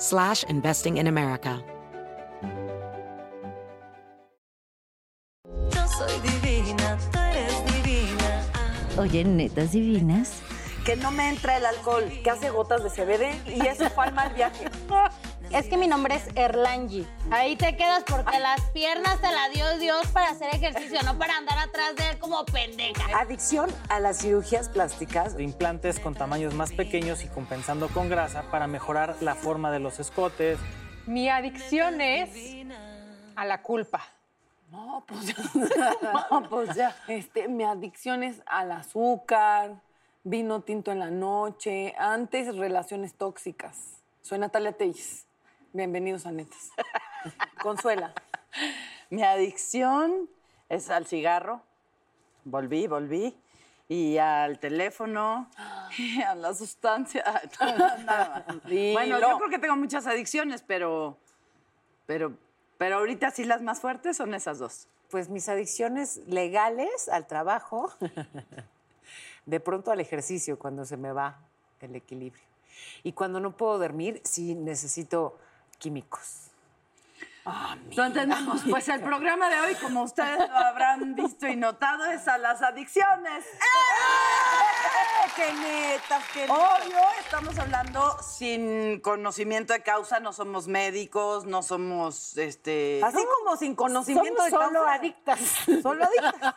slash 0.00 0.44
investing 0.48 0.96
in 0.96 1.06
America. 1.06 1.62
Yo 5.44 5.86
soy 5.86 6.18
divina, 6.20 6.98
tú 7.12 7.18
eres 7.18 7.64
divina. 7.66 8.42
Oye, 8.98 9.24
netas 9.24 9.72
divinas. 9.72 10.42
que 10.84 10.96
no 10.96 11.10
me 11.10 11.28
entra 11.28 11.56
el 11.56 11.66
alcohol, 11.66 12.04
que 12.24 12.30
hace 12.30 12.50
gotas 12.50 12.82
de 12.82 12.90
CBD 12.90 13.48
y 13.48 13.66
eso 13.66 13.88
fue 13.90 14.06
al 14.06 14.14
mal 14.14 14.32
viaje. 14.34 14.64
Es 15.50 15.66
que 15.66 15.76
mi 15.76 15.88
nombre 15.88 16.14
es 16.14 16.28
Erlangi. 16.36 17.04
Ahí 17.32 17.56
te 17.56 17.76
quedas 17.76 18.04
porque 18.04 18.38
las 18.38 18.60
piernas 18.70 19.20
te 19.20 19.32
las 19.32 19.52
dio 19.52 19.78
Dios 19.78 20.06
para 20.12 20.30
hacer 20.30 20.54
ejercicio, 20.54 21.02
no 21.02 21.18
para 21.18 21.36
andar 21.36 21.58
atrás 21.58 21.96
de 21.96 22.10
él 22.10 22.18
como 22.20 22.44
pendeja. 22.44 23.18
Adicción 23.18 23.68
a 23.88 23.98
las 23.98 24.18
cirugías 24.18 24.68
plásticas. 24.68 25.36
de 25.36 25.42
implantes 25.42 25.98
con 25.98 26.14
tamaños 26.14 26.54
más 26.54 26.72
pequeños 26.72 27.24
y 27.24 27.28
compensando 27.28 27.88
con 27.88 28.08
grasa 28.08 28.44
para 28.52 28.68
mejorar 28.68 29.16
la 29.20 29.34
forma 29.34 29.72
de 29.72 29.80
los 29.80 29.98
escotes. 29.98 30.58
Mi 31.06 31.28
adicción 31.28 32.00
es 32.00 32.30
a 33.34 33.44
la 33.44 33.60
culpa. 33.60 34.02
No, 34.70 35.04
pues 35.04 35.26
ya. 35.26 35.34
No, 36.30 36.48
pues 36.48 36.76
ya. 36.76 36.94
Este, 37.08 37.48
mi 37.48 37.64
adicción 37.64 38.22
es 38.22 38.40
al 38.46 38.70
azúcar, 38.70 39.80
vino 40.22 40.60
tinto 40.60 40.92
en 40.92 41.00
la 41.00 41.10
noche, 41.10 41.92
antes 41.98 42.56
relaciones 42.56 43.14
tóxicas. 43.14 44.00
Soy 44.22 44.38
Natalia 44.38 44.70
Telles. 44.70 45.26
Bienvenidos 45.72 46.26
a 46.26 46.32
Netas. 46.32 46.72
Consuela. 47.62 48.12
Mi 49.08 49.22
adicción 49.22 50.28
es 50.68 50.90
al 50.90 51.06
cigarro. 51.06 51.62
Volví, 52.44 52.88
volví. 52.88 53.36
Y 53.88 54.18
al 54.18 54.58
teléfono, 54.58 55.48
y 55.96 56.22
a 56.22 56.34
la 56.34 56.54
sustancia. 56.54 57.24
Nada 57.60 58.44
más. 58.44 58.62
Bueno, 58.64 59.20
yo 59.20 59.38
creo 59.38 59.48
que 59.48 59.60
tengo 59.60 59.76
muchas 59.76 60.08
adicciones, 60.08 60.62
pero, 60.66 61.16
pero, 62.06 62.36
pero 62.76 62.96
ahorita 62.96 63.30
sí 63.30 63.44
las 63.44 63.62
más 63.62 63.80
fuertes 63.80 64.16
son 64.16 64.34
esas 64.34 64.58
dos. 64.58 64.88
Pues 65.08 65.28
mis 65.28 65.48
adicciones 65.48 66.16
legales 66.26 67.08
al 67.08 67.28
trabajo, 67.28 67.92
de 69.46 69.60
pronto 69.60 69.92
al 69.92 70.00
ejercicio 70.00 70.58
cuando 70.58 70.84
se 70.84 70.96
me 70.96 71.12
va 71.12 71.38
el 71.80 71.94
equilibrio. 71.94 72.44
Y 73.04 73.12
cuando 73.12 73.38
no 73.38 73.56
puedo 73.56 73.78
dormir, 73.78 74.20
sí 74.24 74.56
necesito 74.56 75.38
químicos. 75.80 76.50
Lo 77.96 78.04
entendemos. 78.04 78.62
Pues 78.68 78.88
el 78.88 79.00
programa 79.10 79.48
de 79.48 79.60
hoy, 79.60 79.74
como 79.76 80.02
ustedes 80.02 80.38
lo 80.38 80.56
habrán 80.56 81.14
visto 81.16 81.48
y 81.48 81.56
notado, 81.56 82.04
es 82.04 82.28
a 82.28 82.38
las 82.38 82.62
adicciones. 82.62 83.44
¡Eh! 83.44 84.29
¡Qué 85.36 85.52
neta, 85.52 86.20
qué 86.32 86.40
neta! 86.42 86.54
Obvio, 86.54 86.98
estamos 87.20 87.58
hablando 87.58 88.16
sin 88.22 89.00
conocimiento 89.00 89.72
de 89.72 89.82
causa, 89.82 90.20
no 90.20 90.32
somos 90.32 90.66
médicos, 90.68 91.46
no 91.46 91.62
somos 91.62 92.36
este. 92.36 93.00
Así 93.04 93.24
como 93.38 93.56
sin 93.56 93.74
conocimiento 93.74 94.36
Somos 94.36 94.44
de 94.44 94.50
solo 94.50 94.72
causa. 94.84 94.94
adictas. 94.94 95.40
Solo 95.82 96.04
adictas. 96.04 96.54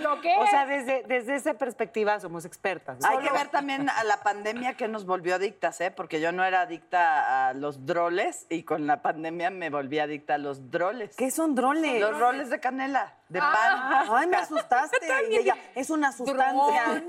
¿Lo 0.00 0.20
que 0.20 0.34
O 0.38 0.46
sea, 0.46 0.66
desde, 0.66 1.02
desde 1.04 1.36
esa 1.36 1.54
perspectiva 1.54 2.18
somos 2.20 2.44
expertas. 2.44 3.04
Hay 3.04 3.18
que 3.18 3.30
ver 3.30 3.48
también 3.48 3.88
a 3.88 4.04
la 4.04 4.22
pandemia 4.22 4.74
que 4.76 4.88
nos 4.88 5.04
volvió 5.06 5.34
adictas, 5.34 5.80
¿eh? 5.80 5.90
Porque 5.90 6.20
yo 6.20 6.32
no 6.32 6.44
era 6.44 6.62
adicta 6.62 7.48
a 7.48 7.54
los 7.54 7.86
droles 7.86 8.46
y 8.48 8.62
con 8.62 8.86
la 8.86 9.02
pandemia 9.02 9.50
me 9.50 9.70
volví 9.70 9.98
adicta 9.98 10.34
a 10.34 10.38
los 10.38 10.70
droles. 10.70 11.14
¿Qué 11.16 11.30
son 11.30 11.54
drones? 11.54 12.00
Los 12.00 12.18
roles 12.18 12.50
de 12.50 12.60
canela, 12.60 13.14
de 13.28 13.40
pan. 13.40 14.06
Ay, 14.10 14.26
me 14.26 14.36
asustaste. 14.36 14.96
Y 15.30 15.36
ella, 15.36 15.56
es 15.74 15.90
una 15.90 16.12
sustancia 16.12 17.02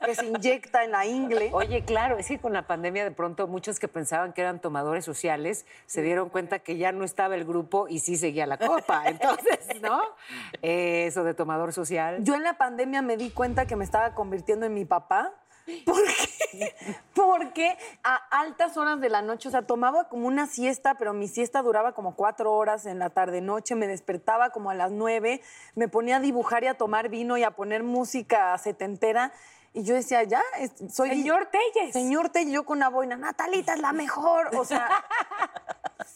que 0.04 0.14
se 0.14 0.26
inyecta 0.26 0.84
en 0.84 0.90
la 0.90 1.06
ingle. 1.06 1.50
Oye, 1.52 1.84
claro, 1.84 2.18
es 2.18 2.26
que 2.26 2.38
con 2.38 2.52
la 2.52 2.66
pandemia 2.66 3.04
de 3.04 3.10
pronto 3.10 3.46
muchos 3.46 3.78
que 3.78 3.88
pensaban 3.88 4.32
que 4.32 4.40
eran 4.40 4.60
tomadores 4.60 5.04
sociales 5.04 5.66
se 5.86 6.02
dieron 6.02 6.28
cuenta 6.28 6.58
que 6.58 6.76
ya 6.76 6.92
no 6.92 7.04
estaba 7.04 7.34
el 7.36 7.44
grupo 7.44 7.86
y 7.88 8.00
sí 8.00 8.16
seguía 8.16 8.46
la 8.46 8.58
copa. 8.58 9.04
Entonces, 9.06 9.80
¿no? 9.80 10.00
Eh, 10.62 11.06
Eso 11.06 11.24
de 11.24 11.34
tomador 11.34 11.72
social. 11.72 12.18
Yo 12.24 12.34
en 12.34 12.42
la 12.42 12.54
pandemia 12.54 13.02
me 13.02 13.16
di 13.16 13.30
cuenta 13.30 13.66
que 13.66 13.76
me 13.76 13.84
estaba 13.84 14.14
convirtiendo 14.14 14.66
en 14.66 14.74
mi 14.74 14.84
papá. 14.84 15.32
¿Por 15.84 16.02
qué? 16.04 16.74
Porque 17.14 17.76
a 18.04 18.16
altas 18.30 18.76
horas 18.76 19.00
de 19.00 19.08
la 19.08 19.22
noche, 19.22 19.48
o 19.48 19.50
sea, 19.50 19.62
tomaba 19.62 20.08
como 20.08 20.26
una 20.28 20.46
siesta, 20.46 20.94
pero 20.94 21.12
mi 21.12 21.28
siesta 21.28 21.62
duraba 21.62 21.92
como 21.92 22.14
cuatro 22.14 22.52
horas 22.52 22.86
en 22.86 22.98
la 22.98 23.10
tarde-noche, 23.10 23.74
me 23.74 23.88
despertaba 23.88 24.50
como 24.50 24.70
a 24.70 24.74
las 24.74 24.92
nueve, 24.92 25.40
me 25.74 25.88
ponía 25.88 26.16
a 26.16 26.20
dibujar 26.20 26.62
y 26.64 26.68
a 26.68 26.74
tomar 26.74 27.08
vino 27.08 27.36
y 27.36 27.42
a 27.42 27.50
poner 27.50 27.82
música 27.82 28.56
setentera. 28.58 29.32
Y 29.76 29.82
yo 29.84 29.94
decía, 29.94 30.22
ya, 30.22 30.42
es- 30.58 30.72
soy... 30.90 31.10
Señor 31.10 31.50
Telles. 31.52 31.92
Señor 31.92 32.30
Telles, 32.30 32.50
yo 32.52 32.64
con 32.64 32.78
una 32.78 32.88
boina, 32.88 33.14
Natalita 33.16 33.74
es 33.74 33.80
la 33.80 33.92
mejor. 33.92 34.56
O 34.56 34.64
sea, 34.64 34.88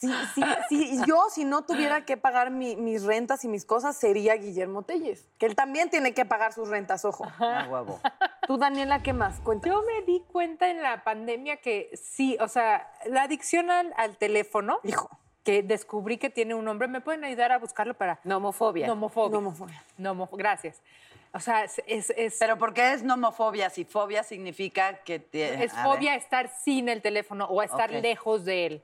sí, 0.68 0.98
yo 1.06 1.26
si 1.30 1.44
no 1.44 1.62
tuviera 1.62 2.04
que 2.06 2.16
pagar 2.16 2.50
mi- 2.50 2.76
mis 2.76 3.02
rentas 3.04 3.44
y 3.44 3.48
mis 3.48 3.64
cosas, 3.66 3.96
sería 3.96 4.34
Guillermo 4.36 4.82
Telles. 4.82 5.28
Que 5.38 5.44
él 5.46 5.54
también 5.54 5.90
tiene 5.90 6.14
que 6.14 6.24
pagar 6.24 6.52
sus 6.54 6.68
rentas, 6.68 7.04
ojo. 7.04 7.26
Ah, 7.38 7.66
huevo. 7.70 8.00
Tú, 8.46 8.56
Daniela, 8.56 9.02
¿qué 9.02 9.12
más? 9.12 9.40
Cuéntame. 9.40 9.74
Yo 9.74 9.82
me 9.82 10.02
di 10.06 10.20
cuenta 10.32 10.68
en 10.70 10.82
la 10.82 11.04
pandemia 11.04 11.58
que 11.58 11.90
sí, 12.02 12.38
o 12.40 12.48
sea, 12.48 12.90
la 13.06 13.24
adicción 13.24 13.70
al, 13.70 13.92
al 13.96 14.16
teléfono, 14.16 14.80
Hijo. 14.84 15.10
Que 15.44 15.62
descubrí 15.62 16.18
que 16.18 16.30
tiene 16.30 16.54
un 16.54 16.64
nombre, 16.64 16.86
¿me 16.88 17.00
pueden 17.00 17.24
ayudar 17.24 17.52
a 17.52 17.58
buscarlo 17.58 17.94
para...? 17.94 18.20
Nomofobia. 18.24 18.86
Nomofobia. 18.86 19.32
Nomofobia. 19.32 19.84
Nomo- 19.98 20.28
gracias. 20.32 20.82
O 21.32 21.40
sea, 21.40 21.64
es... 21.64 21.80
es, 21.86 22.10
es- 22.16 22.36
Pero 22.38 22.58
¿por 22.58 22.74
qué 22.74 22.92
es 22.92 23.02
nomofobia? 23.02 23.70
Si 23.70 23.84
fobia 23.84 24.22
significa 24.22 24.98
que 25.04 25.18
te... 25.18 25.64
es 25.64 25.72
a 25.74 25.84
fobia 25.84 26.12
ver. 26.12 26.20
estar 26.20 26.48
sin 26.62 26.88
el 26.88 27.00
teléfono 27.02 27.46
o 27.46 27.62
estar 27.62 27.90
lejos 27.90 28.44
de 28.44 28.66
él. 28.66 28.82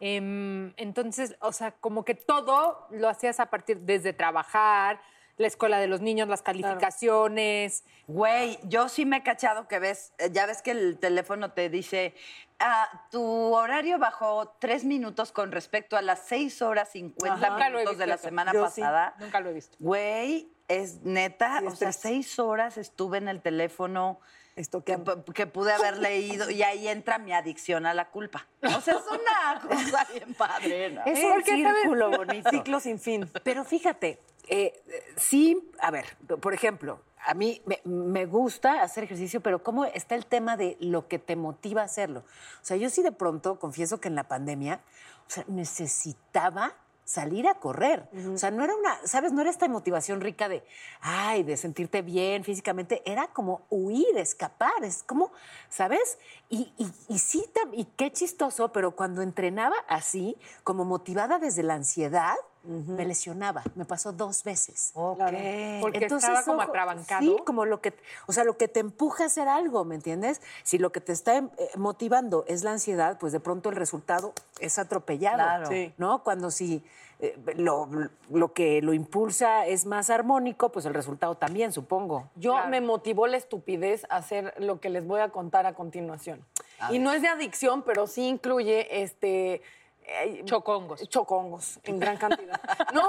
Em, 0.00 0.72
entonces, 0.78 1.36
o 1.40 1.52
sea, 1.52 1.72
como 1.72 2.04
que 2.04 2.14
todo 2.14 2.86
lo 2.90 3.08
hacías 3.08 3.38
a 3.38 3.46
partir 3.46 3.78
desde 3.80 4.12
trabajar, 4.12 5.00
la 5.36 5.46
escuela 5.46 5.78
de 5.78 5.86
los 5.86 6.00
niños, 6.00 6.28
las 6.28 6.42
calificaciones. 6.42 7.84
Güey, 8.08 8.58
yo 8.64 8.88
sí 8.88 9.06
me 9.06 9.18
he 9.18 9.22
cachado 9.22 9.68
que 9.68 9.78
ves, 9.78 10.12
eh, 10.18 10.28
ya 10.32 10.46
ves 10.46 10.60
que 10.62 10.72
el 10.72 10.98
teléfono 10.98 11.52
te 11.52 11.68
dice, 11.68 12.14
ah, 12.62 13.06
tu 13.10 13.22
horario 13.54 13.98
bajó 13.98 14.54
tres 14.58 14.84
minutos 14.84 15.32
con 15.32 15.52
respecto 15.52 15.96
a 15.96 16.02
las 16.02 16.20
seis 16.20 16.62
horas 16.62 16.90
cincuenta 16.90 17.48
Ajá. 17.56 17.68
Minutos 17.70 17.98
de 17.98 18.06
la 18.06 18.16
semana 18.16 18.52
Yo 18.52 18.68
sí. 18.70 18.80
pasada. 18.80 19.14
Nunca 19.18 19.40
lo 19.40 19.50
he 19.50 19.52
visto. 19.52 19.76
Güey, 19.80 20.48
es 20.68 21.02
neta, 21.02 21.58
Sí, 21.60 21.66
o 21.66 21.70
sea, 21.70 21.88
triste. 21.90 22.08
seis 22.08 22.38
horas 22.38 22.78
estuve 22.78 23.18
en 23.18 23.28
el 23.28 23.42
teléfono 23.42 24.20
Esto 24.56 24.84
que, 24.84 24.98
que... 25.34 25.46
pude 25.46 25.72
haber 25.72 25.98
leído 25.98 26.50
y 26.50 26.62
ahí 26.62 26.88
entra 26.88 27.18
mi 27.18 27.32
adicción 27.32 27.84
a 27.86 27.94
la 27.94 28.08
culpa. 28.10 28.46
O 28.62 28.80
sea, 28.80 28.94
es 28.94 29.02
una 29.08 29.60
cosa 29.68 30.06
bien 30.12 30.34
padre. 30.34 30.90
¿no? 30.90 31.02
Es 31.04 31.22
un 31.24 31.44
círculo 31.44 32.10
bonito. 32.16 32.48
Ciclo 32.50 32.80
sin 32.80 32.98
fin. 32.98 33.30
Pero 33.42 33.64
fíjate, 33.64 34.20
eh, 34.48 34.82
sí, 35.16 35.70
a 35.80 35.90
ver, 35.90 36.06
por 36.40 36.54
ejemplo, 36.54 37.00
a 37.26 37.34
mí 37.34 37.62
me, 37.66 37.80
me 37.84 38.26
gusta 38.26 38.82
hacer 38.82 39.04
ejercicio, 39.04 39.40
pero 39.40 39.62
¿cómo 39.62 39.84
está 39.84 40.14
el 40.14 40.26
tema 40.26 40.56
de 40.56 40.76
lo 40.80 41.08
que 41.08 41.18
te 41.18 41.36
motiva 41.36 41.82
a 41.82 41.84
hacerlo? 41.84 42.20
O 42.20 42.64
sea, 42.64 42.76
yo 42.76 42.90
sí 42.90 43.02
de 43.02 43.12
pronto, 43.12 43.58
confieso 43.58 44.00
que 44.00 44.08
en 44.08 44.14
la 44.14 44.24
pandemia, 44.24 44.80
o 45.26 45.30
sea, 45.30 45.44
necesitaba 45.48 46.74
salir 47.04 47.46
a 47.48 47.54
correr. 47.54 48.08
O 48.32 48.38
sea, 48.38 48.50
no 48.50 48.64
era 48.64 48.74
una, 48.74 48.96
¿sabes? 49.06 49.32
No 49.32 49.40
era 49.40 49.50
esta 49.50 49.68
motivación 49.68 50.20
rica 50.20 50.48
de, 50.48 50.64
ay, 51.00 51.42
de 51.42 51.56
sentirte 51.56 52.00
bien 52.00 52.44
físicamente. 52.44 53.02
Era 53.04 53.28
como 53.28 53.62
huir, 53.70 54.16
escapar. 54.16 54.82
Es 54.82 55.02
como, 55.02 55.30
¿sabes? 55.68 56.18
Y, 56.48 56.72
y, 56.78 56.90
y 57.08 57.18
sí, 57.18 57.44
y 57.72 57.84
qué 57.84 58.12
chistoso, 58.12 58.72
pero 58.72 58.96
cuando 58.96 59.22
entrenaba 59.22 59.76
así, 59.88 60.36
como 60.64 60.84
motivada 60.84 61.38
desde 61.38 61.62
la 61.62 61.74
ansiedad, 61.74 62.36
me 62.64 63.04
lesionaba. 63.04 63.62
Me 63.74 63.84
pasó 63.84 64.12
dos 64.12 64.44
veces. 64.44 64.92
Porque 64.94 66.06
estaba 66.06 66.42
como 66.42 66.58
ojo, 66.58 66.68
atrabancado. 66.70 67.22
Sí, 67.22 67.36
como 67.44 67.64
lo 67.64 67.80
que, 67.80 67.94
o 68.26 68.32
sea, 68.32 68.44
lo 68.44 68.56
que 68.56 68.68
te 68.68 68.80
empuja 68.80 69.24
a 69.24 69.26
hacer 69.26 69.48
algo, 69.48 69.84
¿me 69.84 69.94
entiendes? 69.94 70.40
Si 70.62 70.78
lo 70.78 70.92
que 70.92 71.00
te 71.00 71.12
está 71.12 71.36
eh, 71.38 71.48
motivando 71.76 72.44
es 72.46 72.62
la 72.62 72.72
ansiedad, 72.72 73.18
pues 73.18 73.32
de 73.32 73.40
pronto 73.40 73.68
el 73.70 73.76
resultado 73.76 74.32
es 74.60 74.78
atropellado, 74.78 75.36
Claro. 75.36 75.66
Sí. 75.66 75.92
¿no? 75.98 76.22
Cuando 76.22 76.50
si 76.50 76.84
eh, 77.18 77.36
lo, 77.56 77.88
lo 78.30 78.52
que 78.52 78.82
lo 78.82 78.92
impulsa 78.92 79.66
es 79.66 79.86
más 79.86 80.10
armónico, 80.10 80.70
pues 80.70 80.86
el 80.86 80.94
resultado 80.94 81.36
también, 81.36 81.72
supongo. 81.72 82.28
Yo 82.36 82.66
me 82.68 82.80
motivó 82.80 83.26
la 83.26 83.36
estupidez 83.36 84.04
a 84.10 84.16
hacer 84.16 84.54
lo 84.58 84.80
que 84.80 84.90
les 84.90 85.06
voy 85.06 85.20
a 85.20 85.30
contar 85.30 85.66
a 85.66 85.74
continuación. 85.74 86.44
y 86.90 86.98
no 86.98 87.12
es 87.12 87.22
de 87.22 87.28
adicción, 87.28 87.82
pero 87.82 88.06
sí 88.06 88.26
incluye 88.26 89.02
este 89.02 89.62
eh, 90.04 90.42
Chocongos. 90.44 91.08
chocongos 91.08 91.80
en 91.84 91.98
gran 91.98 92.16
cantidad. 92.16 92.60
no, 92.94 93.02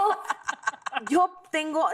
yo 1.09 1.29
tengo, 1.49 1.87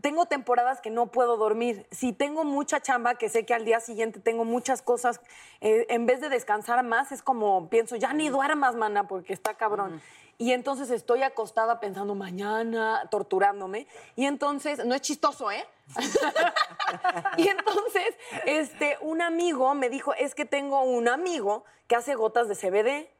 tengo 0.00 0.26
temporadas 0.26 0.80
que 0.80 0.90
no 0.90 1.06
puedo 1.06 1.36
dormir. 1.36 1.86
Si 1.90 2.12
tengo 2.12 2.44
mucha 2.44 2.80
chamba, 2.80 3.14
que 3.14 3.28
sé 3.28 3.46
que 3.46 3.54
al 3.54 3.64
día 3.64 3.80
siguiente 3.80 4.20
tengo 4.20 4.44
muchas 4.44 4.82
cosas, 4.82 5.20
eh, 5.60 5.86
en 5.88 6.06
vez 6.06 6.20
de 6.20 6.28
descansar 6.28 6.82
más, 6.84 7.12
es 7.12 7.22
como 7.22 7.68
pienso, 7.68 7.96
ya 7.96 8.12
ni 8.12 8.28
duermas, 8.28 8.74
mana, 8.74 9.06
porque 9.06 9.32
está 9.32 9.54
cabrón. 9.54 10.00
Y 10.38 10.52
entonces 10.52 10.90
estoy 10.90 11.22
acostada 11.22 11.80
pensando 11.80 12.14
mañana, 12.14 13.06
torturándome. 13.10 13.86
Y 14.16 14.24
entonces, 14.24 14.84
no 14.86 14.94
es 14.94 15.02
chistoso, 15.02 15.50
¿eh? 15.50 15.66
y 17.36 17.46
entonces, 17.48 18.16
este, 18.46 18.96
un 19.02 19.20
amigo 19.20 19.74
me 19.74 19.90
dijo, 19.90 20.14
es 20.14 20.34
que 20.34 20.46
tengo 20.46 20.80
un 20.82 21.08
amigo 21.08 21.64
que 21.88 21.96
hace 21.96 22.14
gotas 22.14 22.48
de 22.48 22.54
CBD, 22.54 23.10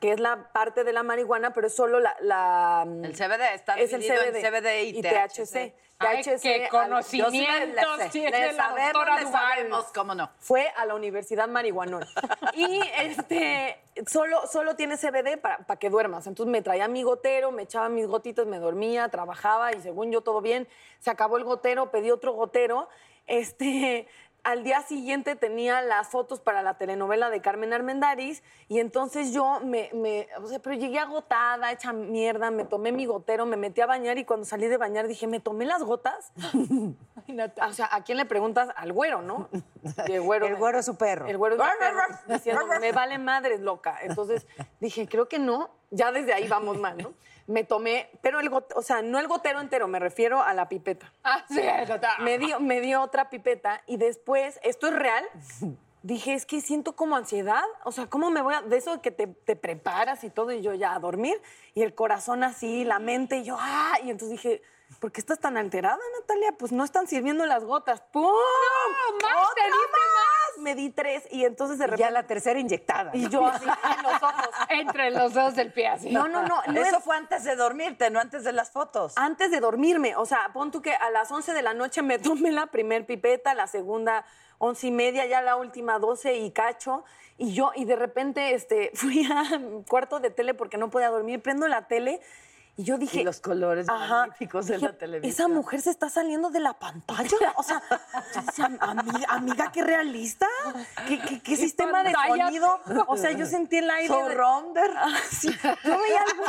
que 0.00 0.12
es 0.12 0.20
la 0.20 0.52
parte 0.52 0.84
de 0.84 0.92
la 0.92 1.02
marihuana, 1.02 1.52
pero 1.52 1.66
es 1.66 1.74
solo 1.74 1.98
la... 2.00 2.14
la- 2.20 2.86
El 3.02 3.14
CBD 3.14 3.54
está 3.54 3.74
es 3.74 3.92
el 3.92 4.00
dividido 4.00 4.22
en 4.24 4.32
CBD, 4.34 4.48
CBD 4.48 4.82
y 4.96 5.02
THC. 5.02 5.74
Ay, 6.00 6.22
THC, 6.22 6.40
qué 6.42 6.64
al- 6.66 6.70
conocimientos 6.70 7.32
sí 8.04 8.10
tiene 8.20 8.52
la 8.52 8.68
doctora 8.68 9.20
Duval. 9.20 9.84
¿Cómo 9.92 10.14
no? 10.14 10.30
Fue 10.38 10.68
a 10.76 10.86
la 10.86 10.94
Universidad 10.94 11.48
Marihuanol. 11.48 12.06
Y 12.54 12.80
este, 13.00 13.80
solo, 14.06 14.46
solo 14.46 14.76
tiene 14.76 14.96
CBD 14.96 15.38
para, 15.40 15.58
para 15.58 15.78
que 15.80 15.90
duermas. 15.90 16.28
Entonces 16.28 16.52
me 16.52 16.62
traía 16.62 16.86
mi 16.86 17.02
gotero, 17.02 17.50
me 17.50 17.62
echaba 17.62 17.88
mis 17.88 18.06
gotitas, 18.06 18.46
me 18.46 18.60
dormía, 18.60 19.08
trabajaba 19.08 19.72
y 19.74 19.80
según 19.80 20.12
yo 20.12 20.20
todo 20.20 20.40
bien. 20.40 20.68
Se 21.00 21.10
acabó 21.10 21.36
el 21.36 21.42
gotero, 21.42 21.90
pedí 21.90 22.12
otro 22.12 22.32
gotero. 22.32 22.88
Este, 23.26 24.06
al 24.44 24.62
día 24.64 24.80
siguiente 24.82 25.36
tenía 25.36 25.82
las 25.82 26.08
fotos 26.08 26.40
para 26.40 26.62
la 26.62 26.78
telenovela 26.78 27.28
de 27.28 27.42
Carmen 27.42 27.72
Armendáriz 27.72 28.42
y 28.68 28.78
entonces 28.80 29.32
yo 29.32 29.60
me, 29.60 29.90
me- 29.92 30.26
o 30.42 30.46
sea, 30.46 30.58
pero 30.60 30.74
llegué 30.76 30.98
agotada, 30.98 31.70
hecha 31.72 31.92
mierda, 31.92 32.50
me 32.50 32.64
tomé 32.64 32.92
mi 32.92 33.04
gotero, 33.04 33.44
me 33.46 33.56
metí 33.56 33.80
a 33.80 33.86
bañar 33.86 34.16
y 34.16 34.24
cuando 34.24 34.46
salí 34.46 34.66
de 34.68 34.76
bañar 34.78 35.06
dije, 35.08 35.26
¿me 35.26 35.40
tomé 35.40 35.66
las 35.66 35.82
gotas? 35.82 36.32
o 37.68 37.72
sea, 37.72 37.88
¿a 37.92 38.02
quién 38.04 38.16
le 38.18 38.24
preguntas? 38.24 38.68
Al 38.76 38.92
güero, 38.92 39.22
¿no? 39.22 39.48
Y 40.06 40.12
el 40.12 40.22
güero, 40.22 40.46
El 40.46 40.52
me- 40.54 40.58
güero 40.58 40.78
es 40.78 40.86
su 40.86 40.96
perro. 40.96 41.26
el 41.26 41.36
güero 41.36 41.56
es 41.56 41.60
mi 41.60 41.66
perro, 41.78 42.00
diciendo, 42.28 42.66
me 42.80 42.92
vale 42.92 43.18
madres, 43.18 43.60
loca. 43.60 43.98
Entonces 44.02 44.46
dije, 44.80 45.06
creo 45.08 45.28
que 45.28 45.38
no. 45.38 45.70
Ya 45.90 46.12
desde 46.12 46.34
ahí 46.34 46.46
vamos 46.48 46.78
mal, 46.78 46.98
¿no? 46.98 47.14
Me 47.48 47.64
tomé, 47.64 48.10
pero 48.20 48.40
el 48.40 48.50
gotero, 48.50 48.78
o 48.78 48.82
sea, 48.82 49.00
no 49.00 49.18
el 49.18 49.26
gotero 49.26 49.60
entero, 49.60 49.88
me 49.88 49.98
refiero 49.98 50.42
a 50.42 50.52
la 50.52 50.68
pipeta. 50.68 51.10
Ah, 51.24 51.46
sí. 51.48 51.62
Me 52.20 52.38
dio, 52.38 52.60
me 52.60 52.82
dio 52.82 53.00
otra 53.00 53.30
pipeta 53.30 53.82
y 53.86 53.96
después, 53.96 54.60
¿esto 54.62 54.88
es 54.88 54.92
real? 54.94 55.24
Dije, 56.02 56.34
es 56.34 56.44
que 56.44 56.60
siento 56.60 56.94
como 56.94 57.16
ansiedad. 57.16 57.64
O 57.84 57.90
sea, 57.92 58.06
¿cómo 58.06 58.30
me 58.30 58.42
voy 58.42 58.54
a.? 58.54 58.60
De 58.60 58.76
eso 58.76 58.92
de 58.96 59.00
que 59.00 59.10
te, 59.10 59.26
te 59.26 59.56
preparas 59.56 60.24
y 60.24 60.30
todo, 60.30 60.52
y 60.52 60.60
yo 60.60 60.74
ya 60.74 60.92
a 60.92 60.98
dormir, 60.98 61.40
y 61.72 61.82
el 61.82 61.94
corazón 61.94 62.44
así, 62.44 62.84
la 62.84 62.98
mente, 62.98 63.38
y 63.38 63.44
yo, 63.44 63.56
¡ah! 63.58 63.98
Y 64.04 64.10
entonces 64.10 64.30
dije, 64.30 64.62
¿por 65.00 65.12
qué 65.12 65.20
estás 65.20 65.38
tan 65.38 65.56
alterada, 65.56 65.98
Natalia? 66.20 66.52
Pues 66.58 66.72
no 66.72 66.84
están 66.84 67.06
sirviendo 67.06 67.46
las 67.46 67.64
gotas. 67.64 68.00
¡Pum! 68.12 68.24
más, 69.22 69.32
¡Otra 69.50 69.54
te 69.54 69.62
diste 69.64 69.76
más! 69.78 70.62
Me 70.62 70.74
di 70.74 70.90
tres, 70.90 71.24
y 71.30 71.44
entonces 71.44 71.78
de 71.78 71.84
Y 71.84 71.86
repente. 71.86 72.02
ya 72.04 72.10
la 72.10 72.26
tercera 72.26 72.58
inyectada. 72.58 73.10
Y 73.14 73.28
yo 73.28 73.46
así, 73.46 73.64
en 73.64 74.02
los 74.02 74.22
ojos. 74.22 74.48
Entre 74.70 75.10
los 75.12 75.32
dos 75.34 75.54
del 75.54 75.72
pie 75.72 75.88
así. 75.88 76.10
No, 76.10 76.26
no, 76.26 76.42
no. 76.42 76.60
no 76.66 76.80
Eso 76.80 76.98
es- 76.98 77.04
fue 77.04 77.16
antes 77.16 77.44
de 77.44 77.54
dormirte, 77.54 78.10
no 78.10 78.18
antes 78.18 78.42
de 78.44 78.52
las 78.52 78.70
fotos. 78.70 79.12
antes 79.16 79.50
de 79.52 79.60
dormirme. 79.60 80.16
O 80.16 80.26
sea, 80.26 80.50
pon 80.52 80.70
tú 80.72 80.82
que 80.82 80.94
a 80.94 81.10
las 81.10 81.30
11 81.30 81.52
de 81.54 81.62
la 81.62 81.74
noche 81.74 82.02
me 82.02 82.18
tomé 82.18 82.50
la 82.50 82.66
primer 82.66 83.06
pipeta, 83.06 83.54
la 83.54 83.66
segunda 83.68 84.24
once 84.58 84.88
y 84.88 84.90
media, 84.90 85.24
ya 85.26 85.40
la 85.42 85.54
última 85.54 85.98
12 86.00 86.34
y 86.38 86.50
cacho. 86.50 87.04
Y 87.36 87.54
yo, 87.54 87.70
y 87.76 87.84
de 87.84 87.94
repente 87.94 88.54
este, 88.54 88.90
fui 88.94 89.24
al 89.30 89.84
cuarto 89.88 90.18
de 90.18 90.30
tele 90.30 90.54
porque 90.54 90.76
no 90.76 90.90
podía 90.90 91.10
dormir, 91.10 91.40
prendo 91.40 91.68
la 91.68 91.86
tele 91.86 92.20
y 92.78 92.84
yo 92.84 92.96
dije... 92.96 93.20
Y 93.20 93.24
los 93.24 93.40
colores 93.40 93.88
Ajá. 93.88 94.20
magníficos 94.20 94.66
de 94.68 94.78
la 94.78 94.92
televisión. 94.92 95.30
Esa 95.32 95.48
mujer 95.48 95.82
se 95.82 95.90
está 95.90 96.08
saliendo 96.08 96.48
de 96.50 96.60
la 96.60 96.72
pantalla. 96.78 97.52
O 97.56 97.62
sea, 97.64 97.82
yo 98.34 98.40
decía, 98.42 98.70
amiga, 98.80 99.26
amiga, 99.28 99.72
qué 99.72 99.82
realista. 99.82 100.46
¿Qué, 101.08 101.18
qué- 101.20 101.40
qué 101.42 101.56
sistema 101.56 102.04
de 102.04 102.12
sonido? 102.12 102.80
O 103.08 103.16
sea, 103.16 103.32
yo 103.32 103.44
sentí 103.46 103.78
el 103.78 103.90
aire. 103.90 104.14
de- 104.14 104.20
Surrounder. 104.20 104.90
Ah, 104.96 105.10
sí. 105.30 105.50
Yo 105.84 105.98
veía 106.00 106.22
algo. 106.30 106.44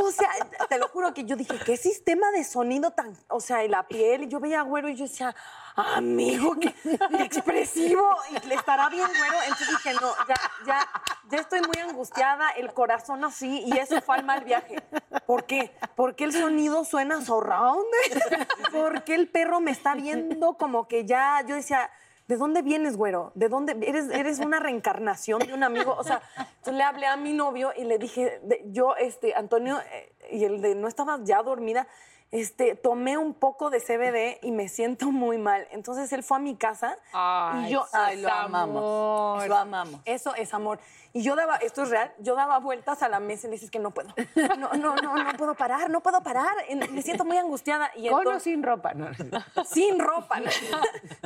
O 0.00 0.10
sea, 0.10 0.30
te 0.68 0.78
lo 0.78 0.88
juro 0.88 1.12
que 1.12 1.24
yo 1.24 1.36
dije, 1.36 1.58
¿qué 1.64 1.76
sistema 1.76 2.30
de 2.30 2.42
sonido 2.44 2.90
tan. 2.90 3.16
O 3.28 3.40
sea, 3.40 3.64
y 3.64 3.68
la 3.68 3.86
piel, 3.86 4.24
y 4.24 4.28
yo 4.28 4.40
veía 4.40 4.62
güero 4.62 4.88
y 4.88 4.96
yo 4.96 5.04
decía, 5.04 5.34
amigo, 5.76 6.56
qué, 6.58 6.74
qué 6.82 7.22
expresivo. 7.22 8.16
Y 8.30 8.46
le 8.46 8.54
estará 8.54 8.88
bien 8.88 9.06
güero. 9.06 9.42
Entonces 9.42 9.68
dije, 9.68 9.92
no, 9.94 10.12
ya, 10.26 10.34
ya, 10.66 10.88
ya 11.30 11.38
estoy 11.38 11.60
muy 11.60 11.80
angustiada, 11.82 12.50
el 12.50 12.72
corazón 12.72 13.24
así, 13.24 13.62
y 13.66 13.76
eso 13.78 14.00
fue 14.00 14.16
al 14.16 14.24
mal 14.24 14.42
viaje. 14.42 14.82
¿Por 15.26 15.44
qué? 15.44 15.76
Porque 15.96 16.24
el 16.24 16.32
sonido 16.32 16.84
suena 16.84 17.20
surround. 17.22 17.84
Porque 18.72 19.14
el 19.14 19.28
perro 19.28 19.60
me 19.60 19.70
está 19.70 19.94
viendo 19.94 20.54
como 20.54 20.88
que 20.88 21.04
ya. 21.04 21.42
Yo 21.46 21.54
decía. 21.54 21.90
¿De 22.30 22.36
dónde 22.36 22.62
vienes, 22.62 22.96
güero? 22.96 23.32
¿De 23.34 23.48
dónde? 23.48 23.72
Eres, 23.84 24.08
eres 24.08 24.38
una 24.38 24.60
reencarnación 24.66 25.40
de 25.40 25.52
un 25.52 25.64
amigo. 25.64 25.96
O 25.98 26.04
sea, 26.04 26.22
entonces 26.38 26.74
le 26.74 26.84
hablé 26.84 27.06
a 27.06 27.16
mi 27.16 27.32
novio 27.32 27.72
y 27.76 27.82
le 27.82 27.98
dije, 27.98 28.38
de- 28.44 28.62
yo, 28.66 28.94
este, 28.94 29.34
Antonio, 29.34 29.80
eh, 29.92 30.12
y 30.30 30.44
el 30.44 30.62
de 30.62 30.76
no 30.76 30.86
estaba 30.86 31.18
ya 31.24 31.42
dormida, 31.42 31.88
este, 32.32 32.76
tomé 32.76 33.18
un 33.18 33.34
poco 33.34 33.70
de 33.70 33.80
CBD 33.80 34.38
y 34.46 34.52
me 34.52 34.68
siento 34.68 35.10
muy 35.10 35.36
mal. 35.36 35.66
Entonces 35.72 36.12
él 36.12 36.22
fue 36.22 36.36
a 36.36 36.40
mi 36.40 36.54
casa 36.54 36.96
Ay, 37.12 37.66
y 37.66 37.70
yo, 37.72 37.84
Ay, 37.92 38.20
lo 38.20 38.30
amamos. 38.32 39.46
Lo 39.48 39.56
amamos. 39.56 40.00
eso 40.04 40.34
es 40.36 40.54
amor. 40.54 40.78
Y 41.12 41.22
yo 41.22 41.34
daba, 41.34 41.56
esto 41.56 41.82
es 41.82 41.90
real, 41.90 42.12
yo 42.20 42.36
daba 42.36 42.60
vueltas 42.60 43.02
a 43.02 43.08
la 43.08 43.18
mesa 43.18 43.48
y 43.48 43.50
le 43.50 43.56
dices 43.56 43.68
que 43.70 43.80
no 43.80 43.90
puedo. 43.90 44.10
No, 44.58 44.72
no, 44.74 44.94
no, 44.94 45.16
no 45.24 45.32
puedo 45.36 45.54
parar, 45.56 45.90
no 45.90 46.00
puedo 46.02 46.22
parar. 46.22 46.46
Me 46.92 47.02
siento 47.02 47.24
muy 47.24 47.36
angustiada. 47.36 47.90
Y 47.96 48.08
Con 48.08 48.18
o 48.18 48.20
entonces- 48.20 48.44
sin 48.44 48.62
ropa. 48.62 48.94
No. 48.94 49.08
sin 49.64 49.98
ropa. 49.98 50.38
¿no? 50.38 50.50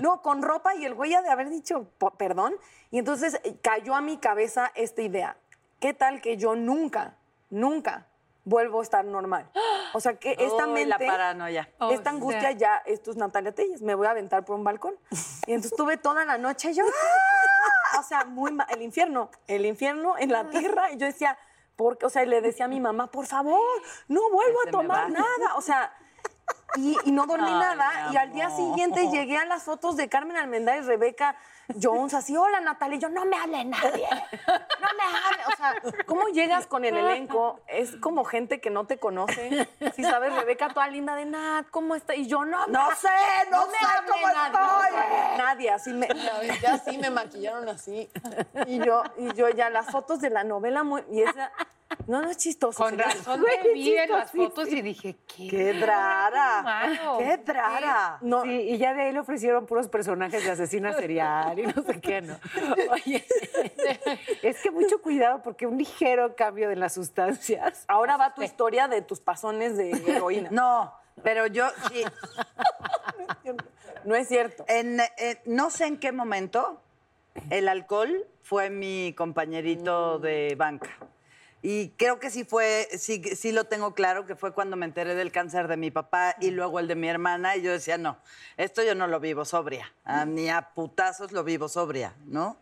No, 0.02 0.22
con 0.22 0.40
ropa 0.42 0.74
y 0.74 0.86
el 0.86 0.94
güey 0.94 1.12
ha 1.12 1.20
de 1.20 1.28
haber 1.28 1.50
dicho 1.50 1.86
"Po- 1.98 2.12
perdón. 2.12 2.54
Y 2.90 2.98
entonces 2.98 3.38
eh, 3.44 3.56
cayó 3.60 3.94
a 3.94 4.00
mi 4.00 4.16
cabeza 4.16 4.72
esta 4.74 5.02
idea. 5.02 5.36
¿Qué 5.80 5.92
tal 5.92 6.22
que 6.22 6.38
yo 6.38 6.54
nunca, 6.56 7.16
nunca 7.50 8.06
vuelvo 8.44 8.80
a 8.80 8.82
estar 8.82 9.04
normal? 9.04 9.50
O 9.92 10.00
sea, 10.00 10.14
que 10.18 10.32
esta 10.38 10.66
mente... 10.66 10.86
la 10.86 10.98
paranoia. 10.98 11.68
O 11.78 11.90
esta 11.90 12.10
angustia 12.10 12.40
sea. 12.40 12.52
ya, 12.52 12.82
esto 12.86 13.10
es 13.10 13.16
Natalia 13.16 13.52
Telles, 13.54 13.82
me 13.82 13.94
voy 13.94 14.06
a 14.06 14.10
aventar 14.10 14.44
por 14.44 14.56
un 14.56 14.64
balcón. 14.64 14.94
Y 15.46 15.52
entonces 15.52 15.72
estuve 15.72 15.96
toda 15.96 16.24
la 16.24 16.38
noche 16.38 16.72
yo, 16.74 16.84
¡ah! 16.84 18.00
o 18.00 18.02
sea, 18.02 18.24
muy 18.24 18.52
ma- 18.52 18.66
el 18.70 18.82
infierno, 18.82 19.30
el 19.46 19.66
infierno 19.66 20.16
en 20.18 20.32
la 20.32 20.48
tierra. 20.50 20.90
Y 20.92 20.96
yo 20.96 21.06
decía, 21.06 21.38
porque, 21.76 22.06
o 22.06 22.10
sea, 22.10 22.24
le 22.24 22.40
decía 22.40 22.66
a 22.66 22.68
mi 22.68 22.80
mamá, 22.80 23.10
por 23.10 23.26
favor, 23.26 23.60
no 24.08 24.20
vuelvo 24.30 24.58
a 24.66 24.70
tomar 24.70 25.10
nada. 25.10 25.56
O 25.56 25.60
sea, 25.60 25.92
y, 26.76 26.96
y 27.04 27.12
no 27.12 27.26
dormí 27.26 27.48
Ay, 27.48 27.54
nada. 27.54 28.10
Y 28.12 28.16
al 28.16 28.32
día 28.32 28.50
siguiente 28.50 29.08
llegué 29.10 29.38
a 29.38 29.44
las 29.44 29.62
fotos 29.62 29.96
de 29.96 30.08
Carmen 30.08 30.36
Almendáriz, 30.36 30.86
Rebeca 30.86 31.36
Jones, 31.80 32.14
así, 32.14 32.36
hola 32.36 32.60
Natalia. 32.60 32.96
Y 32.96 33.00
yo, 33.00 33.08
no 33.08 33.24
me 33.24 33.36
hable 33.36 33.64
nadie. 33.64 34.06
No 34.10 34.88
me 34.96 35.02
hable. 35.02 35.42
O 35.52 35.56
sea, 35.56 36.04
¿cómo 36.06 36.28
llegas 36.28 36.66
con 36.66 36.84
el 36.84 36.96
elenco? 36.96 37.60
Es 37.68 37.96
como 37.96 38.24
gente 38.24 38.60
que 38.60 38.70
no 38.70 38.86
te 38.86 38.98
conoce. 38.98 39.68
Si 39.94 40.02
sabes, 40.02 40.34
Rebeca, 40.34 40.68
toda 40.68 40.88
linda 40.88 41.14
de 41.16 41.24
Nat, 41.24 41.66
¿cómo 41.70 41.94
está? 41.94 42.14
Y 42.14 42.26
yo, 42.26 42.44
no, 42.44 42.66
No 42.66 42.90
sé, 42.96 43.08
no 43.50 43.66
me 43.66 43.72
sé 43.72 43.86
hable 43.86 44.10
cómo 44.10 44.26
nadie. 44.28 44.88
estoy. 44.88 45.38
Nadie, 45.38 45.70
así 45.70 45.92
me, 45.92 46.08
ya 46.60 46.74
así 46.74 46.98
me 46.98 47.10
maquillaron 47.10 47.68
así. 47.68 48.10
Y 48.66 48.78
yo, 48.84 49.02
y 49.16 49.32
yo 49.34 49.48
ya 49.48 49.70
las 49.70 49.90
fotos 49.90 50.20
de 50.20 50.30
la 50.30 50.44
novela 50.44 50.82
muy, 50.82 51.02
y 51.10 51.22
esa, 51.22 51.50
No, 52.06 52.20
no 52.22 52.30
es 52.30 52.36
chistoso. 52.36 52.82
Con 52.82 52.98
razón 52.98 53.42
te 53.62 53.72
vi 53.72 53.96
en 53.96 54.10
las 54.10 54.30
fotos 54.32 54.68
y 54.68 54.82
dije, 54.82 55.16
¿qué? 55.26 55.48
¡Qué 55.48 55.72
rara! 55.84 56.62
Malo. 56.62 57.18
¡Qué 57.18 57.36
rara! 57.46 58.18
No, 58.20 58.42
sí, 58.42 58.50
y 58.50 58.78
ya 58.78 58.94
de 58.94 59.02
ahí 59.02 59.12
le 59.12 59.20
ofrecieron 59.20 59.66
puros 59.66 59.88
personajes 59.88 60.44
de 60.44 60.50
asesina 60.50 60.92
serial 60.92 61.53
y 61.58 61.66
no 61.66 61.82
sé 61.82 62.00
qué, 62.00 62.20
¿no? 62.20 62.38
Oye, 62.90 63.24
es 64.42 64.62
que 64.62 64.70
mucho 64.70 65.00
cuidado 65.00 65.42
porque 65.42 65.66
un 65.66 65.78
ligero 65.78 66.34
cambio 66.36 66.68
de 66.68 66.76
las 66.76 66.94
sustancias. 66.94 67.84
Ahora 67.88 68.16
va 68.16 68.34
tu 68.34 68.42
historia 68.42 68.88
de 68.88 69.02
tus 69.02 69.20
pasones 69.20 69.76
de 69.76 69.90
heroína. 69.90 70.48
No, 70.50 70.92
pero 71.22 71.46
yo 71.46 71.66
sí. 71.90 72.04
No 74.04 74.14
es 74.14 74.28
cierto. 74.28 74.64
En, 74.68 75.00
eh, 75.00 75.40
no 75.46 75.70
sé 75.70 75.86
en 75.86 75.98
qué 75.98 76.12
momento 76.12 76.80
el 77.50 77.68
alcohol 77.68 78.26
fue 78.42 78.70
mi 78.70 79.14
compañerito 79.16 80.18
de 80.18 80.54
banca. 80.56 80.90
Y 81.66 81.94
creo 81.96 82.20
que 82.20 82.28
sí 82.28 82.44
fue, 82.44 82.90
sí, 82.98 83.22
sí 83.36 83.50
lo 83.50 83.64
tengo 83.64 83.94
claro, 83.94 84.26
que 84.26 84.36
fue 84.36 84.52
cuando 84.52 84.76
me 84.76 84.84
enteré 84.84 85.14
del 85.14 85.32
cáncer 85.32 85.66
de 85.66 85.78
mi 85.78 85.90
papá 85.90 86.36
y 86.38 86.50
luego 86.50 86.78
el 86.78 86.86
de 86.88 86.94
mi 86.94 87.08
hermana. 87.08 87.56
Y 87.56 87.62
yo 87.62 87.72
decía, 87.72 87.96
no, 87.96 88.18
esto 88.58 88.82
yo 88.82 88.94
no 88.94 89.06
lo 89.06 89.18
vivo 89.18 89.46
sobria. 89.46 89.90
A, 90.04 90.26
ni 90.26 90.50
a 90.50 90.74
putazos 90.74 91.32
lo 91.32 91.42
vivo 91.42 91.70
sobria, 91.70 92.14
¿no? 92.26 92.58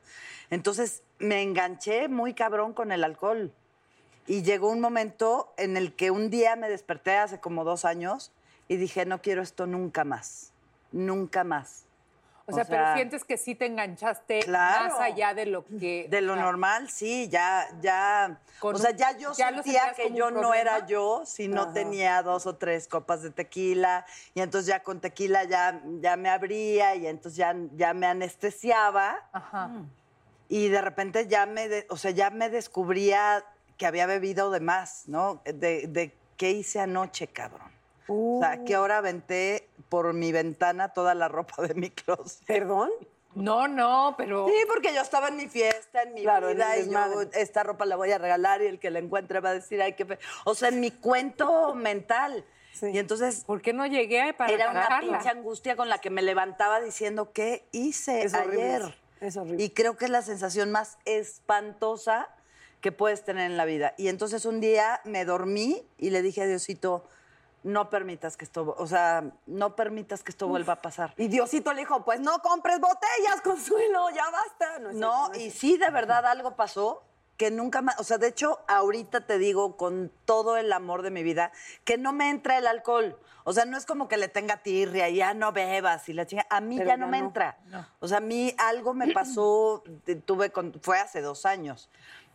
Entonces 0.50 1.02
me 1.18 1.42
enganché 1.42 2.06
muy 2.06 2.32
cabrón 2.32 2.74
con 2.74 2.92
el 2.92 3.02
alcohol. 3.02 3.52
Y 4.28 4.44
llegó 4.44 4.68
un 4.68 4.80
momento 4.80 5.52
en 5.56 5.76
el 5.76 5.96
que 5.96 6.12
un 6.12 6.30
día 6.30 6.54
me 6.54 6.68
desperté 6.68 7.16
hace 7.16 7.40
como 7.40 7.64
dos 7.64 7.84
años 7.84 8.30
y 8.68 8.76
dije, 8.76 9.04
no 9.04 9.20
quiero 9.20 9.42
esto 9.42 9.66
nunca 9.66 10.04
más. 10.04 10.52
Nunca 10.92 11.42
más. 11.42 11.86
O 12.46 12.52
sea, 12.52 12.64
pero 12.64 12.94
sientes 12.94 13.24
que 13.24 13.36
sí 13.36 13.54
te 13.54 13.66
enganchaste 13.66 14.40
Claro. 14.40 14.88
más 14.94 15.00
allá 15.00 15.32
de 15.34 15.46
lo 15.46 15.64
que... 15.64 16.06
De 16.10 16.20
lo 16.20 16.34
normal, 16.36 16.90
sí, 16.90 17.28
ya, 17.28 17.68
ya. 17.80 18.40
Con 18.58 18.74
o 18.74 18.78
sea, 18.78 18.90
ya 18.90 19.16
yo 19.16 19.32
ya 19.34 19.50
sentía 19.52 19.92
que 19.94 20.12
yo 20.12 20.30
no 20.30 20.52
era 20.52 20.84
yo 20.86 21.22
si 21.24 21.46
no 21.48 21.62
Ajá. 21.62 21.72
tenía 21.72 22.22
dos 22.22 22.46
o 22.46 22.56
tres 22.56 22.88
copas 22.88 23.22
de 23.22 23.30
tequila. 23.30 24.04
Y 24.34 24.40
entonces 24.40 24.66
ya 24.66 24.82
con 24.82 25.00
tequila 25.00 25.44
ya, 25.44 25.80
ya 26.00 26.16
me 26.16 26.28
abría 26.30 26.94
y 26.96 27.06
entonces 27.06 27.36
ya, 27.36 27.54
ya 27.76 27.94
me 27.94 28.06
anestesiaba. 28.06 29.28
Ajá. 29.32 29.70
Y 30.48 30.68
de 30.68 30.80
repente 30.82 31.26
ya 31.28 31.46
me, 31.46 31.68
de- 31.68 31.86
o 31.90 31.96
sea, 31.96 32.10
ya 32.10 32.30
me 32.30 32.50
descubría 32.50 33.44
que 33.78 33.86
había 33.86 34.06
bebido 34.06 34.50
de 34.50 34.60
más, 34.60 35.04
¿no? 35.06 35.40
De, 35.44 35.86
de 35.88 36.14
qué 36.36 36.50
hice 36.50 36.80
anoche, 36.80 37.26
cabrón. 37.28 37.70
O 38.08 38.40
sea, 38.40 38.58
Uh. 38.60 38.64
que 38.64 38.74
ahora 38.74 38.98
aventé 38.98 39.68
por 39.92 40.14
mi 40.14 40.32
ventana 40.32 40.88
toda 40.94 41.14
la 41.14 41.28
ropa 41.28 41.60
de 41.66 41.74
mi 41.74 41.90
closet. 41.90 42.46
¿Perdón? 42.46 42.88
No, 43.34 43.68
no, 43.68 44.14
pero... 44.16 44.46
Sí, 44.48 44.54
porque 44.66 44.94
yo 44.94 45.02
estaba 45.02 45.28
en 45.28 45.36
mi 45.36 45.48
fiesta, 45.48 46.02
en 46.02 46.14
mi 46.14 46.22
Claro, 46.22 46.48
vida, 46.48 46.78
y 46.78 46.88
yo 46.88 47.20
esta 47.34 47.62
ropa 47.62 47.84
la 47.84 47.96
voy 47.96 48.10
a 48.10 48.16
regalar 48.16 48.62
y 48.62 48.68
el 48.68 48.78
que 48.78 48.90
la 48.90 49.00
encuentre 49.00 49.40
va 49.40 49.50
a 49.50 49.54
decir, 49.54 49.82
ay, 49.82 49.92
qué 49.92 50.06
fe-". 50.06 50.18
O 50.46 50.54
sea, 50.54 50.70
en 50.70 50.80
mi 50.80 50.92
cuento 50.92 51.74
mental. 51.74 52.42
Sí. 52.72 52.86
Y 52.86 52.98
entonces 52.98 53.44
¿Por 53.44 53.60
qué 53.60 53.74
no 53.74 53.84
llegué 53.86 54.32
para 54.32 54.50
era 54.50 54.70
una 54.70 54.80
trabajarla? 54.80 55.18
pinche 55.18 55.28
angustia 55.28 55.76
con 55.76 55.90
la 55.90 55.98
que 55.98 56.08
me 56.08 56.22
levantaba 56.22 56.80
diciendo, 56.80 57.32
¿qué 57.34 57.66
hice 57.70 58.22
Es 58.22 58.32
horrible. 58.32 58.62
ayer? 58.64 58.98
Es 59.20 59.36
horrible. 59.36 59.62
Y 59.62 59.70
creo 59.70 59.98
que 59.98 60.06
es 60.06 60.10
la 60.10 60.22
sensación 60.22 60.72
más 60.72 60.96
espantosa 61.04 62.30
que 62.80 62.92
puedes 62.92 63.24
tener 63.26 63.50
en 63.50 63.58
la 63.58 63.66
vida. 63.66 63.92
Y 63.98 64.08
entonces 64.08 64.46
un 64.46 64.60
día 64.62 65.02
me 65.04 65.26
dormí 65.26 65.82
y 65.98 66.08
le 66.10 66.22
dije 66.22 66.40
a 66.40 66.46
Diosito, 66.46 67.06
no 67.62 67.90
permitas 67.90 68.36
que 68.36 68.44
esto, 68.44 68.74
o 68.78 68.86
sea, 68.86 69.24
no 69.46 69.76
permitas 69.76 70.22
que 70.22 70.30
esto 70.32 70.48
vuelva 70.48 70.74
a 70.74 70.82
pasar. 70.82 71.14
Y 71.16 71.28
Diosito 71.28 71.72
le 71.72 71.80
dijo, 71.80 72.04
pues 72.04 72.20
no 72.20 72.40
compres 72.40 72.80
botellas, 72.80 73.40
Consuelo, 73.44 74.10
ya 74.10 74.24
basta. 74.30 74.78
No, 74.92 75.30
y 75.34 75.50
sí, 75.50 75.76
de 75.78 75.90
verdad 75.90 76.26
algo 76.26 76.56
pasó 76.56 77.02
que 77.36 77.50
nunca 77.50 77.82
más, 77.82 77.98
o 77.98 78.04
sea, 78.04 78.18
de 78.18 78.28
hecho, 78.28 78.60
ahorita 78.68 79.26
te 79.26 79.38
digo 79.38 79.76
con 79.76 80.12
todo 80.26 80.56
el 80.56 80.72
amor 80.72 81.02
de 81.02 81.10
mi 81.10 81.22
vida 81.22 81.50
que 81.84 81.98
no 81.98 82.12
me 82.12 82.30
entra 82.30 82.58
el 82.58 82.66
alcohol. 82.66 83.18
O 83.44 83.52
sea, 83.52 83.64
no 83.64 83.76
es 83.76 83.86
como 83.86 84.06
que 84.06 84.16
le 84.16 84.28
tenga 84.28 84.58
tirria, 84.58 85.08
ya 85.08 85.34
no 85.34 85.50
bebas 85.50 86.08
y 86.08 86.12
la 86.12 86.26
chinga. 86.26 86.46
A 86.50 86.60
mí 86.60 86.76
Pero 86.76 86.90
ya 86.90 86.96
no 86.96 87.08
me 87.08 87.18
no. 87.20 87.26
entra. 87.26 87.58
O 87.98 88.06
sea, 88.06 88.18
a 88.18 88.20
mí 88.20 88.54
algo 88.58 88.94
me 88.94 89.08
pasó, 89.14 89.82
tuve 90.24 90.52
con- 90.52 90.74
fue 90.82 90.98
hace 91.00 91.20
dos 91.20 91.44
años. 91.44 91.90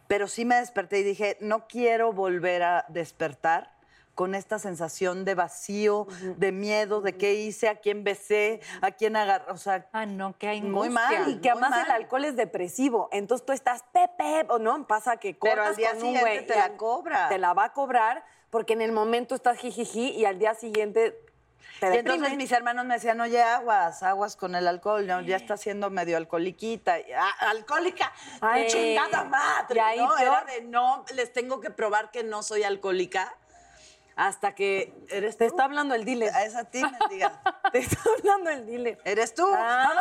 Pero 0.10 0.28
sí 0.28 0.44
me 0.44 0.56
desperté 0.56 1.00
y 1.00 1.04
dije, 1.04 1.38
no 1.40 1.68
quiero 1.68 2.12
volver 2.12 2.64
a 2.64 2.86
despertar 2.90 3.77
con 4.18 4.34
esta 4.34 4.58
sensación 4.58 5.26
de 5.26 5.36
vacío, 5.36 6.08
de 6.38 6.52
miedo, 6.52 7.02
de 7.02 7.16
qué 7.18 7.36
hice, 7.36 7.70
a 7.70 7.76
quién 7.76 8.04
besé, 8.04 8.62
a 8.82 8.90
quién 8.90 9.16
agarré. 9.16 9.52
O 9.52 9.58
sea, 9.58 9.88
Ah, 9.94 10.08
no, 10.08 10.36
qué 10.40 10.50
angustia. 10.50 10.72
Muy 10.72 10.90
mal. 10.90 11.30
Y 11.30 11.38
que 11.40 11.52
además 11.52 11.86
el 11.86 11.92
alcohol 11.92 12.26
es 12.26 12.36
depresivo. 12.36 13.10
Entonces 13.12 13.46
tú 13.46 13.54
estás 13.54 13.84
pepe, 13.94 14.48
o 14.50 14.58
no, 14.58 14.88
pasa 14.88 15.18
que 15.18 15.36
Pero 15.36 15.58
cortas 15.58 15.68
al 15.68 15.76
día 15.76 15.90
con 15.90 15.98
un 15.98 16.02
siguiente 16.02 16.22
güey 16.32 16.48
te 16.48 16.56
la 16.56 16.76
cobra. 16.78 17.30
Te 17.30 17.38
la 17.38 17.54
va 17.54 17.66
a 17.66 17.74
cobrar 17.74 18.26
porque 18.50 18.74
en 18.74 18.82
el 18.82 18.92
momento 18.92 19.36
estás 19.36 19.60
jijiji 19.60 20.10
y 20.10 20.26
al 20.26 20.40
día 20.40 20.56
siguiente 20.56 21.16
te 21.80 21.94
Y 21.94 21.98
entonces 22.00 22.36
mis 22.38 22.52
hermanos 22.52 22.86
me 22.86 22.96
decían, 22.96 23.22
oye, 23.22 23.44
aguas, 23.44 24.02
aguas 24.02 24.36
con 24.36 24.56
el 24.56 24.68
alcohol, 24.68 25.06
¿no? 25.06 25.22
ya 25.22 25.36
está 25.36 25.58
siendo 25.58 25.92
medio 25.92 26.18
alcoholiquita. 26.18 26.96
"Ah, 27.16 27.50
alcohólica, 27.52 28.12
¡Qué 28.56 28.66
chingada 28.66 29.26
madre! 29.26 29.76
y 29.76 29.80
ahí 29.80 30.00
¿no? 30.00 30.18
Era 30.18 30.44
de, 30.46 30.64
no, 30.64 31.06
les 31.14 31.32
tengo 31.32 31.60
que 31.62 31.70
probar 31.70 32.10
que 32.10 32.24
no 32.24 32.42
soy 32.42 32.64
alcohólica 32.64 33.32
hasta 34.18 34.56
que 34.56 34.94
eres 35.10 35.38
Te 35.38 35.46
está 35.46 35.64
hablando 35.64 35.94
el 35.96 36.04
dealer. 36.04 36.34
A 36.34 36.44
esa 36.44 36.66
ti, 36.66 36.82
mendiga. 36.82 37.40
Te 37.72 37.78
está 37.78 37.98
hablando 38.18 38.50
el 38.50 38.66
dealer. 38.66 39.00
¿Eres 39.06 39.34
tú? 39.34 39.48
Ah. 39.56 39.94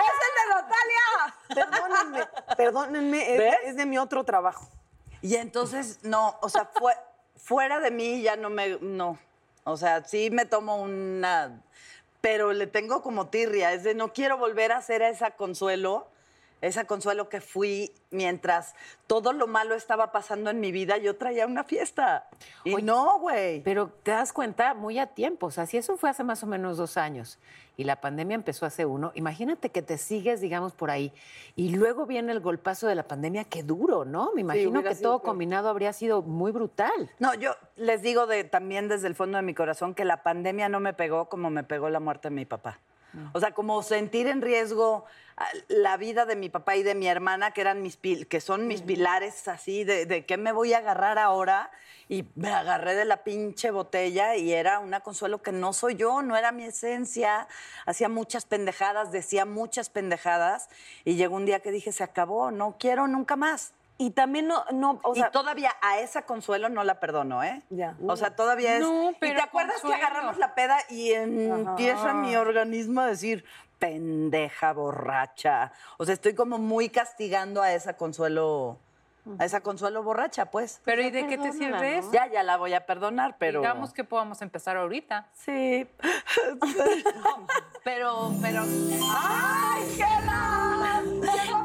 ¡Es 0.00 0.14
el 0.28 0.34
de 0.36 0.54
Natalia! 0.54 1.70
Perdónenme, 1.70 2.28
perdónenme, 2.56 3.58
es, 3.64 3.74
de 3.74 3.86
mi 3.86 3.98
otro 3.98 4.22
trabajo. 4.22 4.68
Y 5.22 5.36
entonces, 5.36 6.00
no, 6.02 6.38
o 6.42 6.48
sea, 6.48 6.70
fue, 6.78 6.92
fuera 7.36 7.80
de 7.80 7.90
mí 7.90 8.22
ya 8.22 8.36
no 8.36 8.50
me, 8.50 8.78
no. 8.80 9.18
O 9.64 9.76
sea, 9.76 10.04
sí 10.04 10.30
me 10.30 10.44
tomo 10.44 10.76
una, 10.76 11.62
pero 12.20 12.52
le 12.52 12.66
tengo 12.66 13.02
como 13.02 13.28
tirria, 13.28 13.72
es 13.72 13.82
de 13.82 13.94
no 13.94 14.12
quiero 14.12 14.36
volver 14.36 14.72
a 14.72 14.82
ser 14.82 15.02
esa 15.02 15.32
consuelo, 15.32 16.06
esa 16.60 16.86
consuelo 16.86 17.28
que 17.28 17.40
fui 17.40 17.92
mientras 18.10 18.74
todo 19.06 19.32
lo 19.32 19.46
malo 19.46 19.74
estaba 19.74 20.12
pasando 20.12 20.50
en 20.50 20.60
mi 20.60 20.72
vida, 20.72 20.96
yo 20.98 21.16
traía 21.16 21.46
una 21.46 21.64
fiesta. 21.64 22.28
Y 22.64 22.76
no, 22.76 23.18
güey. 23.20 23.62
Pero 23.62 23.88
te 24.02 24.10
das 24.10 24.32
cuenta 24.32 24.74
muy 24.74 24.98
a 24.98 25.06
tiempo. 25.06 25.46
O 25.46 25.50
sea, 25.50 25.66
si 25.66 25.76
eso 25.76 25.96
fue 25.96 26.10
hace 26.10 26.24
más 26.24 26.42
o 26.42 26.46
menos 26.46 26.76
dos 26.76 26.96
años 26.96 27.38
y 27.76 27.84
la 27.84 28.00
pandemia 28.00 28.34
empezó 28.34 28.66
hace 28.66 28.86
uno, 28.86 29.12
imagínate 29.14 29.70
que 29.70 29.82
te 29.82 29.98
sigues, 29.98 30.40
digamos, 30.40 30.72
por 30.72 30.90
ahí. 30.90 31.12
Y 31.54 31.70
luego 31.70 32.06
viene 32.06 32.32
el 32.32 32.40
golpazo 32.40 32.88
de 32.88 32.94
la 32.94 33.04
pandemia, 33.04 33.44
qué 33.44 33.62
duro, 33.62 34.04
¿no? 34.04 34.32
Me 34.34 34.40
imagino 34.40 34.82
que 34.82 34.94
todo 34.96 35.20
combinado 35.20 35.68
habría 35.68 35.92
sido 35.92 36.22
muy 36.22 36.50
brutal. 36.50 37.10
No, 37.18 37.34
yo 37.34 37.54
les 37.76 38.02
digo 38.02 38.26
de, 38.26 38.44
también 38.44 38.88
desde 38.88 39.06
el 39.06 39.14
fondo 39.14 39.36
de 39.36 39.42
mi 39.42 39.54
corazón 39.54 39.94
que 39.94 40.04
la 40.04 40.22
pandemia 40.22 40.68
no 40.68 40.80
me 40.80 40.92
pegó 40.92 41.28
como 41.28 41.50
me 41.50 41.62
pegó 41.62 41.88
la 41.88 42.00
muerte 42.00 42.28
de 42.28 42.34
mi 42.34 42.44
papá. 42.44 42.80
O 43.32 43.40
sea, 43.40 43.52
como 43.52 43.82
sentir 43.82 44.26
en 44.26 44.42
riesgo 44.42 45.04
ah, 45.36 45.46
la 45.68 45.96
vida 45.96 46.26
de 46.26 46.36
mi 46.36 46.48
papá 46.48 46.76
y 46.76 46.82
de 46.82 46.94
mi 46.94 47.08
hermana, 47.08 47.52
que 47.52 47.60
eran 47.60 47.82
mis 47.82 48.00
pil- 48.00 48.26
que 48.26 48.40
son 48.40 48.66
mis 48.66 48.82
pilares 48.82 49.48
así, 49.48 49.84
de, 49.84 50.06
de 50.06 50.24
qué 50.26 50.36
me 50.36 50.52
voy 50.52 50.72
a 50.72 50.78
agarrar 50.78 51.18
ahora. 51.18 51.70
Y 52.10 52.24
me 52.36 52.48
agarré 52.50 52.94
de 52.94 53.04
la 53.04 53.18
pinche 53.22 53.70
botella 53.70 54.34
y 54.34 54.52
era 54.54 54.78
una 54.78 55.00
consuelo 55.00 55.42
que 55.42 55.52
no 55.52 55.74
soy 55.74 55.94
yo, 55.94 56.22
no 56.22 56.36
era 56.38 56.52
mi 56.52 56.64
esencia. 56.64 57.46
Hacía 57.84 58.08
muchas 58.08 58.46
pendejadas, 58.46 59.12
decía 59.12 59.44
muchas 59.44 59.90
pendejadas. 59.90 60.70
Y 61.04 61.16
llegó 61.16 61.36
un 61.36 61.44
día 61.44 61.60
que 61.60 61.70
dije, 61.70 61.92
se 61.92 62.02
acabó, 62.04 62.50
no 62.50 62.76
quiero 62.78 63.08
nunca 63.08 63.36
más. 63.36 63.74
Y 64.00 64.10
también 64.10 64.46
no, 64.46 64.64
no 64.72 65.00
o 65.02 65.14
sea, 65.16 65.26
y 65.26 65.30
todavía 65.32 65.72
a 65.82 65.98
esa 65.98 66.22
Consuelo 66.22 66.68
no 66.68 66.84
la 66.84 67.00
perdono, 67.00 67.42
¿eh? 67.42 67.62
Ya. 67.68 67.96
O 68.06 68.16
sea, 68.16 68.36
todavía 68.36 68.76
es. 68.76 68.82
No, 68.82 69.10
¿Y 69.10 69.16
pero 69.18 69.40
te 69.40 69.42
acuerdas 69.42 69.80
Consuelo. 69.80 69.96
que 69.96 70.04
agarramos 70.04 70.38
la 70.38 70.54
peda 70.54 70.78
y 70.88 71.12
empieza 71.12 72.14
mi 72.14 72.36
organismo 72.36 73.00
a 73.00 73.06
decir, 73.08 73.44
pendeja, 73.80 74.72
borracha? 74.72 75.72
O 75.96 76.04
sea, 76.04 76.14
estoy 76.14 76.34
como 76.34 76.58
muy 76.58 76.90
castigando 76.90 77.60
a 77.60 77.72
esa 77.72 77.96
Consuelo, 77.96 78.78
a 79.36 79.44
esa 79.44 79.62
Consuelo 79.62 80.04
borracha, 80.04 80.46
pues. 80.46 80.80
Pero 80.84 81.02
¿y 81.02 81.10
de 81.10 81.26
qué 81.26 81.36
te 81.36 81.52
sirve 81.52 81.98
eso? 81.98 82.12
Ya, 82.12 82.28
ya 82.28 82.44
la 82.44 82.56
voy 82.56 82.74
a 82.74 82.86
perdonar, 82.86 83.34
pero. 83.36 83.62
Digamos 83.62 83.92
que 83.92 84.04
podamos 84.04 84.42
empezar 84.42 84.76
ahorita. 84.76 85.26
Sí. 85.32 85.88
pero, 87.82 88.30
pero. 88.40 88.62
¡Ay, 88.62 90.02
a 90.02 91.02
perdonarlo! 91.02 91.57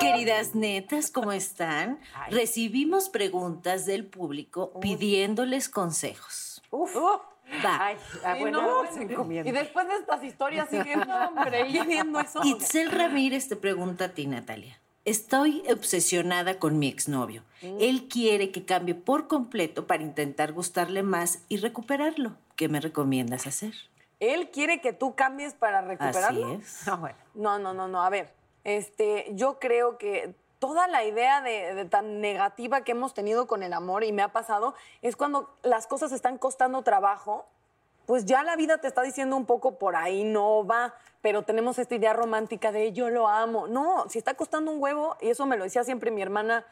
Queridas 0.00 0.54
netas, 0.54 1.10
¿cómo 1.10 1.32
están? 1.32 1.98
Recibimos 2.30 3.08
preguntas 3.08 3.86
del 3.86 4.06
público 4.06 4.72
pidiéndoles 4.80 5.68
consejos. 5.68 6.62
uf. 6.70 6.94
Va. 7.64 7.78
Ay, 7.86 7.96
ah, 8.24 8.34
Sí, 8.34 8.40
bueno, 8.40 8.60
no. 8.60 8.68
luego 8.68 8.92
se 8.92 9.02
encomienda. 9.02 9.48
Y 9.48 9.52
después 9.52 9.88
de 9.88 9.94
estas 9.96 10.22
historias 10.22 10.68
siguen 10.68 11.10
hombre, 11.10 11.64
viendo 11.64 12.20
eso. 12.20 12.40
Itzel 12.44 12.90
Ramírez 12.90 13.48
te 13.48 13.56
pregunta 13.56 14.04
a 14.06 14.08
ti, 14.10 14.26
Natalia. 14.26 14.78
Estoy 15.06 15.62
obsesionada 15.72 16.58
con 16.58 16.78
mi 16.78 16.88
exnovio. 16.88 17.42
Él 17.62 18.06
quiere 18.08 18.50
que 18.52 18.66
cambie 18.66 18.94
por 18.94 19.28
completo 19.28 19.86
para 19.86 20.02
intentar 20.02 20.52
gustarle 20.52 21.02
más 21.02 21.42
y 21.48 21.56
recuperarlo. 21.56 22.36
¿Qué 22.56 22.68
me 22.68 22.80
recomiendas 22.80 23.46
hacer? 23.46 23.72
Él 24.20 24.50
quiere 24.50 24.82
que 24.82 24.92
tú 24.92 25.14
cambies 25.14 25.54
para 25.54 25.80
recuperarlo. 25.80 26.46
Así 26.48 26.60
es. 26.60 26.86
No, 26.86 26.98
bueno. 26.98 27.16
No, 27.34 27.58
no, 27.58 27.72
no, 27.72 27.88
no. 27.88 28.02
A 28.02 28.10
ver, 28.10 28.34
este, 28.76 29.26
yo 29.30 29.58
creo 29.58 29.96
que 29.96 30.34
toda 30.58 30.88
la 30.88 31.02
idea 31.02 31.40
de, 31.40 31.86
tan 31.86 32.20
negativa 32.20 32.82
que 32.82 32.92
hemos 32.92 33.14
tenido 33.14 33.46
con 33.46 33.62
el 33.62 33.72
amor 33.72 34.04
y 34.04 34.12
me 34.12 34.20
ha 34.20 34.28
pasado 34.28 34.74
es 35.00 35.16
cuando 35.16 35.48
las 35.62 35.86
cosas 35.86 36.12
están 36.12 36.36
costando 36.36 36.82
trabajo, 36.82 37.46
pues 38.04 38.26
ya 38.26 38.42
la 38.42 38.56
vida 38.56 38.76
te 38.76 38.86
está 38.86 39.00
diciendo 39.00 39.36
un 39.36 39.46
poco 39.46 39.78
por 39.78 39.96
ahí 39.96 40.22
no 40.22 40.66
va, 40.66 40.94
pero 41.22 41.44
tenemos 41.44 41.78
esta 41.78 41.94
idea 41.94 42.12
romántica 42.12 42.70
de 42.70 42.92
yo 42.92 43.08
lo 43.08 43.26
amo. 43.26 43.68
No, 43.68 44.06
si 44.10 44.18
está 44.18 44.34
costando 44.34 44.70
un 44.70 44.82
huevo, 44.82 45.16
y 45.22 45.30
eso 45.30 45.46
me 45.46 45.56
lo 45.56 45.64
decía 45.64 45.82
siempre 45.82 46.10
mi 46.10 46.20
hermana 46.20 46.66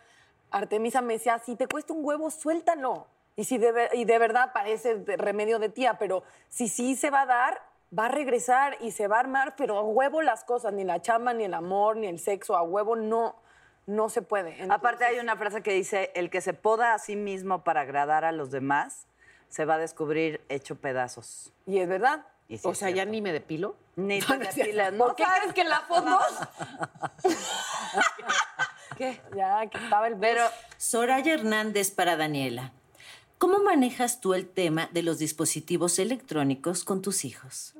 Artemisa, 0.50 1.00
me 1.00 1.14
decía, 1.14 1.38
si 1.38 1.56
te 1.56 1.66
cuesta 1.66 1.94
un 1.94 2.04
huevo, 2.04 2.30
suéltalo. 2.30 3.06
Y, 3.36 3.44
si 3.44 3.56
de, 3.56 4.18
verdad 4.18 4.52
parece 4.52 5.02
remedio 5.16 5.58
de 5.58 5.70
tía, 5.70 5.98
pero 5.98 6.24
si 6.50 6.68
sí 6.68 6.94
se 6.94 7.08
va 7.08 7.22
a 7.22 7.26
dar, 7.26 7.62
va 7.96 8.06
a 8.06 8.08
regresar 8.08 8.76
y 8.80 8.92
se 8.92 9.08
va 9.08 9.16
a 9.16 9.20
armar, 9.20 9.54
pero 9.56 9.78
a 9.78 9.82
huevo 9.82 10.22
las 10.22 10.44
cosas, 10.44 10.72
ni 10.72 10.84
la 10.84 11.00
chamba, 11.00 11.34
ni 11.34 11.44
el 11.44 11.54
amor, 11.54 11.96
ni 11.96 12.06
el 12.06 12.18
sexo, 12.18 12.56
a 12.56 12.62
huevo 12.62 12.96
no, 12.96 13.36
no 13.86 14.08
se 14.08 14.22
puede. 14.22 14.56
Aparte 14.70 15.04
hay 15.04 15.18
una 15.18 15.36
frase 15.36 15.62
que 15.62 15.72
dice, 15.72 16.10
el 16.14 16.30
que 16.30 16.40
se 16.40 16.54
poda 16.54 16.94
a 16.94 16.98
sí 16.98 17.16
mismo 17.16 17.64
para 17.64 17.82
agradar 17.82 18.24
a 18.24 18.32
los 18.32 18.50
demás, 18.50 19.06
se 19.48 19.64
va 19.64 19.74
a 19.74 19.78
descubrir 19.78 20.40
hecho 20.48 20.76
pedazos. 20.76 21.52
Y 21.66 21.78
es 21.78 21.88
verdad. 21.88 22.26
Y 22.48 22.58
sí 22.58 22.68
O 22.68 22.72
es 22.72 22.78
sea, 22.78 22.90
ya 22.90 23.04
ni 23.04 23.20
me 23.20 23.32
depilo. 23.32 23.76
Ni 23.96 24.20
te 24.20 24.38
depilas, 24.38 24.92
¿no? 24.92 25.06
¿Por 25.06 25.16
qué 25.16 25.24
crees 25.40 25.54
que 25.54 25.60
en 25.62 25.68
la 25.68 25.80
foto? 25.80 26.18
¿Qué? 28.96 29.20
Ya, 29.34 29.66
que 29.66 29.78
estaba 29.78 30.08
el 30.08 30.16
Pero 30.16 30.42
Soraya 30.76 31.34
Hernández 31.34 31.90
para 31.90 32.16
Daniela. 32.16 32.72
¿Cómo 33.38 33.58
manejas 33.58 34.20
tú 34.20 34.34
el 34.34 34.48
tema 34.48 34.88
de 34.92 35.02
los 35.02 35.18
dispositivos 35.18 35.98
electrónicos 35.98 36.84
con 36.84 37.02
tus 37.02 37.24
hijos? 37.24 37.74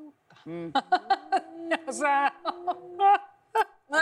O 1.85 1.91
sea, 1.91 2.33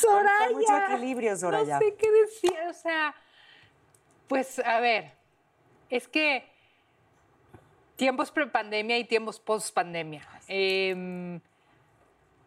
Soraya. 0.00 0.46
Con 0.48 0.56
mucho 0.56 0.76
equilibrio, 0.76 1.36
Soraya. 1.36 1.74
no 1.74 1.80
sé 1.80 1.94
qué 1.96 2.10
decir. 2.10 2.54
O 2.68 2.72
sea, 2.74 3.14
pues 4.28 4.58
a 4.60 4.80
ver, 4.80 5.12
es 5.90 6.08
que 6.08 6.48
tiempos 7.96 8.30
pre-pandemia 8.30 8.98
y 8.98 9.04
tiempos 9.04 9.38
post-pandemia. 9.40 10.28
Eh, 10.48 11.40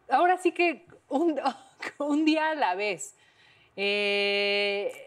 ahora 0.08 0.38
sí 0.38 0.52
que 0.52 0.86
un, 1.08 1.40
un 1.98 2.24
día 2.24 2.50
a 2.50 2.54
la 2.54 2.74
vez. 2.74 3.14
Eh, 3.76 5.05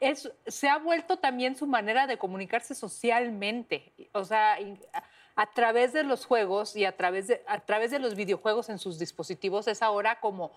es, 0.00 0.30
se 0.46 0.68
ha 0.68 0.78
vuelto 0.78 1.18
también 1.18 1.56
su 1.56 1.66
manera 1.66 2.06
de 2.06 2.18
comunicarse 2.18 2.74
socialmente. 2.74 3.92
O 4.12 4.24
sea, 4.24 4.58
a, 5.34 5.46
través 5.52 5.92
de 5.92 6.04
los 6.04 6.26
juegos 6.26 6.76
y 6.76 6.84
a 6.84 6.96
través 6.96 7.28
de, 7.28 7.42
a 7.46 7.60
través 7.60 7.90
de 7.90 7.98
los 7.98 8.14
videojuegos 8.14 8.68
en 8.68 8.78
sus 8.78 8.98
dispositivos 8.98 9.68
es 9.68 9.82
ahora 9.82 10.20
como 10.20 10.52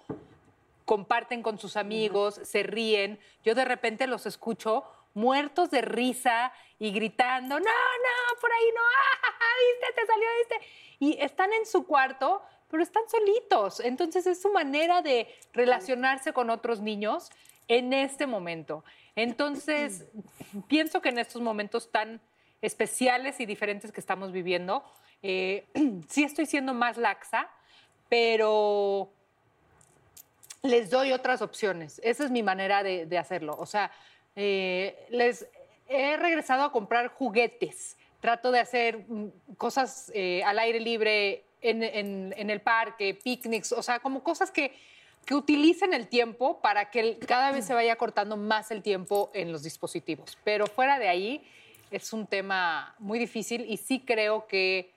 comparten 0.86 1.44
con 1.44 1.60
sus 1.60 1.78
amigos, 1.78 2.40
se 2.44 2.64
ríen. 2.64 3.20
Yo 3.44 3.56
de 3.56 3.66
repente 3.66 4.08
los 4.08 4.26
escucho 4.26 4.84
muertos 5.14 5.70
de 5.70 5.82
risa 5.82 6.52
y 6.78 6.92
gritando, 6.92 7.60
no, 7.60 7.66
no, 7.66 8.40
por 8.42 8.52
ahí 8.52 8.72
no, 8.76 8.82
ah, 8.82 9.44
viste, 9.80 10.02
te 10.02 10.08
salió, 10.08 10.28
viste. 10.40 10.68
Y 11.00 11.22
están 11.22 11.54
en 11.54 11.66
su 11.66 11.86
cuarto, 11.86 12.42
pero 12.70 12.84
están 12.84 13.04
solitos. 13.08 13.80
Entonces 13.80 14.28
es 14.28 14.42
su 14.42 14.52
manera 14.52 15.02
de 15.02 15.28
relacionarse 15.54 16.34
con 16.34 16.50
otros 16.50 16.82
niños 16.82 17.30
en 17.70 17.94
este 17.94 18.28
momento. 18.28 18.84
Entonces, 19.16 20.06
pienso 20.68 21.02
que 21.02 21.10
en 21.10 21.20
estos 21.20 21.42
momentos 21.42 21.90
tan 21.92 22.20
especiales 22.62 23.40
y 23.40 23.46
diferentes 23.46 23.94
que 23.94 24.02
estamos 24.02 24.34
viviendo, 24.34 24.84
eh, 25.24 25.66
sí 26.10 26.24
estoy 26.26 26.46
siendo 26.46 26.74
más 26.74 26.98
laxa, 26.98 27.50
pero 28.10 29.10
les 30.64 30.90
doy 30.90 31.14
otras 31.14 31.42
opciones. 31.42 32.02
Esa 32.04 32.26
es 32.26 32.32
mi 32.32 32.44
manera 32.44 32.84
de, 32.84 33.06
de 33.06 33.18
hacerlo. 33.18 33.56
O 33.58 33.66
sea, 33.66 33.92
eh, 34.36 35.06
les 35.10 35.48
he 35.88 36.18
regresado 36.18 36.64
a 36.64 36.72
comprar 36.72 37.08
juguetes. 37.08 37.98
Trato 38.20 38.52
de 38.52 38.60
hacer 38.60 39.06
mm, 39.08 39.28
cosas 39.58 40.12
eh, 40.14 40.44
al 40.44 40.60
aire 40.60 40.80
libre 40.82 41.46
en, 41.62 41.84
en- 41.84 42.34
en 42.36 42.50
el 42.50 42.62
parque, 42.62 43.14
picnics, 43.14 43.72
o 43.72 43.82
sea, 43.82 44.00
como 44.00 44.22
cosas 44.24 44.52
que, 44.52 44.74
que 45.26 45.36
utilicen 45.36 45.94
el 45.94 46.08
tiempo 46.08 46.62
para 46.62 46.90
que 46.90 47.20
cada 47.20 47.52
vez 47.52 47.66
se 47.66 47.74
vaya 47.74 47.96
cortando 47.96 48.38
más 48.38 48.72
el 48.72 48.82
tiempo 48.82 49.30
en 49.34 49.52
los 49.52 49.64
dispositivos. 49.64 50.38
Pero 50.44 50.68
fuera 50.68 50.98
de 50.98 51.08
ahí 51.08 51.44
es 51.92 52.14
un 52.14 52.26
tema 52.26 52.96
muy 53.00 53.20
difícil 53.20 53.66
y 53.70 53.78
sí 53.78 54.04
creo 54.06 54.48
que 54.48 54.94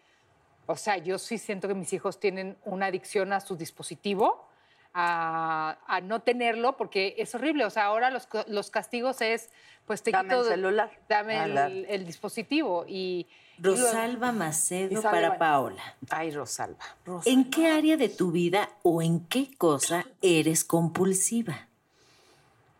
o 0.66 0.76
sea, 0.76 0.96
yo 0.96 1.18
sí 1.18 1.38
siento 1.38 1.68
que 1.68 1.74
mis 1.74 1.92
hijos 1.92 2.20
tienen 2.20 2.56
una 2.64 2.86
adicción 2.86 3.32
a 3.32 3.40
su 3.40 3.56
dispositivo, 3.56 4.46
a, 4.94 5.78
a 5.86 6.00
no 6.00 6.20
tenerlo, 6.20 6.76
porque 6.76 7.14
es 7.18 7.34
horrible. 7.34 7.64
O 7.64 7.70
sea, 7.70 7.86
ahora 7.86 8.10
los, 8.10 8.26
co- 8.26 8.44
los 8.48 8.70
castigos 8.70 9.20
es, 9.20 9.50
pues 9.86 10.02
te 10.02 10.10
Dame 10.10 10.28
quito... 10.28 10.42
el 10.42 10.48
celular. 10.48 10.90
Dame 11.08 11.38
Ah, 11.38 11.66
el, 11.66 12.04
dispositivo. 12.06 12.84
Y, 12.86 13.26
y 13.58 13.62
lo- 13.62 13.70
Rosalba 13.74 14.32
Macedo 14.32 14.98
Y 14.98 15.02
para 15.02 15.28
bueno. 15.28 15.38
Paola. 15.38 15.82
Ay, 16.10 16.30
Rosalba. 16.30 16.84
¿En 17.24 17.50
qué 17.50 17.70
área 17.70 17.96
de 17.96 18.08
tu 18.08 18.30
vida 18.32 18.68
o 18.82 19.00
en 19.02 19.20
qué 19.26 19.56
cosa 19.56 20.04
eres 20.20 20.64
compulsiva? 20.64 21.68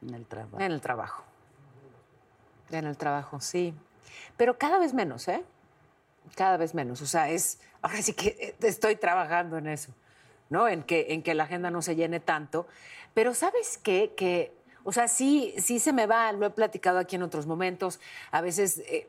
En 0.03 0.15
el 0.15 0.27
trabajo. 0.27 0.61
En 0.61 0.73
el 0.73 0.81
trabajo. 0.81 1.25
En 2.71 2.87
el 2.87 2.97
trabajo, 2.97 3.41
sí. 3.41 3.75
Pero 4.37 4.59
cada 4.59 4.79
vez 4.79 4.95
menos, 4.95 5.29
¿eh? 5.29 5.45
Cada 6.35 6.57
vez 6.57 6.75
menos. 6.75 7.03
O 7.03 7.07
sea, 7.07 7.29
es. 7.29 7.61
Ahora 7.83 8.01
sí 8.03 8.13
que 8.15 8.29
eh, 8.29 8.55
estoy 8.67 8.97
trabajando 8.97 9.59
en 9.59 9.67
eso, 9.69 9.93
¿no? 10.53 10.69
En 10.69 10.83
que, 10.83 11.07
en 11.15 11.23
que 11.23 11.35
la 11.35 11.45
agenda 11.45 11.71
no 11.71 11.83
se 11.83 11.97
llene 11.97 12.21
tanto. 12.21 12.67
Pero 13.15 13.35
¿sabes 13.35 13.79
qué? 13.83 14.13
Que. 14.15 14.53
O 14.85 14.93
sea, 14.93 15.09
sí, 15.09 15.55
sí 15.59 15.79
se 15.79 15.93
me 15.93 16.07
va, 16.07 16.31
lo 16.33 16.45
he 16.45 16.51
platicado 16.51 16.99
aquí 16.99 17.17
en 17.17 17.23
otros 17.23 17.47
momentos. 17.47 18.01
A 18.33 18.41
veces 18.41 18.83
eh, 18.87 19.07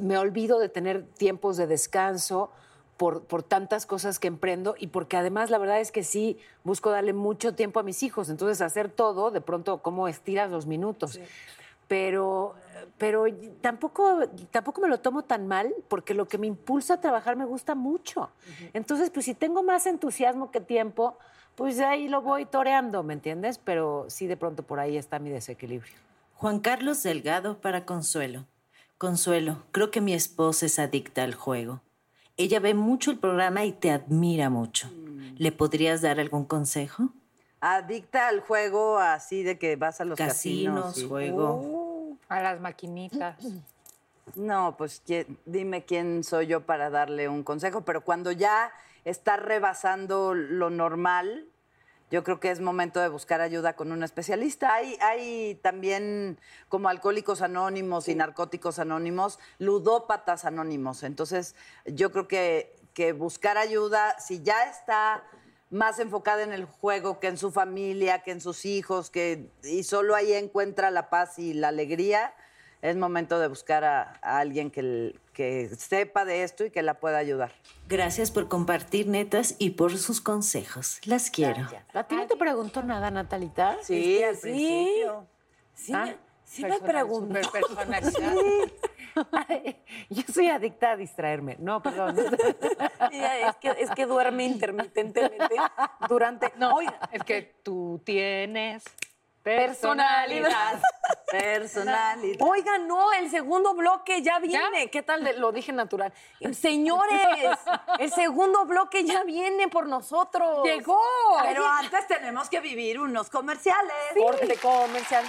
me 0.00 0.18
olvido 0.18 0.58
de 0.58 0.68
tener 0.68 1.04
tiempos 1.04 1.56
de 1.56 1.66
descanso 1.66 2.50
por, 2.96 3.22
por 3.22 3.42
tantas 3.42 3.86
cosas 3.86 4.18
que 4.18 4.26
emprendo 4.26 4.74
y 4.76 4.88
porque 4.88 5.16
además 5.16 5.50
la 5.50 5.58
verdad 5.58 5.80
es 5.80 5.92
que 5.92 6.02
sí 6.02 6.38
busco 6.64 6.90
darle 6.90 7.12
mucho 7.12 7.54
tiempo 7.54 7.78
a 7.78 7.84
mis 7.84 8.02
hijos. 8.02 8.28
Entonces, 8.28 8.60
hacer 8.60 8.90
todo, 8.90 9.30
de 9.30 9.40
pronto, 9.40 9.78
¿cómo 9.78 10.08
estiras 10.08 10.50
los 10.50 10.66
minutos? 10.66 11.20
Pero, 11.88 12.54
pero 12.98 13.24
tampoco, 13.60 14.20
tampoco 14.50 14.80
me 14.80 14.88
lo 14.88 14.98
tomo 14.98 15.22
tan 15.22 15.46
mal 15.46 15.72
porque 15.88 16.14
lo 16.14 16.26
que 16.26 16.38
me 16.38 16.46
impulsa 16.46 16.94
a 16.94 17.00
trabajar 17.00 17.36
me 17.36 17.44
gusta 17.44 17.74
mucho. 17.74 18.30
Entonces, 18.72 19.10
pues 19.10 19.26
si 19.26 19.34
tengo 19.34 19.62
más 19.62 19.86
entusiasmo 19.86 20.50
que 20.50 20.60
tiempo, 20.60 21.16
pues 21.54 21.80
ahí 21.80 22.08
lo 22.08 22.22
voy 22.22 22.44
toreando, 22.44 23.02
¿me 23.02 23.14
entiendes? 23.14 23.58
Pero 23.58 24.06
sí, 24.08 24.26
de 24.26 24.36
pronto 24.36 24.62
por 24.62 24.78
ahí 24.78 24.96
está 24.96 25.18
mi 25.18 25.30
desequilibrio. 25.30 25.94
Juan 26.34 26.60
Carlos 26.60 27.02
Delgado 27.02 27.60
para 27.60 27.86
Consuelo. 27.86 28.46
Consuelo, 28.98 29.64
creo 29.72 29.90
que 29.90 30.00
mi 30.00 30.12
esposa 30.12 30.66
es 30.66 30.78
adicta 30.78 31.22
al 31.22 31.34
juego. 31.34 31.82
Ella 32.36 32.60
ve 32.60 32.74
mucho 32.74 33.10
el 33.10 33.18
programa 33.18 33.64
y 33.64 33.72
te 33.72 33.90
admira 33.90 34.50
mucho. 34.50 34.90
¿Le 35.38 35.52
podrías 35.52 36.02
dar 36.02 36.20
algún 36.20 36.44
consejo? 36.44 37.10
Adicta 37.68 38.28
al 38.28 38.40
juego 38.42 38.98
así 39.00 39.42
de 39.42 39.58
que 39.58 39.74
vas 39.74 40.00
a 40.00 40.04
los 40.04 40.16
Casinos, 40.16 40.84
casinos. 40.84 40.98
y- 40.98 41.08
juego. 41.08 42.16
a 42.28 42.40
las 42.40 42.60
maquinitas. 42.60 43.36
No, 44.34 44.76
pues 44.76 45.02
¿quién- 45.06 45.38
dime 45.46 45.84
quién 45.84 46.24
soy 46.24 46.48
yo 46.48 46.66
para 46.66 46.90
darle 46.90 47.28
un 47.28 47.44
consejo, 47.44 47.82
pero 47.82 48.00
cuando 48.02 48.32
ya 48.32 48.72
está 49.04 49.36
rebasando 49.36 50.34
lo 50.34 50.68
normal, 50.68 51.46
yo 52.10 52.24
creo 52.24 52.40
que 52.40 52.50
es 52.50 52.60
momento 52.60 52.98
de 53.00 53.08
buscar 53.08 53.40
ayuda 53.40 53.74
con 53.76 53.92
un 53.92 54.02
especialista. 54.02 54.74
Hay, 54.74 54.96
hay 55.00 55.54
también 55.62 56.40
como 56.68 56.88
alcohólicos 56.88 57.40
anónimos 57.40 58.08
y 58.08 58.16
narcóticos 58.16 58.80
anónimos, 58.80 59.38
ludópatas 59.60 60.44
anónimos. 60.44 61.04
Entonces, 61.04 61.54
yo 61.86 62.10
creo 62.10 62.26
que, 62.26 62.76
que 62.94 63.12
buscar 63.12 63.56
ayuda, 63.58 64.18
si 64.18 64.42
ya 64.42 64.64
está 64.68 65.22
más 65.70 65.98
enfocada 65.98 66.42
en 66.42 66.52
el 66.52 66.64
juego 66.64 67.18
que 67.20 67.26
en 67.28 67.38
su 67.38 67.50
familia, 67.50 68.22
que 68.22 68.30
en 68.30 68.40
sus 68.40 68.64
hijos, 68.64 69.10
que, 69.10 69.50
y 69.64 69.82
solo 69.82 70.14
ahí 70.14 70.32
encuentra 70.32 70.90
la 70.90 71.10
paz 71.10 71.38
y 71.38 71.54
la 71.54 71.68
alegría, 71.68 72.34
es 72.82 72.96
momento 72.96 73.40
de 73.40 73.48
buscar 73.48 73.84
a, 73.84 74.18
a 74.22 74.38
alguien 74.38 74.70
que, 74.70 75.18
que 75.32 75.68
sepa 75.76 76.24
de 76.24 76.44
esto 76.44 76.64
y 76.64 76.70
que 76.70 76.82
la 76.82 77.00
pueda 77.00 77.18
ayudar. 77.18 77.52
Gracias 77.88 78.30
por 78.30 78.48
compartir 78.48 79.08
netas 79.08 79.56
y 79.58 79.70
por 79.70 79.96
sus 79.98 80.20
consejos. 80.20 81.00
Las 81.04 81.30
quiero. 81.30 81.66
¿A 81.94 82.04
ti 82.04 82.14
no 82.16 82.26
te 82.26 82.36
preguntó 82.36 82.82
nada, 82.82 83.10
Natalita? 83.10 83.78
Sí, 83.82 84.22
al 84.22 84.36
sí. 84.36 84.42
principio. 84.42 85.26
Sí, 85.74 85.92
Ah, 85.94 86.04
me, 86.06 86.16
sí 86.44 86.64
me 86.64 86.78
preguntó. 86.78 87.38
Ay, 89.32 89.82
Yo 90.10 90.22
soy 90.32 90.48
adicta 90.48 90.92
a 90.92 90.96
distraerme. 90.96 91.56
No, 91.58 91.82
perdón. 91.82 92.16
Sí, 93.10 93.20
es, 93.22 93.56
que, 93.56 93.68
es 93.78 93.90
que 93.90 94.06
duerme 94.06 94.44
intermitentemente 94.44 95.54
durante... 96.08 96.52
No, 96.56 96.74
Oiga, 96.74 96.98
es 97.12 97.22
que 97.22 97.42
tú 97.62 98.00
tienes 98.04 98.82
Personalidad. 99.46 100.82
Personalidad. 101.30 102.36
Oigan, 102.48 102.88
no, 102.88 103.12
el 103.12 103.30
segundo 103.30 103.74
bloque 103.74 104.20
ya 104.20 104.40
viene. 104.40 104.90
¿Qué 104.90 105.02
tal? 105.02 105.22
de- 105.22 105.34
lo 105.34 105.52
dije 105.52 105.72
natural. 105.72 106.12
Señores, 106.52 107.20
el 108.00 108.10
segundo 108.10 108.66
bloque 108.66 109.04
ya 109.04 109.22
viene 109.22 109.68
por 109.68 109.86
nosotros. 109.86 110.64
Llegó. 110.64 111.00
Pero 111.44 111.64
antes 111.64 112.08
tenemos 112.08 112.48
que 112.48 112.58
vivir 112.58 112.98
unos 112.98 113.30
comerciales. 113.30 113.94
Corte 114.18 114.56
comercial. 114.56 115.24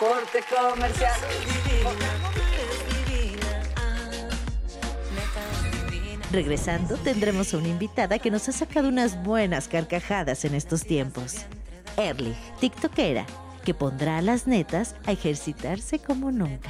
Corte 0.00 0.42
comercial. 0.52 1.20
Regresando, 6.36 6.98
tendremos 6.98 7.54
a 7.54 7.56
una 7.56 7.68
invitada 7.68 8.18
que 8.18 8.30
nos 8.30 8.46
ha 8.50 8.52
sacado 8.52 8.88
unas 8.88 9.22
buenas 9.22 9.68
carcajadas 9.68 10.44
en 10.44 10.54
estos 10.54 10.84
tiempos. 10.84 11.46
Erlich, 11.96 12.36
TikTokera, 12.60 13.24
que 13.64 13.72
pondrá 13.72 14.18
a 14.18 14.20
las 14.20 14.46
netas 14.46 14.96
a 15.06 15.12
ejercitarse 15.12 15.98
como 15.98 16.30
nunca. 16.30 16.68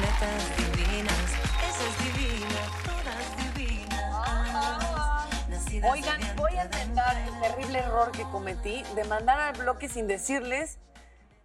netas 0.00 0.56
divinas, 0.56 1.30
esa 1.68 1.84
es 1.86 2.16
divina, 2.16 2.60
todas 2.86 3.54
divinas. 3.54 4.10
Ah, 4.10 5.28
nacidas 5.50 5.92
Oigan, 5.92 6.20
voy 6.38 6.52
a 6.56 6.62
enmendar 6.62 7.14
el 7.18 7.40
terrible 7.40 7.78
error 7.80 8.10
que 8.10 8.22
cometí 8.22 8.84
de 8.94 9.04
mandar 9.04 9.38
al 9.38 9.60
bloque 9.60 9.86
sin 9.90 10.06
decirles 10.06 10.78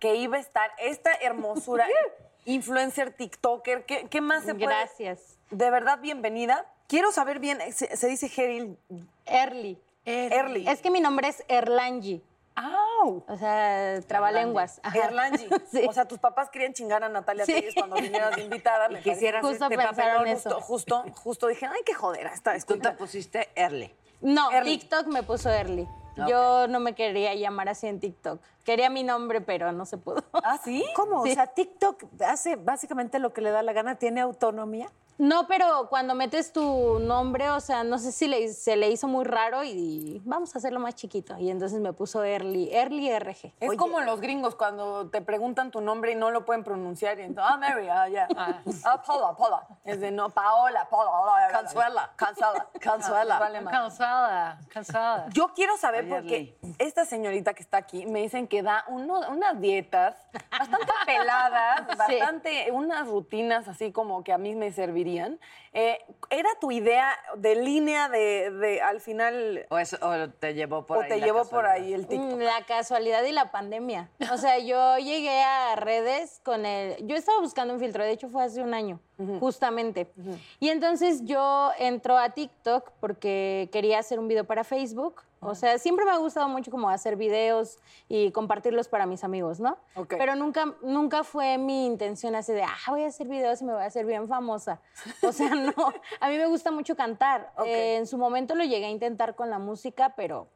que 0.06 0.16
iba 0.18 0.38
a 0.38 0.40
estar 0.40 0.72
esta 0.78 1.12
hermosura 1.16 1.88
influencer, 2.46 3.12
TikToker. 3.12 3.86
¿Qué, 3.86 4.08
qué 4.08 4.22
más 4.22 4.44
se 4.44 4.54
puede? 4.54 4.68
Gracias. 4.68 5.40
De 5.50 5.72
verdad, 5.72 5.98
bienvenida. 6.00 6.64
Quiero 6.88 7.12
saber 7.12 7.40
bien, 7.40 7.60
se, 7.74 7.98
se 7.98 8.08
dice 8.08 8.30
Heril 8.38 8.78
Early. 9.26 9.82
Early. 10.06 10.68
Es 10.68 10.82
que 10.82 10.92
mi 10.92 11.02
nombre 11.02 11.28
es 11.30 11.44
Erlangi. 11.48 12.24
¡Au! 12.54 13.24
O 13.28 13.38
sea, 13.38 14.00
trabalenguas. 14.08 14.80
Ajá. 14.84 15.06
Erlangi. 15.06 15.50
Sí. 15.72 15.84
O 15.90 15.92
sea, 15.92 16.08
tus 16.08 16.20
papás 16.20 16.52
querían 16.52 16.74
chingar 16.74 17.04
a 17.04 17.10
Natalia 17.10 17.44
Sí. 17.44 17.54
Telles 17.54 17.74
cuando 17.74 17.96
vinieras 17.96 18.36
de 18.36 18.44
invitada. 18.44 18.88
me 18.90 19.02
quisieras. 19.02 19.42
Justo 19.44 19.66
este 19.66 19.76
pensaron 19.76 20.18
papelón, 20.18 20.28
eso. 20.28 20.62
Justo, 20.62 21.02
justo, 21.02 21.20
justo 21.20 21.48
dije, 21.48 21.66
ay, 21.66 21.82
qué 21.84 21.96
joder, 21.96 22.28
esta 22.28 22.56
Tú 22.60 22.78
te 22.78 22.92
pusiste 22.92 23.50
Early. 23.56 23.92
No, 24.22 24.52
Early. 24.52 24.78
TikTok 24.78 25.08
me 25.08 25.24
puso 25.24 25.50
Early. 25.50 25.88
Yo 26.30 26.68
no 26.68 26.80
me 26.80 26.94
quería 26.94 27.34
llamar 27.34 27.70
así 27.70 27.88
en 27.88 28.00
TikTok. 28.00 28.40
Quería 28.66 28.90
mi 28.90 29.04
nombre, 29.04 29.40
pero 29.40 29.72
no 29.72 29.86
se 29.86 29.98
pudo. 29.98 30.24
¿Ah, 30.44 30.58
sí? 30.64 30.84
¿Cómo? 30.96 31.24
Sí. 31.24 31.32
O 31.32 31.34
sea, 31.36 31.48
TikTok 31.48 32.04
hace 32.28 32.58
básicamente 32.58 33.20
lo 33.20 33.32
que 33.32 33.40
le 33.42 33.52
da 33.52 33.62
la 33.64 33.72
gana, 33.72 33.96
tiene 33.96 34.20
autonomía. 34.20 34.92
No, 35.18 35.48
pero 35.48 35.88
cuando 35.88 36.14
metes 36.14 36.52
tu 36.52 37.00
nombre, 37.00 37.50
o 37.52 37.62
sea, 37.62 37.86
no 37.86 37.98
sé 38.00 38.12
si 38.12 38.28
le- 38.28 38.50
se 38.52 38.76
le 38.76 38.90
hizo 38.90 39.08
muy 39.08 39.24
raro 39.24 39.64
y 39.64 40.22
vamos 40.26 40.54
a 40.54 40.58
hacerlo 40.58 40.82
más 40.82 40.94
chiquito. 40.96 41.38
Y 41.38 41.50
entonces 41.50 41.80
me 41.80 41.94
puso 41.94 42.22
Early, 42.26 42.70
Early 42.74 43.10
RG. 43.18 43.54
Es 43.62 43.78
como 43.78 44.02
los 44.02 44.20
gringos 44.20 44.56
cuando 44.56 45.10
te 45.10 45.22
preguntan 45.22 45.72
tu 45.72 45.80
nombre 45.80 46.12
y 46.12 46.16
no 46.16 46.32
lo 46.32 46.44
pueden 46.44 46.66
pronunciar. 46.66 47.18
Y 47.20 47.22
entonces, 47.24 47.50
ah, 47.50 47.56
Mary, 47.56 47.88
ah, 47.88 48.10
ya. 48.10 48.28
Ah, 48.36 49.02
Paula, 49.08 49.34
Paula. 49.38 49.66
Es 49.86 50.02
de 50.02 50.12
no, 50.12 50.28
Paola, 50.32 50.86
Paola. 50.90 51.48
Consuela. 51.62 52.12
Consuela. 52.20 52.68
Consuela. 52.84 53.40
Madre. 53.40 53.64
Cansada, 53.72 54.60
cansada. 54.68 55.30
Yo 55.32 55.54
quiero 55.54 55.78
saber 55.78 56.04
Oye, 56.04 56.14
porque 56.14 56.58
esta 56.78 57.06
señorita 57.06 57.54
que 57.54 57.62
está 57.64 57.78
aquí 57.78 58.06
me 58.06 58.20
dicen 58.22 58.50
que 58.50 58.55
da 58.62 58.84
uno- 58.88 59.30
unas 59.30 59.60
dietas 59.62 60.16
bastante 60.52 60.92
peladas, 61.06 61.88
bastante, 61.98 62.72
unas 62.72 63.08
rutinas 63.08 63.68
así 63.68 63.92
como 63.92 64.24
que 64.24 64.34
a 64.34 64.38
mí 64.38 64.56
me 64.56 64.72
servirían. 64.72 65.40
Eh, 65.74 66.00
¿Era 66.30 66.50
tu 66.62 66.72
idea 66.72 67.18
de 67.36 67.56
línea 67.56 68.08
de, 68.08 68.50
de 68.52 68.82
al 68.82 69.02
final 69.02 69.66
O, 69.70 69.78
eso- 69.78 69.98
o 70.02 70.30
te 70.30 70.54
llevó 70.54 70.86
por 70.86 70.98
o 70.98 71.02
ahí. 71.02 71.10
te 71.10 71.20
llevó 71.20 71.46
por 71.50 71.66
ahí 71.66 71.94
el 71.94 72.08
TikTok? 72.08 72.38
Mm, 72.38 72.40
La 72.40 72.64
casualidad 72.66 73.24
y 73.24 73.32
la 73.34 73.52
pandemia. 73.52 74.10
O 74.32 74.38
sea, 74.38 74.58
yo 74.60 74.98
llegué 74.98 75.42
a 75.44 75.76
redes 75.76 76.40
con 76.44 76.66
el... 76.66 77.06
Yo 77.08 77.16
estaba 77.18 77.40
buscando 77.42 77.74
un 77.74 77.80
filtro, 77.82 78.04
de 78.04 78.12
hecho 78.12 78.30
fue 78.30 78.44
hace 78.46 78.62
un 78.62 78.74
año, 78.74 79.00
justamente. 79.40 80.12
Y 80.60 80.70
entonces 80.70 81.24
yo 81.26 81.72
entro 81.78 82.18
a 82.18 82.30
TikTok 82.30 82.92
porque 83.02 83.70
quería 83.74 84.00
hacer 84.00 84.18
un 84.20 84.28
video 84.28 84.46
para 84.46 84.64
Facebook. 84.64 85.22
O 85.46 85.56
sea, 85.56 85.78
siempre 85.78 86.06
me 86.06 86.12
ha 86.12 86.18
gustado 86.18 86.50
mucho 86.50 86.72
como 86.72 86.90
hacer 86.90 87.16
videos 87.16 87.78
y 88.10 88.32
compartirlos 88.32 88.88
para 88.88 89.06
mis 89.06 89.24
amigos, 89.24 89.60
¿no? 89.60 89.78
Ok. 89.96 90.16
Pero 90.18 90.36
nunca, 90.36 90.76
nunca 90.82 91.24
fue 91.24 91.58
mi 91.58 91.86
intención 91.86 92.36
así 92.36 92.54
de, 92.54 92.64
ah, 92.64 92.76
voy 92.88 93.04
a 93.04 93.08
hacer 93.08 93.28
videos 93.28 93.62
y 93.62 93.66
me 93.66 93.74
voy 93.74 93.84
a 93.84 93.86
hacer 93.86 94.06
bien 94.06 94.28
famosa. 94.28 94.82
O 95.22 95.32
sea, 95.32 95.50
no. 95.56 95.74
A 96.20 96.30
mí 96.30 96.38
me 96.38 96.48
gusta 96.48 96.72
mucho 96.72 96.96
cantar. 96.96 97.52
Eh, 97.66 97.98
en 97.98 98.08
su 98.08 98.18
momento 98.18 98.56
lo 98.56 98.64
llegué 98.64 98.86
a 98.86 98.90
intentar 98.90 99.36
con 99.36 99.50
la 99.50 99.60
música, 99.60 100.14
pero 100.16 100.48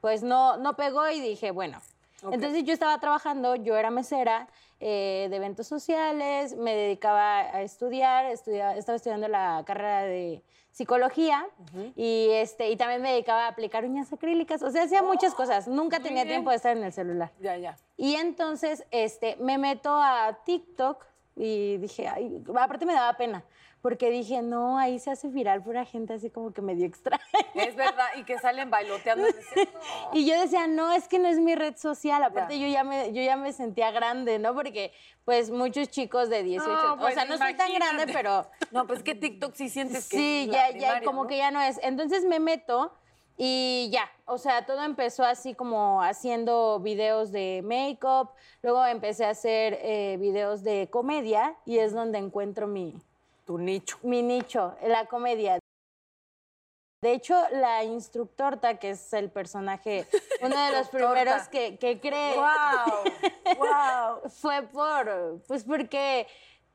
pues 0.00 0.22
no, 0.22 0.56
no 0.58 0.76
pegó 0.76 1.08
y 1.08 1.20
dije, 1.20 1.50
bueno. 1.50 1.80
Entonces 2.32 2.64
yo 2.64 2.72
estaba 2.72 2.98
trabajando, 3.00 3.56
yo 3.56 3.76
era 3.76 3.90
mesera 3.90 4.48
eh, 4.80 5.28
de 5.30 5.36
eventos 5.36 5.66
sociales, 5.66 6.56
me 6.56 6.74
dedicaba 6.74 7.40
a 7.40 7.62
estudiar, 7.62 8.26
estudia- 8.26 8.76
estaba 8.76 8.96
estudiando 8.96 9.28
la 9.28 9.62
carrera 9.66 10.02
de 10.02 10.42
psicología 10.70 11.46
y, 11.94 12.30
este, 12.32 12.68
y 12.70 12.76
también 12.76 13.00
me 13.00 13.12
dedicaba 13.12 13.44
a 13.44 13.48
aplicar 13.48 13.84
uñas 13.84 14.12
acrílicas, 14.12 14.60
o 14.62 14.70
sea, 14.70 14.82
hacía 14.82 15.02
muchas 15.02 15.32
cosas, 15.34 15.68
nunca 15.68 16.00
tenía 16.00 16.24
tiempo 16.24 16.50
de 16.50 16.56
estar 16.56 16.76
en 16.76 16.82
el 16.82 16.92
celular. 16.92 17.30
Ya, 17.40 17.56
ya. 17.56 17.76
Y 17.96 18.16
entonces 18.16 18.84
este, 18.90 19.36
me 19.36 19.56
meto 19.56 19.90
a 19.92 20.36
TikTok 20.44 21.04
y 21.36 21.76
dije, 21.78 22.08
ay, 22.08 22.42
aparte 22.56 22.86
me 22.86 22.92
daba 22.94 23.16
pena, 23.16 23.44
porque 23.84 24.10
dije, 24.10 24.40
no, 24.40 24.78
ahí 24.78 24.98
se 24.98 25.10
hace 25.10 25.28
viral 25.28 25.62
pura 25.62 25.84
gente 25.84 26.14
así 26.14 26.30
como 26.30 26.54
que 26.54 26.62
medio 26.62 26.86
extraña. 26.86 27.22
Es 27.54 27.76
verdad, 27.76 28.06
y 28.16 28.24
que 28.24 28.38
salen 28.38 28.70
bailoteando. 28.70 29.26
Y 30.14 30.24
yo 30.24 30.40
decía, 30.40 30.66
no, 30.66 30.90
es 30.94 31.06
que 31.06 31.18
no 31.18 31.28
es 31.28 31.38
mi 31.38 31.54
red 31.54 31.76
social. 31.76 32.22
Aparte, 32.22 32.58
yo, 32.58 32.66
ya 32.66 32.82
me, 32.82 33.12
yo 33.12 33.20
ya 33.20 33.36
me 33.36 33.52
sentía 33.52 33.90
grande, 33.90 34.38
¿no? 34.38 34.54
Porque, 34.54 34.90
pues, 35.26 35.50
muchos 35.50 35.90
chicos 35.90 36.30
de 36.30 36.42
18, 36.44 36.66
No, 36.66 36.94
o 36.94 36.96
pues, 36.96 37.12
sea, 37.12 37.26
no 37.26 37.36
soy 37.36 37.52
tan 37.58 37.74
grande, 37.74 38.06
pero 38.10 38.48
No, 38.70 38.86
pues 38.86 39.02
que 39.02 39.14
TikTok 39.14 39.54
sí 39.54 39.68
sientes 39.68 40.08
que 40.08 40.16
sí, 40.16 40.40
es 40.44 40.46
ya, 40.46 40.62
la 40.62 40.70
ya, 40.70 40.78
primaria, 40.78 41.04
como 41.04 41.24
¿no? 41.24 41.28
que 41.28 41.36
ya 41.36 41.50
no 41.50 41.60
es. 41.60 41.78
Entonces 41.82 42.24
me 42.24 42.40
meto 42.40 42.90
y 43.36 43.90
ya, 43.92 44.10
o 44.24 44.38
sea, 44.38 44.64
todo 44.64 44.82
empezó 44.82 45.24
así 45.24 45.52
como 45.52 46.02
haciendo 46.02 46.80
videos 46.80 47.32
de 47.32 47.60
make-up, 47.62 48.30
luego 48.62 48.86
empecé 48.86 49.26
a 49.26 49.30
hacer 49.30 49.78
eh, 49.82 50.16
videos 50.18 50.62
de 50.62 50.88
comedia 50.90 51.54
y 51.66 51.80
es 51.80 51.92
donde 51.92 52.16
encuentro 52.16 52.66
mi, 52.66 52.94
Tu 53.44 53.58
nicho. 53.58 53.98
mi 54.02 54.22
nicho, 54.22 54.74
la 54.86 55.06
comedia. 55.06 55.58
De 57.02 57.12
hecho, 57.12 57.36
la 57.52 57.84
instructorta, 57.84 58.78
que 58.78 58.90
es 58.90 59.12
el 59.12 59.30
personaje, 59.30 60.06
uno 60.40 60.58
de 60.58 60.72
los 60.72 60.88
primeros 60.90 61.48
que, 61.48 61.76
que 61.76 62.00
creé, 62.00 62.34
¡Wow! 62.34 63.58
¡Wow! 63.58 64.30
fue 64.30 64.62
por, 64.62 65.42
pues 65.46 65.64
porque 65.64 66.26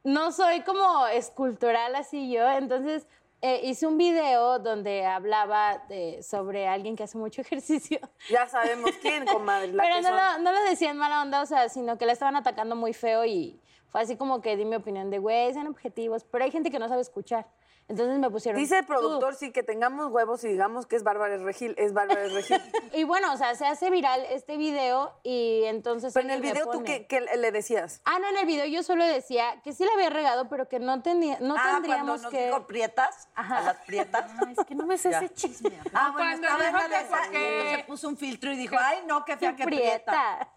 no 0.04 0.32
soy 0.32 0.62
como 0.62 1.08
escultural 1.08 1.96
así 1.96 2.32
yo, 2.32 2.48
entonces 2.48 3.08
eh, 3.42 3.62
hice 3.64 3.88
un 3.88 3.98
video 3.98 4.60
donde 4.60 5.06
hablaba 5.06 5.84
de, 5.88 6.22
sobre 6.22 6.68
alguien 6.68 6.96
que 6.96 7.04
hace 7.04 7.18
mucho 7.18 7.42
ejercicio. 7.42 8.00
Ya 8.30 8.48
sabemos 8.48 8.92
quién, 9.02 9.26
comadre. 9.26 9.72
La 9.74 9.82
Pero 9.82 9.96
que 9.96 10.02
no 10.02 10.08
son. 10.10 10.18
lo, 10.18 10.52
no 10.52 10.52
lo 10.52 10.70
decía 10.70 10.92
en 10.92 10.98
mala 10.98 11.22
onda, 11.22 11.42
o 11.42 11.46
sea, 11.46 11.70
sino 11.70 11.98
que 11.98 12.06
la 12.06 12.14
estaban 12.14 12.36
atacando 12.36 12.76
muy 12.76 12.94
feo 12.94 13.26
y 13.26 13.60
fue 13.90 14.02
así 14.02 14.16
como 14.18 14.42
que 14.42 14.56
di 14.58 14.66
mi 14.66 14.76
opinión 14.76 15.10
de, 15.10 15.20
güey, 15.20 15.54
sean 15.54 15.68
objetivos, 15.68 16.24
pero 16.24 16.44
hay 16.46 16.52
gente 16.52 16.72
que 16.72 16.80
no 16.80 16.88
sabe 16.88 17.02
escuchar. 17.02 17.48
Entonces 17.88 18.20
me 18.20 18.30
pusieron... 18.30 18.62
Dice 18.62 18.78
el 18.78 18.86
"Tú". 18.86 18.90
productor, 18.94 19.34
sí, 19.34 19.52
que 19.52 19.64
tengamos 19.64 20.12
huevos 20.12 20.44
y 20.44 20.48
digamos 20.50 20.86
que 20.86 20.96
es 20.96 21.02
Bárbara 21.02 21.38
Regil. 21.38 21.74
Es 21.76 21.92
Bárbara 21.92 22.28
Regil. 22.28 22.62
Y 22.94 23.04
bueno, 23.04 23.34
o 23.34 23.38
sea, 23.38 23.56
se 23.56 23.66
hace 23.66 23.90
viral 23.90 24.24
este 24.30 24.58
video 24.58 25.12
y 25.24 25.64
entonces... 25.64 26.14
Pero 26.14 26.28
en 26.28 26.32
el 26.36 26.42
video, 26.42 26.70
¿tú 26.70 26.84
qué, 26.84 27.08
qué 27.08 27.22
le 27.22 27.52
decías? 27.52 28.02
Ah, 28.06 28.20
no, 28.20 28.28
en 28.30 28.38
el 28.38 28.46
video 28.46 28.68
yo 28.68 28.84
solo 28.84 29.04
decía 29.04 29.60
que 29.64 29.74
sí 29.74 29.84
la 29.86 29.92
había 29.94 30.12
regado, 30.12 30.50
pero 30.50 30.70
que 30.70 30.80
no, 30.80 31.02
tenía, 31.02 31.40
no 31.40 31.56
Ah, 31.56 31.62
cuando 31.64 31.82
tendríamos 31.82 32.22
nos 32.22 32.32
que... 32.32 32.46
dijo 32.46 32.68
prietas, 32.68 33.28
a 33.34 33.62
las 33.62 33.78
prietas. 33.88 34.32
es 34.60 34.66
que 34.68 34.76
no 34.76 34.86
me 34.86 34.96
sé 35.00 35.10
ese 35.10 35.30
chisme. 35.34 35.72
Ah, 35.92 36.12
bueno, 36.14 36.30
Cuando 36.30 36.48
estaba 36.48 36.64
en 36.68 36.74
dijo 36.76 36.78
la 36.78 36.84
que 36.84 36.96
de 36.96 37.02
esa, 37.02 37.18
porque- 37.24 37.76
se 37.80 37.84
puso 37.86 38.08
un 38.08 38.18
filtro 38.18 38.52
y 38.54 38.58
dijo, 38.58 38.76
ay, 38.80 39.00
no, 39.08 39.26
qué 39.26 39.36
fea, 39.36 39.56
qué 39.56 39.64
prieta. 39.66 40.12
prieta. 40.12 40.54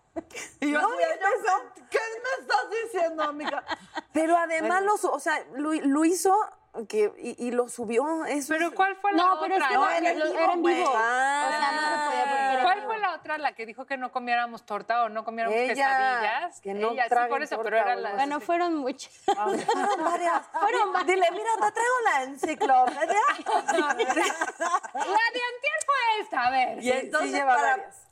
Y 0.61 0.71
yo, 0.73 0.79
así, 0.79 0.89
yo, 1.21 1.87
¿qué 1.91 1.99
me 1.99 2.43
estás 2.43 2.71
diciendo, 2.85 3.23
amiga? 3.23 3.65
Pero 4.13 4.37
además, 4.37 4.83
lo, 4.83 4.97
su- 4.99 5.09
o 5.11 5.19
sea, 5.19 5.43
lo, 5.55 5.73
lo 5.73 6.05
hizo 6.05 6.35
que, 6.89 7.13
y, 7.19 7.47
y 7.49 7.51
lo 7.51 7.69
subió. 7.69 8.25
Eso 8.27 8.53
Pero 8.53 8.69
es- 8.69 8.75
¿cuál 8.75 8.97
fue 8.97 9.13
la 9.13 9.23
No, 9.23 9.33
otra? 9.35 9.43
pero 9.49 9.57
es 9.57 9.69
que 9.69 9.75
No, 9.75 9.85
no, 9.85 9.91
en 9.91 10.07
el 10.07 10.19
lo- 10.19 10.25
vivo, 10.27 10.39
era 10.39 10.53
en 10.53 10.63
vivo. 10.63 10.93
Ah. 10.95 11.45
o 11.47 11.51
sea, 11.51 11.73
no 11.73 11.81
se 11.81 12.07
podía 12.07 12.53
era 12.53 12.63
¿Cuál 12.63 12.83
fue 12.85 12.99
la 12.99 13.15
otra, 13.15 13.39
la 13.39 13.55
que 13.55 13.67
dijo 13.67 13.85
que 13.87 13.97
no 13.99 14.11
comiéramos 14.13 14.65
torta 14.65 15.05
o 15.05 15.09
no 15.09 15.25
comiéramos 15.25 15.59
Ella, 15.59 15.75
quesadillas? 15.75 16.61
que 16.61 16.75
no 16.75 16.91
Ella, 16.93 17.05
sí, 17.09 17.15
por 17.29 17.43
eso, 17.43 17.57
torta 17.57 17.71
pero 17.71 17.77
era 17.83 17.93
o 17.97 18.01
la... 18.01 18.09
algo 18.09 18.17
Bueno, 18.19 18.41
fueron 18.41 18.75
muchas. 18.77 19.13
Fueron 19.27 20.05
varias. 20.05 20.43
Fueron 20.61 20.93
varias. 20.93 21.07
Dile, 21.07 21.31
mira, 21.33 21.51
te 21.61 21.73
traigo 21.73 22.01
la 22.05 22.23
enciclopedia. 22.25 23.21
La 23.79 23.95
de 23.95 25.41
antier 25.55 25.79
fue 25.87 26.21
esta, 26.21 26.47
a 26.47 26.51
ver. 26.51 26.83
Y 26.83 26.91
entonces, 26.91 27.33
lleva 27.33 27.55
para, 27.57 27.71
varias. 27.77 28.09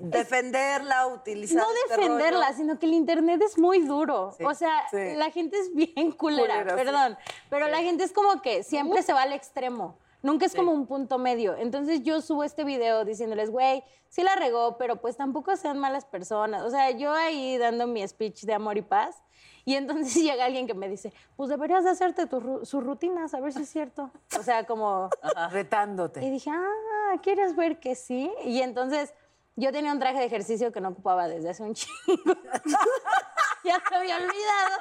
Defenderla, 0.00 1.06
utilizar 1.08 1.62
no 1.62 1.68
este 1.86 1.96
defenderla, 2.00 2.46
rollo. 2.46 2.56
sino 2.56 2.78
que 2.78 2.86
el 2.86 2.94
internet 2.94 3.40
es 3.42 3.58
muy 3.58 3.80
duro. 3.80 4.34
Sí, 4.36 4.44
o 4.44 4.54
sea, 4.54 4.72
sí. 4.90 5.14
la 5.16 5.30
gente 5.30 5.58
es 5.58 5.74
bien 5.74 6.12
culera, 6.12 6.54
Culera, 6.58 6.70
sí. 6.78 6.84
perdón. 6.84 7.18
Pero 7.48 7.68
la 7.68 7.78
gente 7.78 8.04
es 8.04 8.12
como 8.12 8.40
que 8.42 8.62
siempre 8.62 9.02
se 9.02 9.12
va 9.12 9.22
al 9.22 9.32
extremo. 9.32 9.96
Nunca 10.22 10.44
es 10.44 10.54
como 10.54 10.72
un 10.72 10.86
punto 10.86 11.16
medio. 11.18 11.56
Entonces 11.56 12.02
yo 12.02 12.20
subo 12.20 12.44
este 12.44 12.62
video 12.64 13.04
diciéndoles, 13.06 13.50
güey, 13.50 13.82
sí 14.10 14.22
la 14.22 14.34
regó, 14.36 14.76
pero 14.76 14.96
pues 14.96 15.16
tampoco 15.16 15.56
sean 15.56 15.78
malas 15.78 16.04
personas. 16.04 16.62
O 16.62 16.70
sea, 16.70 16.90
yo 16.90 17.12
ahí 17.14 17.56
dando 17.56 17.86
mi 17.86 18.06
speech 18.06 18.42
de 18.42 18.52
amor 18.52 18.76
y 18.76 18.82
paz. 18.82 19.22
Y 19.64 19.76
entonces 19.76 20.14
llega 20.22 20.44
alguien 20.44 20.66
que 20.66 20.74
me 20.74 20.88
dice, 20.90 21.12
pues 21.36 21.48
deberías 21.48 21.84
de 21.84 21.90
hacerte 21.90 22.26
tu 22.26 22.40
ru- 22.40 22.64
sus 22.66 22.84
rutinas, 22.84 23.32
a 23.32 23.40
ver 23.40 23.52
si 23.54 23.62
es 23.62 23.70
cierto. 23.70 24.10
O 24.38 24.42
sea, 24.42 24.66
como... 24.66 25.08
Retándote. 25.52 26.22
Y 26.22 26.30
dije, 26.30 26.50
ah, 26.50 27.14
¿quieres 27.22 27.56
ver 27.56 27.80
que 27.80 27.94
sí? 27.94 28.30
Y 28.44 28.60
entonces 28.60 29.14
yo 29.60 29.72
tenía 29.72 29.92
un 29.92 29.98
traje 29.98 30.18
de 30.18 30.24
ejercicio 30.26 30.72
que 30.72 30.80
no 30.80 30.88
ocupaba 30.90 31.28
desde 31.28 31.50
hace 31.50 31.62
un 31.62 31.74
chingo. 31.74 31.94
ya 33.64 33.80
se 33.88 33.94
había 33.94 34.16
olvidado. 34.16 34.80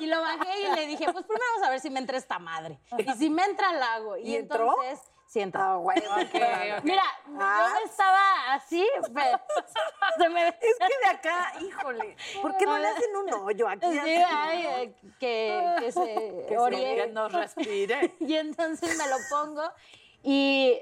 Y 0.00 0.06
lo 0.06 0.20
bajé 0.20 0.60
y 0.60 0.74
le 0.76 0.86
dije, 0.86 1.04
pues 1.12 1.24
primero 1.24 1.44
vamos 1.54 1.66
a 1.66 1.70
ver 1.70 1.80
si 1.80 1.90
me 1.90 1.98
entra 2.00 2.16
esta 2.18 2.38
madre. 2.38 2.78
Y 2.98 3.12
si 3.14 3.30
me 3.30 3.44
entra, 3.44 3.72
la 3.72 3.94
hago. 3.94 4.16
Y, 4.16 4.22
¿Y 4.32 4.36
entró? 4.36 4.66
entonces, 4.82 5.10
sí 5.26 5.40
entró. 5.40 5.62
Ah, 5.62 5.76
güey. 5.76 6.02
Mira, 6.82 7.02
Ah. 7.38 7.68
yo 7.68 7.80
no 7.80 7.86
estaba 7.86 8.52
así, 8.54 8.86
pero 9.14 9.40
se 10.18 10.28
me... 10.28 10.48
Es 10.48 10.56
que 10.60 10.98
de 11.08 11.10
acá, 11.10 11.52
híjole, 11.60 12.16
¿por 12.42 12.56
qué 12.58 12.66
no 12.66 12.78
le 12.78 12.88
hacen 12.88 13.16
un 13.16 13.32
hoyo 13.32 13.68
aquí? 13.68 13.86
Sí, 13.90 13.98
ay, 14.28 14.66
eh, 14.66 14.94
que, 15.18 15.74
que 15.80 15.92
se 15.92 16.00
Que, 16.04 16.44
se- 16.48 16.58
oriente. 16.58 17.06
que 17.06 17.12
nos 17.12 17.32
respire. 17.32 18.14
Y 18.20 18.34
entonces 18.36 18.96
me 18.98 19.08
lo 19.08 19.16
pongo 19.30 19.62
y 20.22 20.78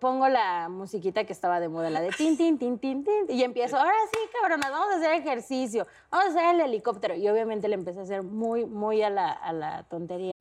pongo 0.00 0.28
la 0.28 0.68
musiquita 0.68 1.24
que 1.24 1.32
estaba 1.32 1.58
de 1.58 1.68
moda, 1.68 1.88
la 1.88 2.00
de 2.00 2.10
tin, 2.10 2.36
tin, 2.36 2.58
tin, 2.58 2.78
tin, 2.78 3.02
tin. 3.02 3.26
Y 3.28 3.42
empiezo, 3.42 3.78
ahora 3.78 3.94
sí, 4.12 4.18
cabronas, 4.40 4.70
vamos 4.70 4.94
a 4.94 4.98
hacer 4.98 5.12
ejercicio, 5.12 5.86
vamos 6.10 6.26
a 6.26 6.38
hacer 6.38 6.54
el 6.54 6.60
helicóptero. 6.60 7.14
Y 7.14 7.28
obviamente 7.28 7.68
le 7.68 7.74
empecé 7.74 8.00
a 8.00 8.02
hacer 8.02 8.22
muy, 8.22 8.66
muy 8.66 9.02
a 9.02 9.08
la, 9.08 9.32
a 9.32 9.52
la 9.52 9.84
tontería. 9.84 10.32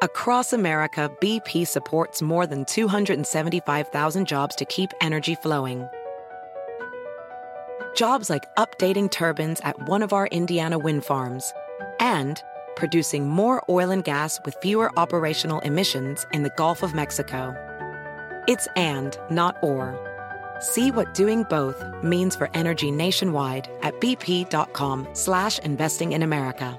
Across 0.00 0.52
America, 0.52 1.10
BP 1.20 1.66
supports 1.66 2.22
more 2.22 2.46
than 2.46 2.64
275,000 2.64 4.26
jobs 4.26 4.54
to 4.54 4.64
keep 4.64 4.90
energy 5.00 5.34
flowing. 5.34 5.86
Jobs 7.94 8.30
like 8.30 8.44
updating 8.56 9.10
turbines 9.10 9.60
at 9.64 9.88
one 9.88 10.04
of 10.04 10.12
our 10.12 10.28
Indiana 10.28 10.78
wind 10.78 11.04
farms 11.04 11.52
and 11.98 12.40
producing 12.78 13.28
more 13.28 13.62
oil 13.68 13.90
and 13.90 14.04
gas 14.04 14.40
with 14.44 14.54
fewer 14.62 14.96
operational 14.98 15.58
emissions 15.60 16.24
in 16.32 16.44
the 16.44 16.52
Gulf 16.56 16.82
of 16.82 16.94
Mexico. 16.94 17.54
It's 18.46 18.68
and, 18.76 19.18
not 19.30 19.56
or. 19.62 19.98
See 20.60 20.90
what 20.90 21.12
doing 21.12 21.42
both 21.50 21.84
means 22.02 22.36
for 22.36 22.48
energy 22.54 22.90
nationwide 22.90 23.68
at 23.82 24.00
bp.com 24.00 25.08
slash 25.12 25.58
investing 25.58 26.12
in 26.12 26.22
America. 26.22 26.76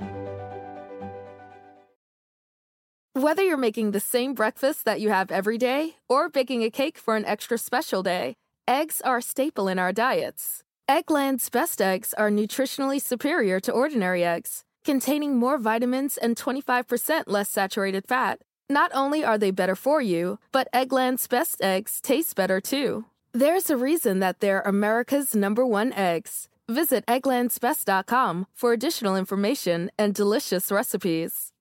Whether 3.14 3.44
you're 3.44 3.58
making 3.58 3.92
the 3.92 4.00
same 4.00 4.34
breakfast 4.34 4.86
that 4.86 5.02
you 5.02 5.10
have 5.10 5.32
every 5.32 5.58
day 5.58 5.98
or 6.08 6.30
baking 6.30 6.64
a 6.64 6.70
cake 6.72 6.98
for 6.98 7.18
an 7.18 7.26
extra 7.26 7.58
special 7.58 8.02
day, 8.04 8.34
eggs 8.68 9.02
are 9.02 9.18
a 9.18 9.22
staple 9.22 9.68
in 9.68 9.78
our 9.78 9.92
diets. 9.92 10.64
Eggland's 10.90 11.50
best 11.50 11.82
eggs 11.82 12.14
are 12.14 12.32
nutritionally 12.32 13.02
superior 13.02 13.60
to 13.60 13.72
ordinary 13.72 14.24
eggs, 14.24 14.64
containing 14.90 15.38
more 15.38 15.60
vitamins 15.60 16.18
and 16.18 16.36
25% 16.36 17.26
less 17.28 17.48
saturated 17.48 18.08
fat. 18.08 18.42
Not 18.72 18.90
only 18.96 19.24
are 19.24 19.38
they 19.38 19.52
better 19.52 19.76
for 19.76 20.02
you, 20.02 20.40
but 20.52 20.68
Eggland's 20.74 21.28
best 21.28 21.62
eggs 21.62 22.02
taste 22.02 22.36
better 22.36 22.60
too. 22.60 23.06
There's 23.32 23.70
a 23.70 23.78
reason 23.78 24.20
that 24.22 24.40
they're 24.40 24.62
America's 24.66 25.36
number 25.36 25.64
one 25.64 25.94
eggs. 25.94 26.50
Visit 26.68 27.06
egglandsbest.com 27.06 28.48
for 28.56 28.74
additional 28.74 29.16
information 29.16 29.92
and 30.00 30.16
delicious 30.16 30.72
recipes. 30.72 31.52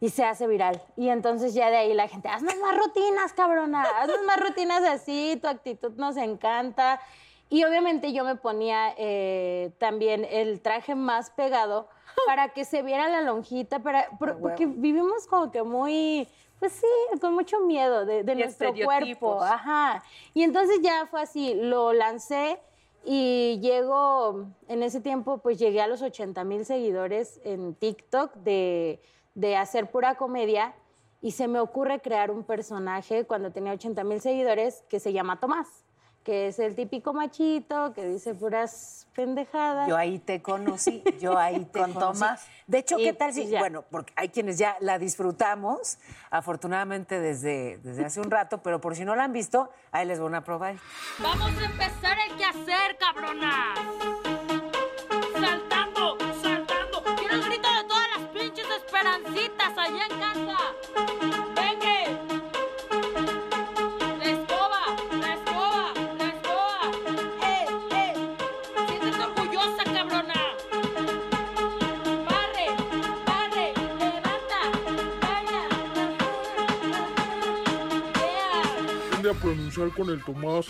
Y 0.00 0.08
se 0.08 0.24
hace 0.24 0.48
viral. 0.48 0.82
Y 0.96 1.10
entonces 1.10 1.54
ya 1.54 1.70
de 1.70 1.76
ahí 1.76 1.94
la 1.94 2.08
gente, 2.08 2.28
haznos 2.28 2.56
más 2.56 2.76
rutinas, 2.76 3.32
cabrona, 3.34 3.84
haznos 3.84 4.24
más 4.26 4.40
rutinas 4.40 4.82
así, 4.82 5.38
tu 5.40 5.46
actitud 5.46 5.92
nos 5.96 6.16
encanta. 6.16 6.98
Y 7.50 7.64
obviamente 7.64 8.12
yo 8.12 8.24
me 8.24 8.36
ponía 8.36 8.94
eh, 8.96 9.72
también 9.78 10.24
el 10.24 10.60
traje 10.60 10.94
más 10.94 11.30
pegado 11.30 11.88
para 12.26 12.50
que 12.50 12.64
se 12.64 12.82
viera 12.82 13.08
la 13.08 13.20
lonjita, 13.20 13.80
para, 13.80 14.08
por- 14.18 14.38
porque 14.40 14.66
vivimos 14.66 15.26
como 15.26 15.50
que 15.50 15.62
muy, 15.62 16.28
pues 16.60 16.72
sí, 16.72 17.18
con 17.20 17.34
mucho 17.34 17.60
miedo 17.60 18.06
de, 18.06 18.22
nuestro 18.36 18.72
cuerpo. 18.72 19.42
Ajá. 19.42 20.02
Y 20.32 20.44
entonces 20.44 20.80
ya 20.80 21.06
fue 21.06 21.20
así, 21.22 21.54
lo 21.54 21.92
lancé 21.92 22.60
y 23.04 23.58
llego, 23.60 24.46
en 24.68 24.82
ese 24.82 25.00
tiempo, 25.00 25.38
pues 25.38 25.58
llegué 25.58 25.80
a 25.80 25.86
los 25.88 26.02
80 26.02 26.44
mil 26.44 26.64
seguidores 26.64 27.40
en 27.44 27.74
TikTok 27.74 28.34
de, 28.34 29.00
de 29.34 29.56
hacer 29.56 29.90
pura 29.90 30.14
comedia 30.16 30.74
y 31.22 31.32
se 31.32 31.48
me 31.48 31.60
ocurre 31.60 32.00
crear 32.00 32.30
un 32.30 32.44
personaje 32.44 33.26
cuando 33.26 33.50
tenía 33.50 33.72
80 33.72 34.04
mil 34.04 34.20
seguidores 34.20 34.84
que 34.88 35.00
se 35.00 35.12
llama 35.12 35.40
Tomás, 35.40 35.84
que 36.24 36.48
es 36.48 36.58
el 36.58 36.74
típico 36.74 37.12
machito 37.12 37.92
que 37.94 38.04
dice 38.06 38.34
puras 38.34 39.06
pendejadas. 39.14 39.88
Yo 39.88 39.96
ahí 39.96 40.18
te 40.18 40.42
conocí, 40.42 41.02
yo 41.18 41.38
ahí 41.38 41.64
te 41.72 41.80
Con 41.80 41.92
conocí. 41.94 42.20
Tomás. 42.20 42.46
De 42.66 42.78
hecho, 42.78 42.98
Y 42.98 43.04
¿qué 43.04 43.12
tal 43.14 43.32
si, 43.32 43.40
pues 43.40 43.50
ya. 43.52 43.58
bueno, 43.60 43.84
porque 43.90 44.12
hay 44.16 44.28
quienes 44.28 44.58
ya 44.58 44.76
la 44.80 44.98
disfrutamos, 44.98 45.98
afortunadamente 46.30 47.18
desde, 47.18 47.78
desde 47.78 48.04
hace 48.04 48.20
un 48.20 48.30
rato, 48.30 48.62
pero 48.62 48.80
por 48.80 48.94
si 48.94 49.04
no 49.04 49.16
la 49.16 49.24
han 49.24 49.32
visto, 49.32 49.70
ahí 49.92 50.06
les 50.06 50.20
voy 50.20 50.32
a 50.34 50.42
prueba. 50.42 50.72
Vamos 51.18 51.52
a 51.58 51.64
empezar 51.64 52.16
el 52.28 52.36
quehacer, 52.36 52.96
cabrona. 52.98 53.74
Con 79.90 80.10
el 80.10 80.24
Tomás. 80.24 80.66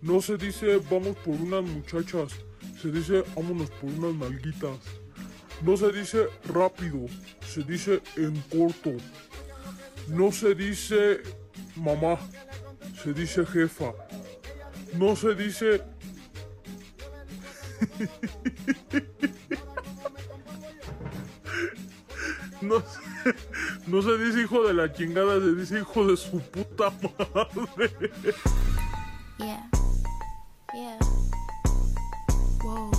No 0.00 0.20
se 0.20 0.36
dice 0.36 0.80
vamos 0.90 1.16
por 1.24 1.34
unas 1.34 1.62
muchachas, 1.64 2.34
se 2.80 2.90
dice 2.90 3.24
vámonos 3.34 3.70
por 3.70 3.90
unas 3.90 4.14
nalguitas. 4.14 4.78
No 5.62 5.76
se 5.76 5.92
dice 5.92 6.26
rápido, 6.44 7.06
se 7.46 7.62
dice 7.62 8.02
en 8.16 8.38
corto. 8.42 8.92
No 10.08 10.30
se 10.30 10.54
dice 10.54 11.22
mamá, 11.76 12.18
se 13.02 13.12
dice 13.12 13.46
jefa. 13.46 13.92
No 14.94 15.16
se 15.16 15.34
dice... 15.34 15.82
No 22.62 22.80
se, 22.80 23.34
no 23.86 24.02
se 24.02 24.18
dice 24.18 24.42
hijo 24.42 24.66
de 24.66 24.74
la 24.74 24.92
chingada, 24.92 25.38
se 25.40 25.54
dice 25.54 25.78
hijo 25.80 26.06
de 26.06 26.16
su 26.16 26.40
puta 26.40 26.90
madre. 27.34 27.90
Yeah. 29.38 29.62
Yeah. 30.74 30.98
Whoa. 32.62 32.90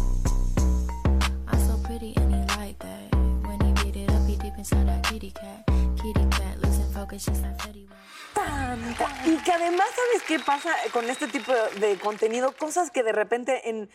I'm 1.48 1.60
so 1.60 1.78
pretty 1.86 2.14
and 2.18 2.34
he 2.34 2.42
like 2.58 2.78
that. 2.80 3.16
When 3.48 3.60
he 3.62 3.72
beat 3.84 3.96
it 3.96 4.12
up, 4.12 4.28
he 4.28 4.36
deep 4.36 4.54
inside 4.58 4.88
that 4.88 5.04
kitty 5.04 5.32
cat. 5.32 5.66
Kitty 5.98 6.26
cat 6.30 6.62
losing 6.62 6.92
focus 6.94 7.26
just 7.26 7.42
like 7.42 7.58
Fetty 7.58 7.88
Wap. 7.90 7.98
Tan, 8.34 8.96
tan. 8.96 9.12
Y 9.26 9.38
que 9.38 9.52
además, 9.52 9.88
¿sabes 9.96 10.24
qué 10.28 10.40
pasa 10.40 10.72
con 10.92 11.10
este 11.10 11.28
tipo 11.28 11.54
de 11.80 11.98
contenido? 11.98 12.54
Cosas 12.58 12.92
que 12.92 13.04
de 13.04 13.14
repente 13.14 13.70
en, 13.70 13.90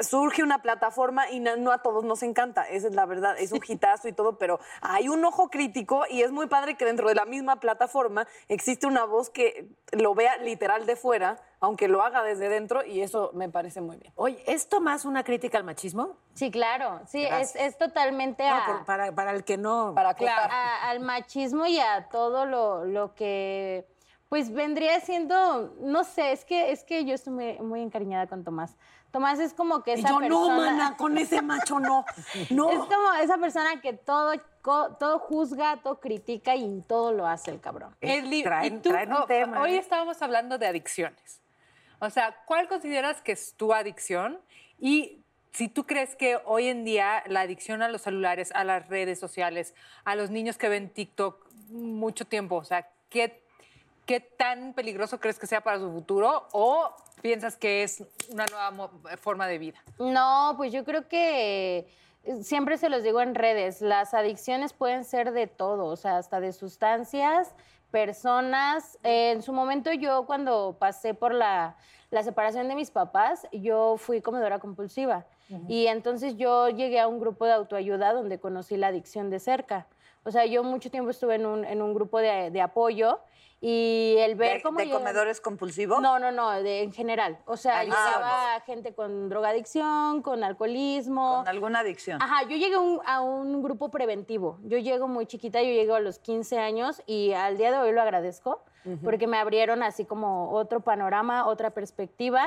surge 0.00 0.42
una 0.42 0.60
plataforma 0.62 1.30
y 1.30 1.40
na- 1.40 1.56
no 1.56 1.70
a 1.72 1.78
todos 1.82 2.04
nos 2.04 2.22
encanta, 2.22 2.62
esa 2.64 2.88
es 2.88 2.94
la 2.94 3.06
verdad, 3.06 3.36
es 3.38 3.52
un 3.52 3.60
hitazo 3.66 4.08
y 4.08 4.12
todo, 4.12 4.36
pero 4.38 4.58
hay 4.80 5.08
un 5.08 5.24
ojo 5.24 5.48
crítico 5.48 6.04
y 6.10 6.22
es 6.22 6.32
muy 6.32 6.46
padre 6.48 6.76
que 6.76 6.84
dentro 6.84 7.08
de 7.08 7.14
la 7.14 7.24
misma 7.24 7.60
plataforma 7.60 8.26
existe 8.48 8.86
una 8.86 9.04
voz 9.04 9.30
que 9.30 9.68
lo 9.92 10.14
vea 10.14 10.36
literal 10.38 10.86
de 10.86 10.96
fuera, 10.96 11.38
aunque 11.60 11.88
lo 11.88 12.02
haga 12.02 12.22
desde 12.22 12.48
dentro 12.48 12.84
y 12.84 13.00
eso 13.00 13.30
me 13.34 13.48
parece 13.48 13.80
muy 13.80 13.96
bien. 13.96 14.12
Oye, 14.16 14.42
¿es 14.46 14.68
Tomás 14.68 15.04
una 15.04 15.22
crítica 15.24 15.58
al 15.58 15.64
machismo? 15.64 16.16
Sí, 16.34 16.50
claro, 16.50 17.00
sí, 17.06 17.24
es, 17.24 17.54
es 17.56 17.78
totalmente 17.78 18.46
No, 18.48 18.54
a- 18.56 18.66
por- 18.66 18.84
para, 18.86 19.12
para 19.14 19.30
el 19.32 19.44
que 19.44 19.56
no... 19.56 19.92
Para 19.94 20.10
a- 20.10 20.88
al 20.90 21.00
machismo 21.00 21.64
y 21.66 21.78
a 21.78 22.08
todo 22.10 22.44
lo, 22.44 22.84
lo 22.84 23.14
que 23.14 23.86
pues 24.28 24.52
vendría 24.52 24.98
siendo, 25.00 25.72
no 25.80 26.02
sé, 26.02 26.32
es 26.32 26.44
que 26.44 26.72
es 26.72 26.82
que 26.82 27.04
yo 27.04 27.14
estoy 27.14 27.32
muy, 27.32 27.58
muy 27.60 27.80
encariñada 27.82 28.26
con 28.26 28.42
Tomás. 28.42 28.76
Tomás 29.10 29.38
es 29.38 29.54
como 29.54 29.82
que 29.82 29.92
Y 29.92 30.00
esa 30.00 30.08
yo 30.10 30.18
persona 30.18 30.48
no, 30.48 30.56
mana, 30.56 30.96
con 30.98 31.16
ese 31.18 31.40
macho 31.42 31.80
no, 31.80 32.04
no. 32.50 32.70
Es 32.70 32.78
como 32.78 33.12
esa 33.20 33.38
persona 33.38 33.80
que 33.80 33.92
todo 33.92 34.34
todo 34.62 35.18
juzga, 35.20 35.76
todo 35.82 36.00
critica 36.00 36.56
y 36.56 36.82
todo 36.88 37.12
lo 37.12 37.26
hace 37.26 37.52
el 37.52 37.60
cabrón. 37.60 37.94
Erly, 38.00 38.42
traen- 38.42 38.78
y 38.78 38.80
tú, 38.80 38.90
traen 38.90 39.12
un 39.12 39.26
tema, 39.26 39.60
Hoy 39.62 39.74
¿eh? 39.74 39.78
estábamos 39.78 40.20
hablando 40.22 40.58
de 40.58 40.66
adicciones. 40.66 41.40
O 42.00 42.10
sea, 42.10 42.36
¿cuál 42.46 42.66
consideras 42.68 43.22
que 43.22 43.32
es 43.32 43.54
tu 43.54 43.72
adicción? 43.72 44.40
Y 44.78 45.22
si 45.52 45.68
tú 45.68 45.86
crees 45.86 46.16
que 46.16 46.38
hoy 46.44 46.66
en 46.66 46.84
día 46.84 47.22
la 47.26 47.40
adicción 47.42 47.80
a 47.80 47.88
los 47.88 48.02
celulares, 48.02 48.50
a 48.54 48.64
las 48.64 48.88
redes 48.88 49.18
sociales, 49.20 49.74
a 50.04 50.16
los 50.16 50.30
niños 50.30 50.58
que 50.58 50.68
ven 50.68 50.90
TikTok 50.90 51.46
mucho 51.68 52.26
tiempo, 52.26 52.56
o 52.56 52.64
sea, 52.64 52.90
¿qué, 53.08 53.45
qué 54.06 54.20
tan 54.20 54.72
peligroso 54.72 55.20
crees 55.20 55.38
que 55.38 55.46
sea 55.46 55.60
para 55.60 55.78
su 55.78 55.90
futuro? 55.90 56.46
¿O 56.52 56.90
piensas 57.20 57.56
que 57.56 57.82
es 57.82 58.04
una 58.30 58.46
nueva 58.46 58.90
forma 59.18 59.46
de 59.46 59.58
vida? 59.58 59.82
No, 59.98 60.54
pues 60.56 60.72
yo 60.72 60.84
creo 60.84 61.08
que 61.08 61.90
eh, 62.24 62.42
siempre 62.42 62.78
se 62.78 62.88
los 62.88 63.02
digo 63.02 63.20
en 63.20 63.34
redes, 63.34 63.82
las 63.82 64.14
adicciones 64.14 64.72
pueden 64.72 65.04
ser 65.04 65.32
de 65.32 65.48
todo, 65.48 65.86
o 65.86 65.96
sea, 65.96 66.18
hasta 66.18 66.40
de 66.40 66.52
sustancias, 66.52 67.52
personas. 67.90 68.98
Eh, 69.02 69.32
en 69.32 69.42
su 69.42 69.52
momento 69.52 69.92
yo 69.92 70.24
cuando 70.26 70.76
pasé 70.78 71.14
por 71.14 71.34
la, 71.34 71.76
la 72.10 72.22
separación 72.22 72.68
de 72.68 72.76
mis 72.76 72.90
papás, 72.90 73.46
yo 73.52 73.96
fui 73.98 74.22
comedora 74.22 74.58
compulsiva. 74.58 75.26
Y 75.68 75.86
entonces 75.86 76.36
yo 76.36 76.70
llegué 76.70 76.98
a 76.98 77.06
un 77.06 77.20
grupo 77.20 77.46
de 77.46 77.52
autoayuda 77.52 78.12
donde 78.12 78.40
conocí 78.40 78.76
la 78.76 78.88
adicción 78.88 79.30
de 79.30 79.38
cerca. 79.38 79.86
O 80.24 80.32
sea, 80.32 80.44
yo 80.44 80.64
mucho 80.64 80.90
tiempo 80.90 81.10
estuve 81.10 81.36
en 81.36 81.46
un, 81.46 81.64
en 81.64 81.82
un 81.82 81.94
grupo 81.94 82.18
de, 82.18 82.50
de 82.50 82.60
apoyo 82.60 83.20
y 83.60 84.16
el 84.18 84.34
ver 84.34 84.58
¿De, 84.58 84.62
cómo... 84.62 84.78
de 84.78 84.90
comedores 84.90 85.40
compulsivos? 85.40 86.00
No, 86.00 86.18
no, 86.18 86.30
no, 86.30 86.50
de- 86.62 86.82
en 86.82 86.92
general. 86.92 87.38
O 87.46 87.56
sea, 87.56 87.80
Adicciones. 87.80 88.14
llegaba 88.14 88.60
gente 88.60 88.94
con 88.94 89.28
drogadicción, 89.28 90.22
con 90.22 90.44
alcoholismo. 90.44 91.38
Con 91.38 91.48
alguna 91.48 91.80
adicción. 91.80 92.20
Ajá, 92.22 92.42
yo 92.48 92.56
llegué 92.56 92.74
a 92.74 92.80
un, 92.80 93.00
a 93.06 93.20
un 93.22 93.62
grupo 93.62 93.90
preventivo. 93.90 94.58
Yo 94.64 94.78
llego 94.78 95.08
muy 95.08 95.26
chiquita, 95.26 95.62
yo 95.62 95.68
llego 95.70 95.94
a 95.94 96.00
los 96.00 96.18
15 96.18 96.58
años 96.58 97.02
y 97.06 97.32
al 97.32 97.56
día 97.56 97.70
de 97.72 97.78
hoy 97.78 97.92
lo 97.92 98.02
agradezco 98.02 98.62
porque 99.02 99.26
me 99.26 99.36
abrieron 99.36 99.82
así 99.82 100.04
como 100.04 100.52
otro 100.52 100.78
panorama, 100.78 101.48
otra 101.48 101.70
perspectiva. 101.70 102.46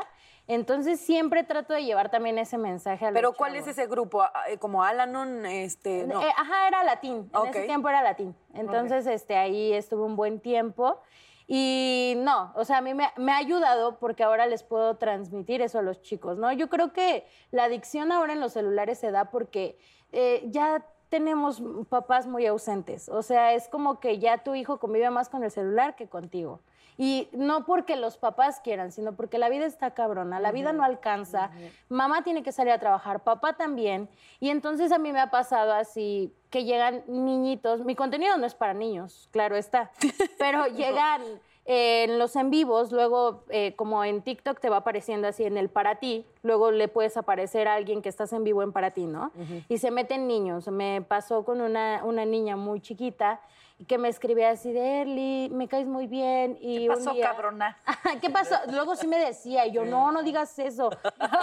Entonces 0.49 0.99
siempre 0.99 1.43
trato 1.43 1.75
de 1.75 1.83
llevar 1.83 2.09
también 2.09 2.39
ese 2.39 2.57
mensaje 2.57 3.05
a 3.05 3.11
los 3.11 3.15
Pero 3.15 3.33
¿cuál 3.33 3.55
es 3.55 3.67
ese 3.67 3.85
grupo? 3.85 4.23
Ah, 4.23 4.45
eh, 4.49 4.57
¿Como 4.57 4.83
Alanon? 4.83 5.45
Este, 5.45 6.07
no. 6.07 6.23
Eh, 6.23 6.33
ajá, 6.35 6.67
era 6.67 6.83
latín. 6.83 7.29
En 7.31 7.49
ese 7.49 7.65
tiempo 7.65 7.87
era 7.87 8.01
latín. 8.01 8.35
Entonces, 8.55 9.05
este, 9.05 9.37
ahí 9.37 9.71
estuve 9.73 10.01
un 10.01 10.15
buen 10.15 10.39
tiempo. 10.39 11.01
Y 11.45 12.15
no, 12.17 12.51
o 12.55 12.65
sea, 12.65 12.77
a 12.77 12.81
mí 12.81 12.95
me, 12.95 13.09
me 13.15 13.31
ha 13.31 13.37
ayudado 13.37 13.99
porque 13.99 14.23
ahora 14.23 14.47
les 14.47 14.63
puedo 14.63 14.97
transmitir 14.97 15.61
eso 15.61 15.77
a 15.77 15.81
los 15.83 16.01
chicos, 16.01 16.39
¿no? 16.39 16.51
Yo 16.51 16.67
creo 16.67 16.93
que 16.93 17.27
la 17.51 17.65
adicción 17.65 18.11
ahora 18.11 18.33
en 18.33 18.39
los 18.39 18.53
celulares 18.53 18.97
se 18.97 19.11
da 19.11 19.29
porque 19.29 19.77
eh, 20.11 20.43
ya 20.47 20.83
tenemos 21.09 21.61
papás 21.89 22.27
muy 22.27 22.45
ausentes. 22.45 23.09
O 23.09 23.21
sea, 23.21 23.53
es 23.53 23.67
como 23.67 23.99
que 23.99 24.19
ya 24.19 24.39
tu 24.39 24.55
hijo 24.55 24.79
convive 24.79 25.09
más 25.09 25.29
con 25.29 25.43
el 25.43 25.51
celular 25.51 25.95
que 25.95 26.07
contigo. 26.07 26.61
Y 26.97 27.29
no 27.31 27.65
porque 27.65 27.95
los 27.95 28.17
papás 28.17 28.59
quieran, 28.59 28.91
sino 28.91 29.13
porque 29.13 29.37
la 29.37 29.47
vida 29.47 29.65
está 29.65 29.91
cabrona, 29.91 30.41
la 30.41 30.51
vida 30.51 30.73
no 30.73 30.83
alcanza, 30.83 31.49
mamá 31.87 32.25
tiene 32.25 32.43
que 32.43 32.51
salir 32.51 32.73
a 32.73 32.79
trabajar, 32.79 33.23
papá 33.23 33.53
también. 33.53 34.09
Y 34.41 34.49
entonces 34.49 34.91
a 34.91 34.97
mí 34.97 35.13
me 35.13 35.21
ha 35.21 35.31
pasado 35.31 35.71
así 35.71 36.35
que 36.49 36.65
llegan 36.65 37.03
niñitos, 37.07 37.85
mi 37.85 37.95
contenido 37.95 38.37
no 38.37 38.45
es 38.45 38.53
para 38.53 38.73
niños, 38.73 39.29
claro 39.31 39.55
está, 39.55 39.91
pero 40.39 40.67
llegan 40.67 41.21
eh, 41.71 42.05
en 42.05 42.17
los 42.17 42.35
en 42.35 42.49
vivos, 42.49 42.91
luego 42.91 43.43
eh, 43.49 43.75
como 43.75 44.03
en 44.03 44.23
TikTok 44.23 44.59
te 44.59 44.69
va 44.69 44.77
apareciendo 44.77 45.27
así 45.27 45.43
en 45.43 45.55
el 45.55 45.69
para 45.69 45.99
ti, 45.99 46.25
luego 46.41 46.71
le 46.71 46.87
puedes 46.87 47.15
aparecer 47.15 47.67
a 47.67 47.75
alguien 47.75 48.01
que 48.01 48.09
estás 48.09 48.33
en 48.33 48.43
vivo 48.43 48.63
en 48.63 48.71
para 48.71 48.89
ti, 48.89 49.05
¿no? 49.05 49.31
Y 49.67 49.77
se 49.77 49.91
meten 49.91 50.27
niños. 50.27 50.67
Me 50.69 51.03
pasó 51.07 51.45
con 51.45 51.61
una, 51.61 52.01
una 52.03 52.25
niña 52.25 52.55
muy 52.55 52.81
chiquita 52.81 53.39
que 53.87 53.97
me 53.97 54.09
escribía 54.09 54.49
así 54.51 54.73
de 54.73 55.01
Erly, 55.01 55.49
me 55.53 55.67
caes 55.69 55.87
muy 55.87 56.05
bien. 56.07 56.57
Y 56.59 56.79
¿Qué 56.79 56.89
un 56.89 56.95
pasó, 56.95 57.13
día- 57.13 57.27
cabrona? 57.31 57.77
¿Qué 58.21 58.29
pasó? 58.29 58.55
Luego 58.71 58.95
sí 58.95 59.07
me 59.07 59.17
decía, 59.17 59.65
y 59.67 59.71
yo, 59.71 59.85
no, 59.85 60.11
no 60.11 60.21
digas 60.21 60.57
eso. 60.59 60.89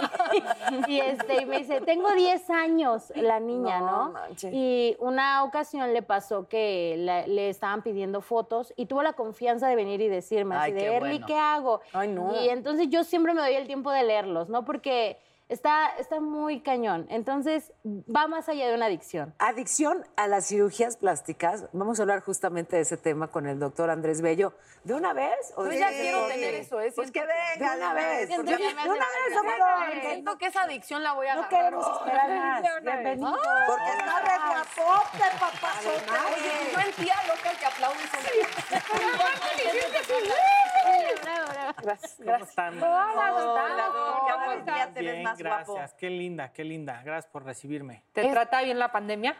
y, 0.87 0.99
este, 0.99 1.41
y 1.41 1.45
me 1.45 1.59
dice, 1.59 1.81
tengo 1.81 2.11
10 2.13 2.49
años 2.49 3.11
la 3.15 3.39
niña, 3.39 3.79
No. 3.79 4.13
Y 4.51 4.95
una 4.99 5.43
ocasión 5.43 5.93
le 5.93 6.01
pasó 6.03 6.47
que 6.47 6.95
la- 6.99 7.25
le 7.25 7.49
estaban 7.49 7.81
pidiendo 7.81 8.21
fotos 8.21 8.73
y 8.75 8.85
tuvo 8.85 9.01
la 9.03 9.13
confianza 9.13 9.67
de 9.67 9.75
venir 9.75 9.99
y 10.01 10.07
decirme 10.07 10.55
Ay, 10.55 10.61
así 10.61 10.71
de, 10.73 10.79
qué 10.79 10.95
Erly, 10.95 11.09
bueno. 11.11 11.25
¿qué 11.27 11.37
hago? 11.37 11.81
Ay, 11.93 12.07
no. 12.09 12.35
Y 12.41 12.49
entonces 12.49 12.87
yo 12.89 13.03
siempre 13.03 13.33
me 13.33 13.41
doy 13.41 13.53
el 13.55 13.65
tiempo 13.67 13.91
de 13.91 14.03
leerlos, 14.03 14.47
¿no? 14.49 14.63
Porque 14.63 15.17
está, 15.49 15.89
está 15.97 16.19
muy 16.19 16.61
cañón. 16.61 17.05
Entonces 17.09 17.71
va 17.85 18.27
más 18.27 18.49
allá 18.49 18.67
de 18.67 18.75
una 18.75 18.85
adicción. 18.87 19.33
Adicción 19.39 20.05
a 20.15 20.27
las 20.27 20.47
cirugías 20.47 20.97
plásticas. 20.97 21.65
Vamos 21.73 21.99
a 21.99 22.03
hablar 22.03 22.21
justamente 22.21 22.75
de 22.75 22.81
ese 22.83 22.97
tema 22.97 23.27
con 23.29 23.47
el 23.47 23.59
doctor 23.59 23.89
Andrés 23.89 24.21
Bello. 24.21 24.53
¿De 24.83 24.93
una 24.93 25.11
vez? 25.13 25.53
¿O 25.55 25.63
Yo 25.65 25.69
de- 25.71 25.79
ya 25.79 25.89
de- 25.89 25.99
quiero 25.99 26.21
de- 26.27 26.33
tener 26.33 26.53
eso, 26.55 26.79
¿eh? 26.79 26.93
Pues 26.95 27.11
que 27.11 27.19
venga, 27.25 27.55
de 27.57 27.63
una 27.65 27.71
de 27.75 27.77
una 27.77 27.93
vez. 27.93 28.29
que 28.29 28.35
de 28.37 28.41
una 28.41 28.55
vez, 28.55 29.33
doctor. 29.33 30.01
Siento 30.01 30.37
que 30.37 30.45
esa 30.45 30.61
adicción 30.63 31.03
la 31.03 31.11
voy 31.13 31.27
a 31.27 31.35
No 31.35 31.41
agarrar. 31.43 31.63
queremos 31.65 31.97
esperar 31.97 32.29
más. 32.29 32.61
De 32.61 32.67
una 32.69 32.79
vez. 32.79 33.03
Bienvenido. 33.03 33.37
Porque 33.67 33.91
está 33.91 34.19
re 34.21 34.37
guapote, 34.47 35.23
papazote. 35.39 36.11
Oye, 36.35 36.71
yo 36.73 36.79
en 36.79 36.93
tía 37.05 37.15
loca 37.27 37.51
el 37.51 37.57
que 37.57 37.65
aplaude 37.65 37.97
y 37.97 38.07
Bravo, 38.07 38.93
bravo. 38.95 40.66
Gracias. 41.87 42.15
¿Cómo 42.17 42.35
están? 42.43 42.79
Cada 42.79 44.47
vez 44.55 44.65
día 44.65 44.91
te 44.93 45.01
ves 45.01 45.11
Bien, 45.13 45.23
más 45.23 45.37
gracias. 45.37 45.67
guapo. 45.67 45.93
Qué 45.97 46.09
linda, 46.09 46.51
qué 46.51 46.63
linda. 46.63 47.01
Gracias 47.03 47.31
por 47.31 47.43
recibirme. 47.45 48.03
¿Te 48.13 48.27
trata 48.29 48.61
bien 48.61 48.77
la 48.79 48.91
pandemia? 48.91 49.35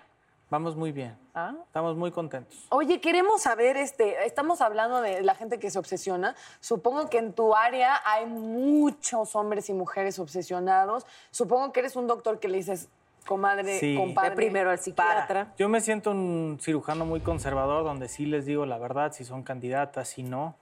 Vamos 0.50 0.78
muy 0.78 0.94
bien. 0.94 1.18
¿Ah? 1.36 1.54
Estamos 1.66 1.98
muy 1.98 2.10
contentos. 2.12 2.68
Oye, 2.70 3.02
queremos 3.02 3.42
saber, 3.42 3.76
este, 3.76 4.26
estamos 4.26 4.62
hablando 4.62 5.02
de 5.02 5.22
la 5.22 5.36
gente 5.36 5.60
que 5.60 5.70
se 5.70 5.78
obsesiona. 5.78 6.36
Supongo 6.62 7.10
que 7.10 7.18
en 7.18 7.34
tu 7.34 7.54
área 7.54 8.00
hay 8.06 8.26
muchos 8.28 9.36
hombres 9.36 9.68
y 9.70 9.74
mujeres 9.74 10.20
obsesionados. 10.20 11.06
Supongo 11.32 11.74
que 11.74 11.82
eres 11.82 11.98
un 11.98 12.08
doctor 12.08 12.40
que 12.40 12.48
le 12.48 12.60
dices, 12.60 12.88
comadre, 13.26 13.78
Sí. 13.80 13.98
compadre. 13.98 14.36
Primero 14.38 14.70
al 14.70 14.80
psiquiatra. 14.80 15.54
Yo 15.58 15.68
me 15.68 15.82
siento 15.82 16.12
un 16.12 16.58
cirujano 16.62 17.04
muy 17.06 17.20
conservador 17.20 17.84
donde 17.84 18.08
sí 18.08 18.26
les 18.26 18.46
digo 18.46 18.66
la 18.66 18.78
verdad, 18.78 19.12
si 19.12 19.26
son 19.26 19.44
candidatas, 19.44 20.08
si 20.08 20.24
no. 20.24 20.56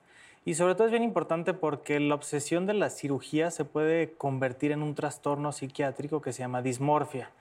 Y 0.47 0.53
sobre 0.53 0.75
todo 0.75 0.85
es 0.85 0.91
bien 0.91 1.03
importante 1.03 1.53
porque 1.55 1.99
la 1.99 2.13
obsesión 2.13 2.67
de 2.67 2.75
la 2.75 2.91
cirugía 2.91 3.49
se 3.49 3.65
puede 3.65 4.13
convertir 4.13 4.71
en 4.71 4.83
un 4.83 4.93
trastorno 4.93 5.51
psiquiátrico 5.51 6.21
que 6.21 6.33
se 6.33 6.39
llama 6.43 6.61
dismorfia, 6.61 7.31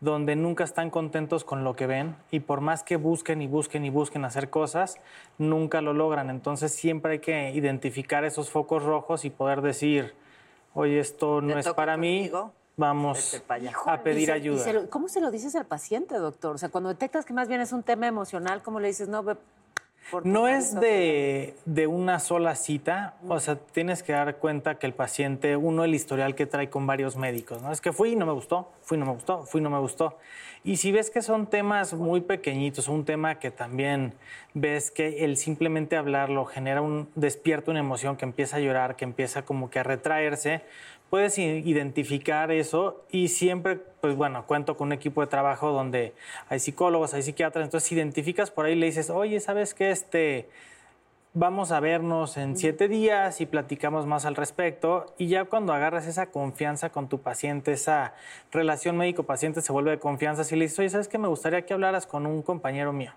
donde 0.00 0.34
nunca 0.34 0.64
están 0.64 0.90
contentos 0.90 1.44
con 1.44 1.62
lo 1.62 1.76
que 1.76 1.86
ven 1.86 2.16
y 2.32 2.40
por 2.40 2.60
más 2.60 2.82
que 2.82 2.96
busquen 2.96 3.42
y 3.42 3.46
busquen 3.46 3.84
y 3.84 3.90
busquen 3.90 4.24
hacer 4.24 4.50
cosas, 4.50 4.96
nunca 5.38 5.80
lo 5.80 5.92
logran. 5.92 6.30
Entonces 6.30 6.72
siempre 6.74 7.12
hay 7.12 7.18
que 7.20 7.52
identificar 7.52 8.24
esos 8.24 8.50
focos 8.50 8.82
rojos 8.82 9.24
y 9.24 9.30
poder 9.30 9.62
decir, 9.62 10.14
oye, 10.74 10.98
esto 10.98 11.40
no 11.40 11.56
es 11.60 11.68
para 11.68 11.96
mí, 11.96 12.28
vamos 12.76 13.30
vete 13.34 13.44
pa' 13.46 13.54
allá". 13.54 13.72
a 13.86 14.02
pedir 14.02 14.22
Y 14.22 14.26
se- 14.26 14.32
y 14.32 14.34
ayuda. 14.34 14.64
se 14.64 14.72
lo- 14.72 14.90
¿Cómo 14.90 15.08
se 15.08 15.20
lo 15.20 15.30
dices 15.30 15.54
al 15.54 15.66
paciente, 15.66 16.16
doctor? 16.16 16.56
O 16.56 16.58
sea, 16.58 16.70
cuando 16.70 16.88
detectas 16.90 17.24
que 17.24 17.32
más 17.34 17.46
bien 17.46 17.60
es 17.60 17.72
un 17.72 17.84
tema 17.84 18.08
emocional, 18.08 18.62
¿cómo 18.64 18.80
le 18.80 18.88
dices, 18.88 19.08
no, 19.08 19.22
No 20.24 20.48
es 20.48 20.74
marido"? 20.74 20.80
de, 20.80 21.54
de 21.64 21.86
una 21.86 22.18
sola 22.18 22.54
cita, 22.54 23.14
o 23.28 23.40
sea, 23.40 23.56
tienes 23.56 24.02
que 24.02 24.12
dar 24.12 24.36
cuenta 24.36 24.78
que 24.78 24.86
el 24.86 24.94
paciente, 24.94 25.56
uno, 25.56 25.84
el 25.84 25.94
historial 25.94 26.34
que 26.34 26.46
trae 26.46 26.70
con 26.70 26.86
varios 26.86 27.16
médicos, 27.16 27.62
¿no? 27.62 27.72
Es 27.72 27.80
que 27.80 27.92
fui 27.92 28.12
y 28.12 28.16
no 28.16 28.26
me 28.26 28.32
gustó, 28.32 28.72
fui 28.82 28.96
y 28.96 29.00
no 29.00 29.06
me 29.06 29.12
gustó, 29.12 29.44
fui 29.44 29.60
y 29.60 29.64
no 29.64 29.70
me 29.70 29.78
gustó. 29.78 30.16
Y 30.64 30.76
si 30.76 30.92
ves 30.92 31.10
que 31.10 31.22
son 31.22 31.46
temas 31.46 31.94
muy 31.94 32.20
pequeñitos, 32.20 32.88
un 32.88 33.04
tema 33.04 33.36
que 33.36 33.50
también 33.50 34.12
ves 34.54 34.90
que 34.90 35.24
el 35.24 35.36
simplemente 35.36 35.96
hablarlo 35.96 36.44
genera 36.46 36.82
un, 36.82 37.08
despierta 37.14 37.70
una 37.70 37.80
emoción 37.80 38.16
que 38.16 38.24
empieza 38.24 38.56
a 38.56 38.60
llorar, 38.60 38.96
que 38.96 39.04
empieza 39.04 39.44
como 39.44 39.70
que 39.70 39.78
a 39.78 39.82
retraerse, 39.84 40.62
puedes 41.10 41.38
identificar 41.38 42.50
eso 42.50 43.04
y 43.10 43.28
siempre, 43.28 43.76
pues 43.76 44.16
bueno, 44.16 44.46
cuento 44.46 44.76
con 44.76 44.88
un 44.88 44.92
equipo 44.92 45.20
de 45.20 45.26
trabajo 45.26 45.72
donde 45.72 46.14
hay 46.48 46.58
psicólogos, 46.58 47.14
hay 47.14 47.22
psiquiatras, 47.22 47.64
entonces 47.64 47.90
identificas 47.92 48.50
por 48.50 48.66
ahí 48.66 48.72
y 48.72 48.76
le 48.76 48.86
dices, 48.86 49.10
oye, 49.10 49.40
¿sabes 49.40 49.74
qué? 49.74 49.90
Este, 49.90 50.48
vamos 51.34 51.72
a 51.72 51.80
vernos 51.80 52.36
en 52.36 52.56
siete 52.56 52.88
días 52.88 53.40
y 53.40 53.46
platicamos 53.46 54.06
más 54.06 54.24
al 54.24 54.36
respecto. 54.36 55.06
Y 55.18 55.28
ya 55.28 55.44
cuando 55.44 55.72
agarras 55.72 56.06
esa 56.06 56.26
confianza 56.26 56.90
con 56.90 57.08
tu 57.08 57.20
paciente, 57.20 57.72
esa 57.72 58.14
relación 58.52 58.96
médico-paciente 58.96 59.62
se 59.62 59.72
vuelve 59.72 59.92
de 59.92 59.98
confianza, 59.98 60.44
si 60.44 60.56
le 60.56 60.64
dices, 60.64 60.78
oye, 60.80 60.90
¿sabes 60.90 61.08
qué? 61.08 61.18
Me 61.18 61.28
gustaría 61.28 61.62
que 61.62 61.74
hablaras 61.74 62.06
con 62.06 62.26
un 62.26 62.42
compañero 62.42 62.92
mío. 62.92 63.12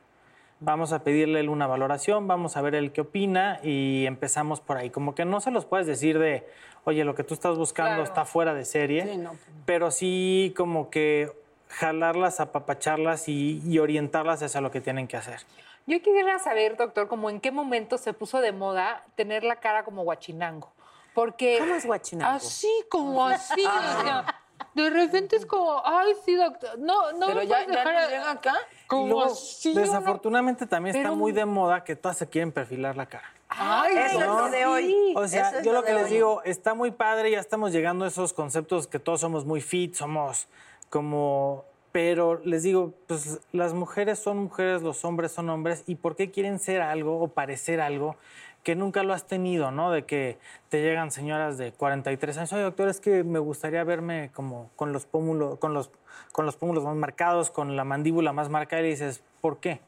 Vamos 0.63 0.93
a 0.93 1.03
pedirle 1.03 1.39
él 1.39 1.49
una 1.49 1.65
valoración, 1.65 2.27
vamos 2.27 2.55
a 2.55 2.61
ver 2.61 2.75
él 2.75 2.91
qué 2.91 3.01
opina 3.01 3.59
y 3.63 4.05
empezamos 4.05 4.61
por 4.61 4.77
ahí. 4.77 4.91
Como 4.91 5.15
que 5.15 5.25
no 5.25 5.41
se 5.41 5.49
los 5.49 5.65
puedes 5.65 5.87
decir 5.87 6.19
de, 6.19 6.47
oye, 6.83 7.03
lo 7.03 7.15
que 7.15 7.23
tú 7.23 7.33
estás 7.33 7.57
buscando 7.57 7.89
Claro. 7.95 8.03
está 8.03 8.25
fuera 8.25 8.53
de 8.53 8.63
serie, 8.63 9.07
Sí, 9.11 9.17
no. 9.17 9.31
pero 9.65 9.89
sí 9.89 10.53
como 10.55 10.91
que 10.91 11.31
jalarlas, 11.67 12.39
apapacharlas 12.39 13.27
y, 13.27 13.59
y 13.65 13.79
orientarlas 13.79 14.43
hacia 14.43 14.61
lo 14.61 14.69
que 14.69 14.81
tienen 14.81 15.07
que 15.07 15.17
hacer. 15.17 15.39
Yo 15.87 15.99
quisiera 15.99 16.37
saber, 16.37 16.77
doctor, 16.77 17.07
como 17.07 17.31
en 17.31 17.41
qué 17.41 17.49
momento 17.51 17.97
se 17.97 18.13
puso 18.13 18.39
de 18.39 18.51
moda 18.51 19.03
tener 19.15 19.43
la 19.43 19.55
cara 19.55 19.83
como 19.83 20.03
guachinango. 20.03 20.71
Porque. 21.15 21.57
¿Cómo 21.59 21.73
es 21.73 21.87
guachinango? 21.87 22.35
Así, 22.35 22.69
como 22.87 23.25
así. 23.27 23.65
o 23.65 24.01
sea, 24.03 24.25
de 24.73 24.89
repente 24.89 25.35
es 25.35 25.45
como, 25.45 25.81
ay, 25.85 26.13
sí, 26.25 26.35
doctor. 26.35 26.77
No, 26.79 27.11
no. 27.13 27.27
Pero 27.27 27.39
me 27.41 27.47
ya, 27.47 27.55
puedes 27.65 27.67
ya 27.67 27.77
dejar 27.79 27.93
nos 27.93 28.03
a- 28.03 28.07
llega 28.09 28.31
acá. 28.31 28.53
Como 28.87 29.05
luego, 29.07 29.23
así. 29.31 29.73
desafortunadamente 29.73 30.65
también 30.67 30.95
está 30.95 31.09
Pero- 31.09 31.15
muy 31.17 31.31
de 31.31 31.45
moda 31.45 31.83
que 31.83 31.95
todas 31.95 32.17
se 32.17 32.27
quieren 32.27 32.51
perfilar 32.51 32.97
la 32.97 33.05
cara. 33.05 33.25
Ay, 33.49 33.95
eso 33.97 34.19
es 34.21 34.27
lo 34.27 34.49
de 34.49 34.65
hoy. 34.65 35.13
O 35.15 35.27
sea, 35.27 35.49
es 35.59 35.65
yo 35.65 35.73
lo 35.73 35.81
de 35.81 35.87
que 35.87 35.93
les 35.93 36.05
hoy. 36.05 36.09
digo, 36.11 36.41
está 36.45 36.73
muy 36.73 36.91
padre, 36.91 37.31
ya 37.31 37.39
estamos 37.39 37.71
llegando 37.73 38.05
a 38.05 38.07
esos 38.07 38.31
conceptos 38.33 38.87
que 38.87 38.97
todos 38.99 39.19
somos 39.21 39.45
muy 39.45 39.59
fit, 39.61 39.93
somos 39.95 40.47
como... 40.89 41.65
Pero 41.91 42.39
les 42.45 42.63
digo, 42.63 42.93
pues 43.07 43.41
las 43.51 43.73
mujeres 43.73 44.17
son 44.17 44.37
mujeres, 44.37 44.81
los 44.81 45.03
hombres 45.03 45.33
son 45.33 45.49
hombres, 45.49 45.83
¿y 45.87 45.95
por 45.95 46.15
qué 46.15 46.31
quieren 46.31 46.57
ser 46.59 46.81
algo 46.81 47.19
o 47.21 47.27
parecer 47.27 47.81
algo 47.81 48.15
que 48.63 48.75
nunca 48.75 49.03
lo 49.03 49.13
has 49.13 49.25
tenido, 49.25 49.71
¿no? 49.71 49.91
De 49.91 50.05
que 50.05 50.37
te 50.69 50.81
llegan 50.81 51.11
señoras 51.11 51.57
de 51.57 51.71
43 51.71 52.37
años, 52.37 52.53
oye, 52.53 52.63
doctor, 52.63 52.89
es 52.89 52.99
que 52.99 53.23
me 53.23 53.39
gustaría 53.39 53.83
verme 53.83 54.31
como 54.33 54.69
con 54.75 54.93
los 54.93 55.05
pómulos, 55.05 55.57
con 55.59 55.73
los, 55.73 55.91
con 56.31 56.45
los 56.45 56.55
pómulos 56.55 56.83
más 56.83 56.95
marcados, 56.95 57.49
con 57.49 57.75
la 57.75 57.83
mandíbula 57.83 58.33
más 58.33 58.49
marcada, 58.49 58.83
y 58.83 58.89
dices, 58.89 59.23
¿por 59.41 59.59
qué? 59.59 59.81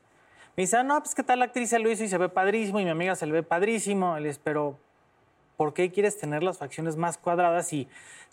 Me 0.55 0.63
dice, 0.63 0.77
ah, 0.77 0.83
no, 0.83 0.99
pues 0.99 1.15
qué 1.15 1.23
tal 1.23 1.39
la 1.39 1.45
actriz 1.45 1.69
se 1.69 1.79
lo 1.79 1.89
hizo 1.89 2.03
y 2.03 2.07
se 2.07 2.17
ve 2.17 2.29
padrísimo, 2.29 2.79
y 2.79 2.83
mi 2.83 2.91
amiga 2.91 3.15
se 3.15 3.25
le 3.25 3.31
ve 3.31 3.43
padrísimo. 3.43 4.17
Y 4.17 4.21
le 4.21 4.27
dices, 4.29 4.41
pero 4.43 4.77
¿por 5.57 5.73
qué 5.73 5.91
quieres 5.91 6.17
tener 6.17 6.43
las 6.43 6.57
facciones 6.57 6.95
más 6.95 7.17
cuadradas 7.17 7.71
y 7.73 7.87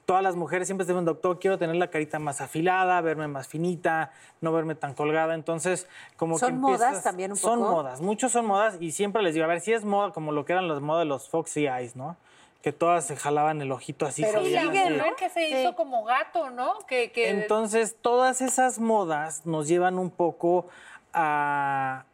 todas 0.07 0.23
las 0.23 0.35
mujeres 0.35 0.67
siempre 0.67 0.87
te 0.87 0.93
dicen, 0.93 1.05
doctor, 1.05 1.39
quiero 1.39 1.57
tener 1.59 1.77
la 1.77 1.89
carita 1.89 2.19
más 2.19 2.41
afilada, 2.41 3.01
verme 3.01 3.29
más 3.29 3.47
finita, 3.47 4.11
no 4.41 4.53
verme 4.53 4.75
tan 4.75 4.95
colgada? 4.95 5.35
Entonces, 5.35 5.87
como 6.17 6.35
que 6.37 6.41
¿Son 6.41 6.59
modas 6.59 6.81
empiezas- 6.81 7.05
también 7.05 7.31
un 7.33 7.37
Son 7.37 7.59
poco? 7.61 7.71
modas, 7.73 8.01
muchos 8.01 8.33
son 8.33 8.47
modas 8.47 8.77
y 8.81 8.93
siempre 8.93 9.23
les 9.23 9.35
digo, 9.35 9.45
a 9.45 9.49
ver, 9.49 9.61
si 9.61 9.73
es 9.73 9.85
moda 9.85 10.13
como 10.13 10.33
lo 10.33 10.45
que 10.45 10.53
eran 10.55 10.67
las 10.69 10.81
modas 10.81 11.03
de 11.03 11.07
los 11.07 11.29
Foxy 11.29 11.67
Eyes, 11.67 11.95
¿no? 11.97 12.17
Que 12.63 12.73
todas 12.73 13.07
se 13.07 13.17
jalaban 13.17 13.63
el 13.63 13.73
ojito 13.73 14.05
así. 14.05 14.23
Pero 14.23 14.45
sigue, 14.45 14.59
así. 14.59 14.95
¿no? 14.95 15.17
Que 15.17 15.31
se 15.31 15.49
hizo 15.49 15.75
como 15.77 16.05
gato, 16.05 16.51
¿no? 16.51 16.75
Que, 16.87 17.11
que 17.11 17.31
Entonces, 17.31 17.97
todas 18.03 18.43
esas 18.43 18.79
modas 18.79 19.47
nos 19.47 19.67
llevan 19.67 19.99
un 19.99 20.11
poco 20.11 20.67
a 21.15 22.05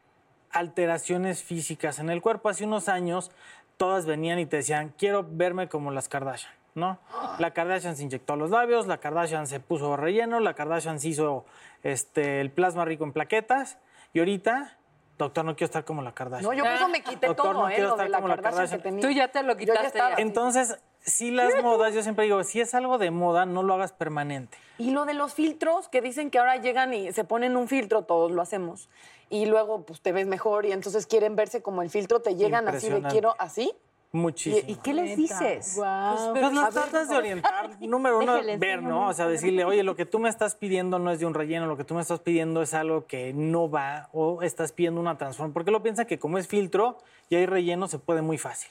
alteraciones 0.52 1.42
físicas 1.42 1.98
en 1.98 2.10
el 2.10 2.22
cuerpo. 2.22 2.48
Hace 2.48 2.64
unos 2.64 2.88
años, 2.88 3.30
todas 3.76 4.06
venían 4.06 4.38
y 4.38 4.46
te 4.46 4.56
decían, 4.58 4.94
quiero 4.98 5.26
verme 5.28 5.68
como 5.68 5.90
las 5.90 6.08
Kardashian, 6.08 6.52
¿no? 6.74 6.98
La 7.38 7.52
Kardashian 7.52 7.96
se 7.96 8.02
inyectó 8.04 8.36
los 8.36 8.50
labios, 8.50 8.86
la 8.86 8.98
Kardashian 8.98 9.46
se 9.46 9.60
puso 9.60 9.96
relleno, 9.96 10.40
la 10.40 10.54
Kardashian 10.54 11.00
se 11.00 11.08
hizo 11.08 11.44
este, 11.82 12.40
el 12.40 12.50
plasma 12.50 12.84
rico 12.84 13.04
en 13.04 13.12
plaquetas, 13.12 13.78
y 14.12 14.18
ahorita, 14.20 14.76
doctor, 15.18 15.44
no 15.44 15.54
quiero 15.56 15.66
estar 15.66 15.84
como 15.84 16.02
la 16.02 16.12
Kardashian. 16.12 16.50
No, 16.50 16.56
yo 16.56 16.64
por 16.64 16.72
eso 16.72 16.88
me 16.88 17.02
quité 17.02 17.26
Doctor, 17.26 17.52
todo, 17.52 17.62
no 17.62 17.68
¿eh? 17.68 17.74
quiero 17.74 17.90
Lo 17.90 17.96
de 17.96 18.04
estar 18.04 18.10
la 18.10 18.16
como 18.18 18.28
la 18.28 18.36
Kardashian 18.36 18.64
que 18.64 18.82
Kardashian. 18.82 18.82
tenía. 18.82 19.08
Tú 19.08 19.10
ya 19.10 19.28
te 19.28 19.42
lo 19.42 19.52
Yo 19.58 19.74
ya 19.74 19.90
quitaste. 19.90 20.22
Entonces, 20.22 20.78
si 21.06 21.30
las 21.30 21.62
modas, 21.62 21.94
yo 21.94 22.02
siempre 22.02 22.24
digo, 22.24 22.42
si 22.42 22.60
es 22.60 22.74
algo 22.74 22.98
de 22.98 23.10
moda, 23.10 23.46
no 23.46 23.62
lo 23.62 23.74
hagas 23.74 23.92
permanente. 23.92 24.58
Y 24.76 24.90
lo 24.90 25.06
de 25.06 25.14
los 25.14 25.34
filtros, 25.34 25.88
que 25.88 26.02
dicen 26.02 26.30
que 26.30 26.38
ahora 26.38 26.56
llegan 26.56 26.92
y 26.92 27.12
se 27.12 27.24
ponen 27.24 27.56
un 27.56 27.68
filtro, 27.68 28.02
todos 28.02 28.32
lo 28.32 28.42
hacemos. 28.42 28.88
Y 29.30 29.46
luego, 29.46 29.86
pues, 29.86 30.00
te 30.00 30.12
ves 30.12 30.26
mejor 30.26 30.66
y 30.66 30.72
entonces 30.72 31.06
quieren 31.06 31.36
verse 31.36 31.62
como 31.62 31.82
el 31.82 31.90
filtro, 31.90 32.20
te 32.20 32.34
llegan 32.34 32.68
así 32.68 32.90
de 32.90 33.02
quiero 33.02 33.36
así. 33.38 33.72
Muchísimo. 34.12 34.62
¿Y 34.66 34.76
qué 34.76 34.94
les 34.94 35.16
dices? 35.16 35.74
Pues 35.76 36.52
lo 36.52 36.68
tratas 36.68 37.08
de 37.08 37.16
orientar, 37.16 37.70
número 37.80 38.18
uno, 38.18 38.34
Déjale, 38.34 38.56
ver, 38.56 38.82
¿no? 38.82 39.08
O 39.08 39.12
sea, 39.12 39.26
decirle, 39.26 39.64
oye, 39.64 39.82
lo 39.82 39.94
que 39.94 40.06
tú 40.06 40.18
me 40.18 40.28
estás 40.28 40.54
pidiendo 40.54 40.98
no 40.98 41.10
es 41.10 41.20
de 41.20 41.26
un 41.26 41.34
relleno, 41.34 41.66
lo 41.66 41.76
que 41.76 41.84
tú 41.84 41.94
me 41.94 42.00
estás 42.00 42.20
pidiendo 42.20 42.62
es 42.62 42.72
algo 42.72 43.06
que 43.06 43.32
no 43.32 43.70
va 43.70 44.08
o 44.12 44.42
estás 44.42 44.72
pidiendo 44.72 45.00
una 45.00 45.18
transformación. 45.18 45.52
Porque 45.52 45.70
lo 45.70 45.82
piensa 45.82 46.04
que 46.06 46.18
como 46.18 46.38
es 46.38 46.48
filtro 46.48 46.98
y 47.28 47.36
hay 47.36 47.46
relleno, 47.46 47.88
se 47.88 47.98
puede 47.98 48.22
muy 48.22 48.38
fácil. 48.38 48.70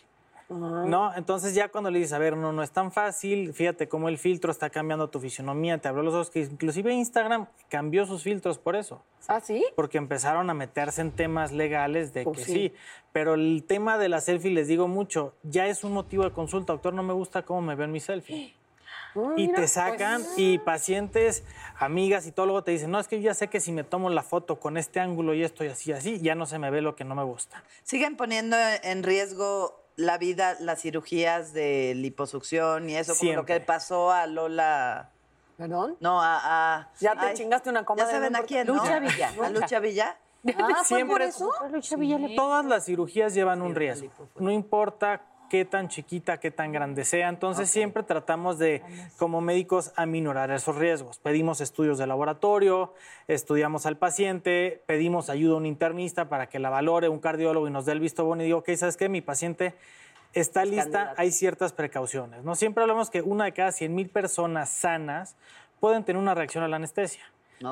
¿No? 0.50 1.14
Entonces 1.16 1.56
ya 1.56 1.70
cuando 1.70 1.90
le 1.90 2.00
dices, 2.00 2.14
a 2.14 2.20
ver, 2.20 2.38
no, 2.38 2.54
no 2.54 2.62
es 2.62 2.72
tan 2.72 2.92
fácil, 2.92 3.54
fíjate 3.54 3.88
cómo 3.88 4.10
el 4.10 4.18
filtro 4.18 4.52
está 4.52 4.70
cambiando 4.70 5.10
tu 5.10 5.20
fisionomía, 5.20 5.80
te 5.80 5.88
abrió 5.88 6.04
los 6.04 6.14
ojos, 6.14 6.30
que 6.30 6.42
inclusive 6.42 6.94
Instagram 6.94 7.48
cambió 7.70 8.06
sus 8.06 8.24
filtros 8.24 8.60
por 8.60 8.76
eso. 8.76 9.02
¿Ah, 9.28 9.40
sí? 9.40 9.66
Porque 9.76 9.98
empezaron 9.98 10.50
a 10.50 10.54
meterse 10.54 11.02
en 11.02 11.12
temas 11.12 11.52
legales 11.52 12.14
de 12.14 12.24
Pues 12.24 12.40
que 12.40 12.46
sí. 12.46 12.54
sí. 12.54 12.74
Pero 13.12 13.34
el 13.34 13.64
tema 13.68 13.98
de 13.98 14.10
la 14.10 14.22
selfie, 14.22 14.52
les 14.52 14.68
digo 14.68 14.88
mucho, 14.88 15.34
ya 15.44 15.68
es 15.68 15.84
un 15.84 15.94
motivo 15.94 16.24
de 16.24 16.32
consulta. 16.32 16.74
Doctor, 16.74 16.94
no 16.94 17.02
me 17.02 17.14
gusta 17.14 17.44
cómo 17.44 17.62
me 17.62 17.76
veo 17.76 17.86
en 17.86 17.92
mi 17.92 18.00
selfie. 18.00 18.54
y 19.38 19.48
te 19.52 19.68
sacan, 19.68 20.24
y 20.38 20.60
pacientes, 20.60 21.44
amigas 21.80 22.28
y 22.28 22.32
todo 22.32 22.46
luego 22.46 22.64
te 22.64 22.72
dicen, 22.72 22.92
no, 22.92 23.00
es 23.00 23.08
que 23.08 23.18
yo 23.22 23.24
ya 23.26 23.34
sé 23.34 23.48
que 23.48 23.60
si 23.60 23.72
me 23.72 23.84
tomo 23.84 24.10
la 24.10 24.24
foto 24.24 24.60
con 24.60 24.78
este 24.78 25.00
ángulo 25.00 25.34
y 25.34 25.44
esto 25.44 25.64
y 25.64 25.68
así, 25.68 25.92
así, 25.92 26.20
ya 26.20 26.36
no 26.36 26.46
se 26.46 26.60
me 26.60 26.70
ve 26.70 26.82
lo 26.82 26.96
que 26.96 27.04
no 27.04 27.16
me 27.16 27.24
gusta. 27.24 27.64
¿Siguen 27.84 28.18
poniendo 28.18 28.58
en 28.84 29.04
riesgo 29.04 29.85
la 29.96 30.18
vida 30.18 30.56
las 30.60 30.82
cirugías 30.82 31.54
de 31.54 31.94
liposucción 31.96 32.90
y 32.90 32.96
eso, 32.98 33.14
como 33.16 33.30
lo 33.32 33.34
Siempre. 33.38 33.60
que 33.60 33.66
pasó 33.66 34.12
a 34.12 34.28
Lola? 34.28 35.10
¿Perdón? 35.58 35.96
No, 36.02 36.22
a... 36.22 36.40
a- 36.78 36.92
Ya 37.00 37.14
te 37.14 37.20
ay, 37.28 37.34
chingaste 37.36 37.70
una 37.70 37.86
coma 37.86 38.02
Ya 38.02 38.08
de 38.08 38.12
saben 38.14 38.36
a 38.36 38.40
por- 38.40 38.48
quién, 38.48 38.68
¿no? 38.68 38.74
Lucha 38.76 39.00
Villa. 39.00 39.32
A 39.42 39.50
Lucha 39.50 39.80
Villa. 39.80 40.18
Ah, 40.48 40.52
¿fue 40.84 41.06
por 41.06 41.22
Siempre- 41.22 41.26
eso? 41.26 41.50
Todas 42.36 42.66
las 42.66 42.86
cirugías 42.86 43.34
llevan 43.34 43.62
un 43.62 43.74
riesgo. 43.74 44.10
No 44.38 44.52
importa 44.52 45.22
qué 45.50 45.66
tan 45.66 45.88
chiquita, 45.88 46.40
qué 46.40 46.52
tan 46.52 46.72
grande 46.72 47.06
sea. 47.06 47.30
Entonces 47.30 47.70
siempre 47.70 48.04
tratamos 48.04 48.58
de, 48.60 48.82
como 49.18 49.42
médicos, 49.42 49.92
aminorar 49.96 50.52
esos 50.52 50.76
riesgos. 50.76 51.20
Pedimos 51.20 51.62
estudios 51.62 51.98
de 51.98 52.08
laboratorio, 52.08 52.94
estudiamos 53.28 53.86
al 53.86 53.98
paciente, 53.98 54.82
pedimos 54.86 55.30
ayuda 55.30 55.54
a 55.54 55.58
un 55.58 55.66
internista 55.66 56.30
para 56.30 56.48
que 56.48 56.60
la 56.60 56.70
valore, 56.70 57.10
un 57.10 57.20
cardiólogo 57.20 57.68
y 57.68 57.72
nos 57.72 57.86
dé 57.86 57.94
el 57.94 58.00
visto 58.00 58.26
bueno 58.26 58.44
y 58.44 58.46
digo, 58.46 58.60
ok, 58.60 58.72
¿sabes 58.76 58.98
qué? 58.98 59.10
Mi 59.10 59.22
paciente 59.22 59.76
está 60.34 60.66
lista, 60.66 60.84
candidato. 60.84 61.22
hay 61.22 61.32
ciertas 61.32 61.74
precauciones. 61.74 62.44
¿no? 62.44 62.56
Siempre 62.56 62.82
hablamos 62.84 63.10
que 63.10 63.22
una 63.22 63.46
de 63.46 63.54
cada 63.54 63.72
100 63.72 63.94
mil 63.94 64.10
personas 64.10 64.70
sanas 64.70 65.36
pueden 65.80 66.04
tener 66.04 66.22
una 66.22 66.36
reacción 66.36 66.64
a 66.64 66.68
la 66.68 66.76
anestesia. 66.76 67.24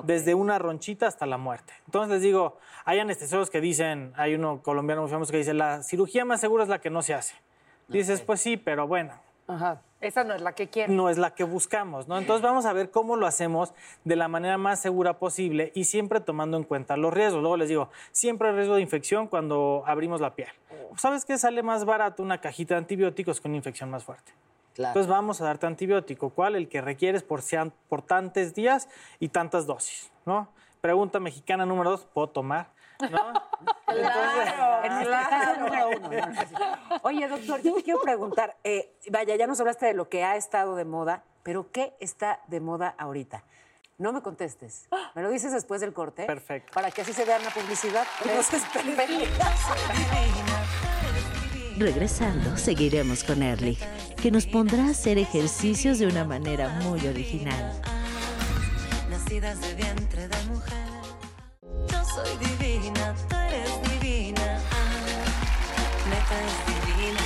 Desde 0.05 0.33
una 0.33 0.57
ronchita 0.59 1.07
hasta 1.07 1.25
la 1.25 1.37
muerte. 1.37 1.73
Entonces 1.85 2.13
les 2.13 2.21
digo, 2.21 2.57
hay 2.85 2.99
anestesiólogos 2.99 3.49
que 3.49 3.59
dicen, 3.59 4.13
hay 4.15 4.33
uno 4.33 4.61
colombiano 4.63 5.01
muy 5.01 5.11
famoso 5.11 5.31
que 5.31 5.39
dice, 5.39 5.53
la 5.53 5.83
cirugía 5.83 6.23
más 6.23 6.39
segura 6.39 6.63
es 6.63 6.69
la 6.69 6.79
que 6.79 6.89
no 6.89 7.01
se 7.01 7.13
hace. 7.13 7.35
Dices, 7.87 8.21
pues 8.21 8.41
sí, 8.41 8.57
pero 8.57 8.87
bueno, 8.87 9.13
Ajá. 9.47 9.81
esa 10.01 10.23
no 10.23 10.33
es 10.33 10.41
la 10.41 10.53
que 10.53 10.67
quiero. 10.69 10.91
no 10.93 11.09
es 11.09 11.17
la 11.17 11.35
que 11.35 11.43
buscamos, 11.43 12.07
¿no? 12.07 12.17
Entonces 12.17 12.41
vamos 12.41 12.65
a 12.65 12.73
ver 12.73 12.91
cómo 12.91 13.15
lo 13.15 13.27
hacemos 13.27 13.73
de 14.03 14.15
la 14.15 14.27
manera 14.27 14.57
más 14.57 14.79
segura 14.81 15.19
posible 15.19 15.71
y 15.75 15.83
siempre 15.85 16.19
tomando 16.19 16.57
en 16.57 16.63
cuenta 16.63 16.97
los 16.97 17.13
riesgos. 17.13 17.41
Luego 17.41 17.57
les 17.57 17.69
digo, 17.69 17.89
siempre 18.11 18.49
hay 18.49 18.55
riesgo 18.55 18.75
de 18.75 18.81
infección 18.81 19.27
cuando 19.27 19.83
abrimos 19.85 20.21
la 20.21 20.35
piel. 20.35 20.49
¿Sabes 20.97 21.25
qué 21.25 21.37
sale 21.37 21.63
más 21.63 21.85
barato 21.85 22.23
una 22.23 22.39
cajita 22.39 22.75
de 22.75 22.79
antibióticos 22.79 23.41
con 23.41 23.51
una 23.51 23.57
infección 23.57 23.89
más 23.89 24.03
fuerte? 24.03 24.31
Entonces 24.75 25.07
vamos 25.07 25.39
a 25.39 25.45
darte 25.45 25.67
antibiótico. 25.67 26.31
¿Cuál? 26.31 26.55
El 26.55 26.67
que 26.67 26.81
requieres 26.81 27.21
por, 27.21 27.43
sean, 27.43 27.71
por 27.89 28.01
tantos 28.01 28.55
días 28.55 28.89
y 29.19 29.29
tantas 29.29 29.67
dosis, 29.67 30.11
¿no? 30.25 30.47
Pregunta 30.81 31.19
mexicana 31.19 31.65
número 31.65 31.91
dos, 31.91 32.05
¿puedo 32.05 32.27
tomar? 32.29 32.72
¿No? 32.99 33.33
En 33.87 34.93
nuestra 34.95 35.29
casa 35.29 35.57
número 35.57 35.89
uno. 35.89 36.09
¿no? 36.09 36.99
Oye, 37.03 37.27
doctor, 37.27 37.61
yo 37.61 37.73
te 37.75 37.83
quiero 37.83 38.01
preguntar, 38.01 38.57
eh, 38.63 38.95
vaya, 39.11 39.35
ya 39.35 39.47
nos 39.47 39.59
hablaste 39.59 39.85
de 39.87 39.93
lo 39.93 40.09
que 40.09 40.23
ha 40.23 40.35
estado 40.35 40.75
de 40.75 40.85
moda, 40.85 41.23
pero 41.43 41.71
¿qué 41.71 41.93
está 41.99 42.39
de 42.47 42.59
moda 42.59 42.95
ahorita? 42.97 43.43
No 43.97 44.11
me 44.11 44.21
contestes. 44.21 44.87
Me 45.15 45.21
lo 45.21 45.29
dices 45.29 45.51
después 45.51 45.79
del 45.81 45.93
corte. 45.93 46.25
Perfecto. 46.25 46.71
Para 46.73 46.89
que 46.91 47.01
así 47.01 47.13
se 47.13 47.25
vea 47.25 47.37
en 47.37 47.43
la 47.45 47.51
publicidad. 47.51 48.05
No 48.25 48.41
se 48.43 48.57
esperen. 48.57 49.29
Regresando, 51.77 52.55
seguiremos 52.57 53.23
con 53.23 53.41
Erlich, 53.41 53.79
que 54.21 54.31
nos 54.31 54.45
pondrá 54.45 54.83
a 54.85 54.89
hacer 54.91 55.17
ejercicios 55.17 55.99
de 55.99 56.07
una 56.07 56.23
manera 56.23 56.69
muy 56.83 57.05
original. 57.07 57.81
nacidas 59.09 59.59
de 59.61 59.73
vientre 59.75 60.27
de 60.27 60.43
mujer. 60.45 60.92
Soy 62.13 62.37
divina, 62.37 63.15
tú 63.27 63.35
eres 63.35 63.71
divina. 63.89 64.59
Ah, 64.71 66.09
neta 66.09 66.35
es 66.45 66.85
divina, 66.85 67.19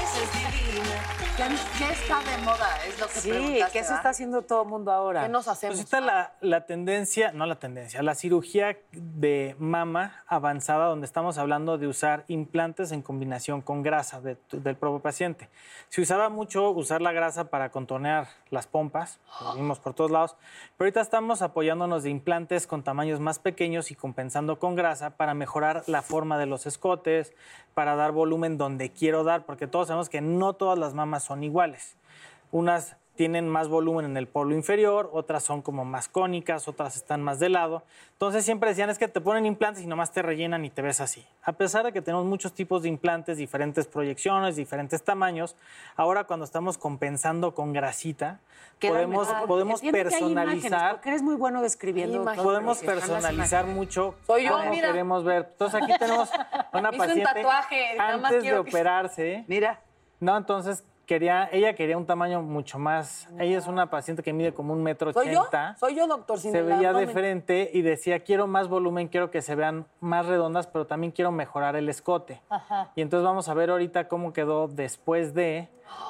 eso 0.00 0.22
es 0.22 0.30
divina. 0.52 1.27
¿Qué 1.38 1.44
está 1.92 2.18
de 2.18 2.36
moda? 2.44 2.66
Es 2.84 2.98
lo 2.98 3.06
que 3.06 3.12
Sí, 3.12 3.30
preguntaste, 3.30 3.72
¿qué 3.72 3.78
se 3.78 3.82
¿verdad? 3.84 3.96
está 3.98 4.08
haciendo 4.08 4.42
todo 4.42 4.62
el 4.64 4.68
mundo 4.68 4.90
ahora? 4.90 5.22
¿Qué 5.22 5.28
nos 5.28 5.46
hacemos? 5.46 5.76
Pues 5.76 5.84
está 5.84 6.00
la, 6.00 6.32
la 6.40 6.66
tendencia, 6.66 7.30
no 7.30 7.46
la 7.46 7.60
tendencia, 7.60 8.02
la 8.02 8.16
cirugía 8.16 8.76
de 8.90 9.54
mama 9.60 10.24
avanzada, 10.26 10.86
donde 10.86 11.06
estamos 11.06 11.38
hablando 11.38 11.78
de 11.78 11.86
usar 11.86 12.24
implantes 12.26 12.90
en 12.90 13.02
combinación 13.02 13.62
con 13.62 13.84
grasa 13.84 14.20
de 14.20 14.36
del 14.50 14.74
propio 14.74 14.98
paciente. 14.98 15.48
Se 15.90 16.00
usaba 16.00 16.28
mucho 16.28 16.70
usar 16.70 17.00
la 17.02 17.12
grasa 17.12 17.44
para 17.50 17.70
contornear 17.70 18.26
las 18.50 18.66
pompas, 18.66 19.20
lo 19.40 19.54
vimos 19.54 19.78
por 19.78 19.94
todos 19.94 20.10
lados, 20.10 20.36
pero 20.76 20.86
ahorita 20.86 21.00
estamos 21.02 21.40
apoyándonos 21.42 22.02
de 22.02 22.10
implantes 22.10 22.66
con 22.66 22.82
tamaños 22.82 23.20
más 23.20 23.38
pequeños 23.38 23.92
y 23.92 23.94
compensando 23.94 24.58
con 24.58 24.74
grasa 24.74 25.10
para 25.10 25.34
mejorar 25.34 25.84
la 25.86 26.02
forma 26.02 26.36
de 26.36 26.46
los 26.46 26.66
escotes, 26.66 27.32
para 27.74 27.94
dar 27.94 28.10
volumen 28.10 28.58
donde 28.58 28.90
quiero 28.90 29.22
dar, 29.22 29.46
porque 29.46 29.68
todos 29.68 29.86
sabemos 29.86 30.08
que 30.08 30.20
no 30.20 30.54
todas 30.54 30.76
las 30.76 30.94
mamas 30.94 31.27
son 31.28 31.44
iguales. 31.44 31.96
Unas 32.50 32.96
tienen 33.14 33.48
más 33.48 33.66
volumen 33.68 34.04
en 34.04 34.16
el 34.16 34.28
polo 34.28 34.54
inferior, 34.54 35.10
otras 35.12 35.42
son 35.42 35.60
como 35.60 35.84
más 35.84 36.06
cónicas, 36.08 36.68
otras 36.68 36.94
están 36.94 37.20
más 37.20 37.40
de 37.40 37.48
lado. 37.48 37.82
Entonces 38.12 38.44
siempre 38.44 38.68
decían 38.70 38.90
es 38.90 38.98
que 38.98 39.08
te 39.08 39.20
ponen 39.20 39.44
implantes 39.44 39.82
y 39.82 39.88
nomás 39.88 40.12
te 40.12 40.22
rellenan 40.22 40.64
y 40.64 40.70
te 40.70 40.82
ves 40.82 41.00
así. 41.00 41.26
A 41.42 41.52
pesar 41.54 41.84
de 41.84 41.92
que 41.92 42.00
tenemos 42.00 42.24
muchos 42.26 42.52
tipos 42.52 42.84
de 42.84 42.88
implantes, 42.88 43.36
diferentes 43.36 43.88
proyecciones, 43.88 44.54
diferentes 44.54 45.02
tamaños, 45.02 45.56
ahora 45.96 46.24
cuando 46.24 46.44
estamos 46.44 46.78
compensando 46.78 47.54
con 47.56 47.72
grasita, 47.72 48.38
Queda 48.78 48.92
podemos, 48.92 49.28
mejor. 49.28 49.60
imágenes, 49.62 49.90
personalizar 49.90 50.92
porque 50.92 51.08
eres 51.08 51.22
muy 51.22 51.34
bueno 51.34 51.60
describiendo. 51.60 52.24
podemos 52.36 52.78
personalizar 52.78 53.66
mucho 53.66 54.14
Soy 54.28 54.44
yo, 54.44 54.52
cómo 54.52 54.70
mira. 54.70 54.92
queremos 54.92 55.24
ver. 55.24 55.48
Entonces 55.50 55.82
aquí 55.82 55.92
tenemos 55.98 56.30
una 56.72 56.90
hizo 56.90 56.92
un 56.92 56.98
paciente 56.98 57.24
tatuaje, 57.34 57.94
nada 57.96 58.16
más 58.18 58.26
antes 58.30 58.44
de 58.44 58.48
que- 58.50 58.56
operarse. 58.58 59.44
Mira. 59.48 59.80
No, 60.20 60.36
entonces 60.36 60.84
quería, 61.08 61.48
ella 61.50 61.74
quería 61.74 61.96
un 61.96 62.04
tamaño 62.04 62.42
mucho 62.42 62.78
más. 62.78 63.28
Ella 63.38 63.56
es 63.56 63.66
una 63.66 63.88
paciente 63.88 64.22
que 64.22 64.34
mide 64.34 64.52
como 64.52 64.74
un 64.74 64.82
metro 64.82 65.10
¿Soy 65.12 65.32
yo? 65.32 65.40
ochenta. 65.40 65.74
Soy 65.80 65.96
yo, 65.96 66.06
doctor. 66.06 66.38
sin 66.38 66.52
Se 66.52 66.62
veía 66.62 66.92
de 66.92 67.06
frente 67.08 67.70
y 67.72 67.80
decía, 67.80 68.20
quiero 68.20 68.46
más 68.46 68.68
volumen, 68.68 69.08
quiero 69.08 69.30
que 69.30 69.40
se 69.40 69.54
vean 69.54 69.86
más 70.00 70.26
redondas, 70.26 70.66
pero 70.66 70.86
también 70.86 71.10
quiero 71.10 71.32
mejorar 71.32 71.76
el 71.76 71.88
escote. 71.88 72.42
Ajá. 72.50 72.92
Y 72.94 73.00
entonces 73.00 73.24
vamos 73.24 73.48
a 73.48 73.54
ver 73.54 73.70
ahorita 73.70 74.06
cómo 74.06 74.34
quedó 74.34 74.68
después 74.68 75.32
de, 75.32 75.68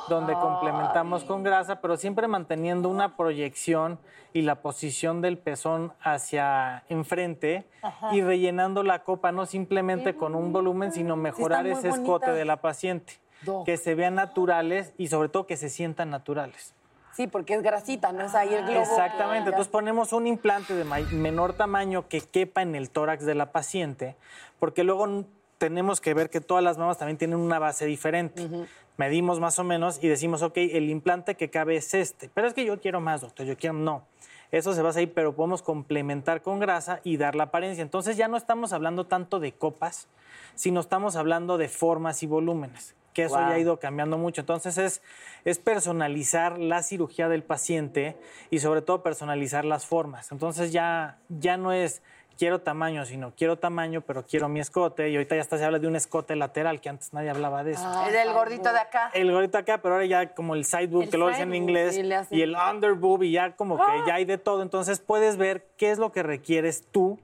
donde 0.08 0.34
complementamos 0.34 1.22
con 1.22 1.44
grasa, 1.44 1.80
pero 1.80 1.96
siempre 1.96 2.26
manteniendo 2.26 2.88
una 2.88 3.16
proyección 3.16 4.00
y 4.32 4.42
la 4.42 4.56
posición 4.56 5.22
del 5.22 5.38
pezón 5.38 5.92
hacia 6.02 6.82
enfrente 6.88 7.66
Ajá. 7.82 8.12
y 8.12 8.20
rellenando 8.20 8.82
la 8.82 9.04
copa, 9.04 9.30
no 9.30 9.46
simplemente 9.46 10.16
con 10.16 10.34
un 10.34 10.52
volumen, 10.52 10.90
sino 10.90 11.14
mejorar 11.14 11.68
ese 11.68 11.88
escote 11.88 12.32
de 12.32 12.44
la 12.44 12.56
paciente. 12.56 13.14
Doc. 13.42 13.64
Que 13.64 13.76
se 13.76 13.94
vean 13.94 14.14
naturales 14.14 14.92
y 14.98 15.08
sobre 15.08 15.28
todo 15.28 15.46
que 15.46 15.56
se 15.56 15.68
sientan 15.68 16.10
naturales. 16.10 16.74
Sí, 17.12 17.26
porque 17.26 17.54
es 17.54 17.62
grasita, 17.62 18.12
no 18.12 18.24
es 18.24 18.34
ahí 18.34 18.54
el 18.54 18.64
globo. 18.64 18.80
Exactamente, 18.80 19.48
entonces 19.50 19.68
ponemos 19.68 20.12
un 20.12 20.26
implante 20.26 20.74
de 20.74 20.84
menor 20.84 21.52
tamaño 21.54 22.06
que 22.08 22.20
quepa 22.20 22.62
en 22.62 22.76
el 22.76 22.90
tórax 22.90 23.26
de 23.26 23.34
la 23.34 23.50
paciente, 23.50 24.14
porque 24.60 24.84
luego 24.84 25.24
tenemos 25.58 26.00
que 26.00 26.14
ver 26.14 26.30
que 26.30 26.40
todas 26.40 26.62
las 26.62 26.78
mamas 26.78 26.98
también 26.98 27.18
tienen 27.18 27.38
una 27.38 27.58
base 27.58 27.86
diferente. 27.86 28.48
Medimos 28.96 29.40
más 29.40 29.58
o 29.58 29.64
menos 29.64 29.98
y 30.02 30.08
decimos, 30.08 30.42
ok, 30.42 30.56
el 30.56 30.88
implante 30.90 31.34
que 31.34 31.50
cabe 31.50 31.76
es 31.76 31.92
este, 31.94 32.30
pero 32.32 32.46
es 32.46 32.54
que 32.54 32.64
yo 32.64 32.80
quiero 32.80 33.00
más, 33.00 33.20
doctor, 33.20 33.46
yo 33.46 33.56
quiero, 33.56 33.74
no. 33.74 34.04
Eso 34.50 34.72
se 34.72 34.80
basa 34.80 35.00
ahí, 35.00 35.06
pero 35.06 35.34
podemos 35.34 35.62
complementar 35.62 36.40
con 36.40 36.58
grasa 36.58 37.00
y 37.04 37.16
dar 37.16 37.34
la 37.34 37.44
apariencia. 37.44 37.82
Entonces 37.82 38.16
ya 38.16 38.28
no 38.28 38.36
estamos 38.36 38.72
hablando 38.72 39.06
tanto 39.06 39.40
de 39.40 39.52
copas, 39.52 40.08
sino 40.54 40.80
estamos 40.80 41.16
hablando 41.16 41.58
de 41.58 41.68
formas 41.68 42.22
y 42.22 42.26
volúmenes, 42.26 42.94
que 43.18 43.24
eso 43.24 43.34
Wow. 43.34 43.48
ya 43.48 43.54
ha 43.54 43.58
ido 43.58 43.80
cambiando 43.80 44.16
mucho. 44.16 44.42
Entonces 44.42 44.78
es, 44.78 45.02
es 45.44 45.58
personalizar 45.58 46.56
la 46.60 46.84
cirugía 46.84 47.28
del 47.28 47.42
paciente 47.42 48.16
y 48.48 48.60
sobre 48.60 48.80
todo 48.80 49.02
personalizar 49.02 49.64
las 49.64 49.86
formas. 49.86 50.30
Entonces 50.30 50.70
ya, 50.70 51.18
ya 51.28 51.56
no 51.56 51.72
es 51.72 52.00
quiero 52.38 52.60
tamaño, 52.60 53.04
sino 53.06 53.32
quiero 53.36 53.58
tamaño, 53.58 54.02
pero 54.02 54.24
quiero 54.24 54.48
mi 54.48 54.60
escote. 54.60 55.08
Y 55.10 55.16
ahorita 55.16 55.34
ya 55.34 55.40
hasta 55.40 55.58
se 55.58 55.64
habla 55.64 55.80
de 55.80 55.88
un 55.88 55.96
escote 55.96 56.36
lateral, 56.36 56.80
que 56.80 56.88
antes 56.90 57.12
nadie 57.12 57.30
hablaba 57.30 57.64
de 57.64 57.72
eso. 57.72 57.82
Ah, 57.84 58.08
el 58.08 58.32
gordito 58.32 58.72
de 58.72 58.78
acá. 58.78 59.10
El 59.14 59.32
gordito 59.32 59.58
acá, 59.58 59.78
pero 59.82 59.94
ahora 59.96 60.06
ya 60.06 60.32
como 60.34 60.54
el 60.54 60.64
side 60.64 60.86
boob, 60.86 61.02
El 61.02 61.10
que 61.10 61.18
lo 61.18 61.26
dicen 61.26 61.48
en 61.48 61.54
inglés, 61.56 61.98
hacen- 61.98 62.38
y 62.38 62.42
el 62.42 62.54
under 62.54 62.92
boob, 62.94 63.24
y 63.24 63.32
ya 63.32 63.56
como 63.56 63.76
que 63.78 63.82
¡Ah! 63.84 64.04
ya 64.06 64.14
hay 64.14 64.24
de 64.26 64.38
todo. 64.38 64.62
Entonces 64.62 65.00
puedes 65.00 65.36
ver 65.36 65.66
qué 65.76 65.90
es 65.90 65.98
lo 65.98 66.12
que 66.12 66.22
requieres 66.22 66.86
tú 66.92 67.18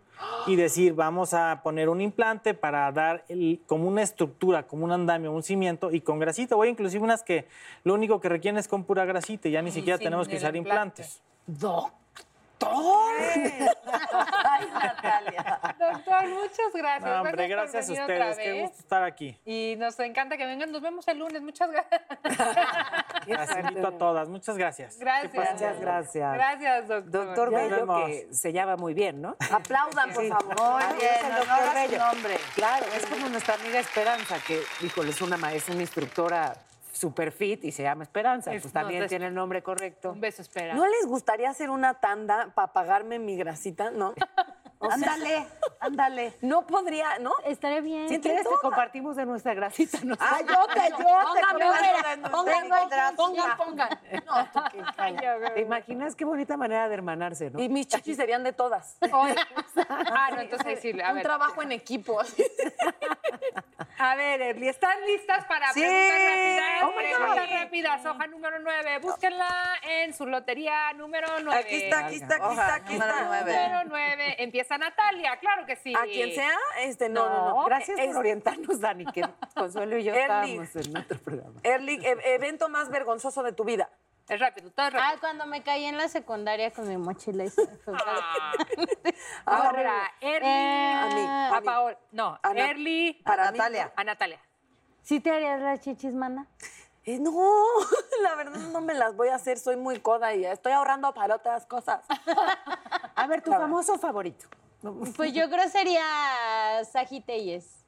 y 0.47 0.57
decir, 0.57 0.95
vamos 0.95 1.33
a 1.35 1.61
poner 1.62 1.89
un 1.89 2.01
implante 2.01 2.55
para 2.55 2.91
dar 2.93 3.25
el- 3.29 3.61
como 3.67 3.89
una 3.89 4.03
estructura, 4.03 4.67
como 4.67 4.85
un 4.85 4.93
andamio, 4.93 5.33
un 5.33 5.43
cimiento, 5.43 5.91
y 5.91 6.01
con 6.01 6.19
grasita. 6.19 6.55
Voy 6.55 6.69
inclusive 6.69 7.03
unas 7.03 7.23
que 7.23 7.47
lo 7.83 7.95
único 7.95 8.21
que 8.21 8.29
requieren 8.29 8.59
es 8.59 8.69
con 8.69 8.85
pura 8.85 9.05
grasita, 9.05 9.49
y 9.49 9.53
ya 9.53 9.62
ni 9.62 9.71
siquiera 9.71 9.99
tenemos 9.99 10.29
que 10.29 10.37
usar 10.37 10.55
implante. 10.57 11.03
implantes. 11.03 11.23
Ay, 14.45 14.67
Natalia. 14.73 15.74
Muchas 16.29 16.72
gracias. 16.75 17.11
No, 17.11 17.22
hombre, 17.22 17.49
Gracias 17.49 17.89
a 17.89 17.93
ustedes, 17.93 18.37
qué 18.39 18.61
gusto 18.62 18.79
estar 18.79 19.03
aquí. 19.03 19.39
Y 19.45 19.75
nos 19.79 19.99
encanta 20.01 20.37
que 20.37 20.47
vengan. 20.47 20.70
Nos 20.72 20.83
vemos 20.83 21.07
el 21.09 21.18
lunes. 21.18 21.43
Muchas 21.43 21.70
gracias. 21.70 22.03
Las 23.27 23.57
invito 23.57 23.87
a 23.89 23.99
todas. 23.99 24.29
Muchas 24.29 24.57
gracias. 24.59 24.99
Gracias. 24.99 25.35
Muchas 25.35 25.81
gracias. 25.81 26.35
Gracias, 26.35 26.89
doctor. 26.89 27.11
Doctor 27.27 27.51
Bello, 27.55 27.77
vemos. 27.77 28.07
que 28.07 28.29
se 28.33 28.53
llama 28.53 28.77
muy 28.77 28.95
bien, 28.95 29.20
¿no? 29.22 29.37
Aplaudan, 29.53 30.12
por 30.12 30.22
Sí. 30.22 30.29
favor. 30.31 30.55
Muy 30.85 30.97
bien, 30.99 31.27
el 31.27 31.35
doctor 31.37 31.75
Bello. 31.75 31.99
nombre. 32.07 32.37
Claro, 32.55 32.87
es 32.95 33.07
como 33.07 33.29
nuestra 33.29 33.55
amiga 33.55 33.81
Esperanza, 33.81 34.37
que, 34.47 34.61
híjole, 34.83 35.11
es 35.11 35.20
una 35.22 35.37
maestra, 35.37 35.72
una 35.75 35.83
instructora 35.83 36.55
super 36.93 37.33
fit 37.33 37.64
y 37.64 37.72
se 37.72 37.83
llama 37.83 38.05
Esperanza. 38.05 38.53
Es- 38.55 38.62
Pues 38.62 38.72
también 38.72 39.07
tiene 39.09 39.27
el 39.27 39.35
nombre 39.35 39.62
correcto. 39.62 40.12
Un 40.12 40.20
beso, 40.20 40.43
espera. 40.43 40.75
¿No 40.75 40.87
les 40.87 41.07
gustaría 41.07 41.51
hacer 41.51 41.70
una 41.70 41.95
tanda 41.95 42.51
para 42.55 42.72
pagarme 42.72 43.18
mi 43.18 43.37
grasita? 43.37 43.91
No. 43.91 44.14
O 44.87 44.91
sea, 44.91 44.95
Ándale, 44.95 45.47
ándale. 45.80 46.32
No 46.43 46.66
podría, 46.66 47.18
¿no? 47.18 47.32
Estaría 47.45 47.80
bien. 47.80 48.09
Si 48.09 48.20
quieres, 48.20 48.43
te 48.43 48.55
compartimos 48.61 49.16
de 49.16 49.26
nuestra 49.26 49.55
grasita. 49.55 49.99
¿no? 50.05 50.16
Ah, 50.20 50.39
yo 50.41 50.66
te, 50.74 50.91
yo 50.91 50.97
te 50.99 52.30
pongan, 52.30 52.68
pongan, 53.16 53.57
pongan. 53.57 53.89
No, 54.26 54.45
tú 54.53 54.61
qué. 54.72 55.51
¿Te 55.55 55.61
imaginas 55.61 56.14
qué 56.16 56.24
bonita 56.24 56.57
manera 56.57 56.89
de 56.89 56.95
hermanarse, 56.95 57.51
no? 57.51 57.61
Y 57.61 57.68
mis 57.68 57.87
chichis 57.89 58.16
serían 58.16 58.43
de 58.45 58.53
todas. 58.53 58.99
Ah, 60.16 60.30
no, 60.32 60.41
entonces 60.41 60.80
sí. 60.80 60.99
A 61.01 61.09
Un 61.09 61.14
ver. 61.16 61.22
trabajo 61.24 61.61
en 61.62 61.72
equipo. 61.72 62.20
A 63.99 64.14
ver, 64.16 64.41
Erly, 64.41 64.68
¿están 64.68 64.97
listas 65.07 65.45
para 65.47 65.72
Sí. 65.72 65.80
preguntas 65.80 66.18
rápidas? 66.18 66.82
Oh 66.85 66.95
preguntas 66.95 67.49
God. 67.51 67.57
rápidas, 67.62 68.07
hoja 68.07 68.26
número 68.26 68.59
9. 68.61 68.99
Búsquenla 68.99 69.49
en 69.82 70.14
su 70.14 70.26
lotería 70.26 70.93
número 70.95 71.28
9. 71.43 71.59
Aquí 71.61 71.76
está, 71.85 72.07
aquí 72.07 72.16
está, 72.16 72.35
aquí 72.37 72.51
está, 72.51 72.74
aquí 72.74 72.93
número 72.95 73.12
está. 73.12 73.24
nueve. 73.26 73.53
Número 73.68 73.85
9. 73.89 74.37
Empieza 74.39 74.74
Natalia, 74.79 75.37
claro 75.39 75.66
que 75.66 75.77
sí. 75.77 75.95
A 75.95 76.03
quien 76.05 76.35
sea, 76.35 76.57
este, 76.81 77.09
no, 77.09 77.29
no, 77.29 77.49
no. 77.51 77.64
Gracias 77.64 77.99
Es- 77.99 78.07
por 78.07 78.16
orientarnos, 78.18 78.81
Dani, 78.81 79.05
que 79.07 79.22
Consuelo 79.55 79.97
y 79.99 80.05
yo 80.05 80.12
Erly. 80.14 80.22
estábamos 80.59 80.77
en 80.77 80.97
otro 80.97 81.18
programa. 81.18 81.61
Erly, 81.62 81.95
e- 82.05 82.35
evento 82.35 82.68
más 82.68 82.89
vergonzoso 82.89 83.43
de 83.43 83.53
tu 83.53 83.64
vida. 83.64 83.89
Es 84.29 84.41
rápido, 84.41 84.70
todo 84.70 84.87
es 84.87 84.93
rápido. 84.95 85.12
Ah, 85.14 85.20
cuando 85.20 85.45
me 85.47 85.62
caí 85.62 85.85
en 85.85 85.99
la 85.99 86.09
secundaria 86.09 86.70
con 86.72 86.89
mi 86.89 86.97
mochila 86.97 87.45
y 87.45 87.51
fue. 87.51 87.64
Ahora, 89.45 90.11
Erly. 90.20 90.49
Eh, 90.49 90.95
A 90.95 91.07
mí, 91.14 91.20
a 91.27 91.57
a. 91.57 91.61
Paola. 91.61 91.99
No, 92.12 92.39
A 92.43 92.53
Erly. 92.53 93.20
para 93.25 93.49
a 93.49 93.53
mí, 93.53 93.59
Natalia. 93.59 93.93
A 93.97 94.05
Natalia. 94.05 94.41
¿Sí 95.03 95.20
te 95.20 95.31
harías 95.31 95.61
la 95.61 95.79
chichis, 95.79 96.14
mana? 96.14 96.47
Eh, 97.05 97.18
no, 97.20 97.33
la 98.22 98.35
verdad 98.35 98.59
no 98.59 98.81
me 98.81 98.95
las 98.95 99.14
voy 99.14 99.29
a 99.29 99.35
hacer, 99.35 99.59
soy 99.59 99.77
muy 99.77 100.01
coda 100.01 100.35
y 100.35 100.47
estoy 100.47 100.72
ahorrando 100.72 101.12
para 101.12 101.35
otras 101.35 101.66
cosas. 101.66 102.01
A 103.14 103.27
ver, 103.27 103.43
tu 103.43 103.51
famoso 103.51 103.99
favorito. 103.99 104.47
Pues 105.16 105.32
yo 105.32 105.49
creo 105.49 105.68
sería 105.68 106.03
Saji 106.91 107.20
Telles, 107.22 107.85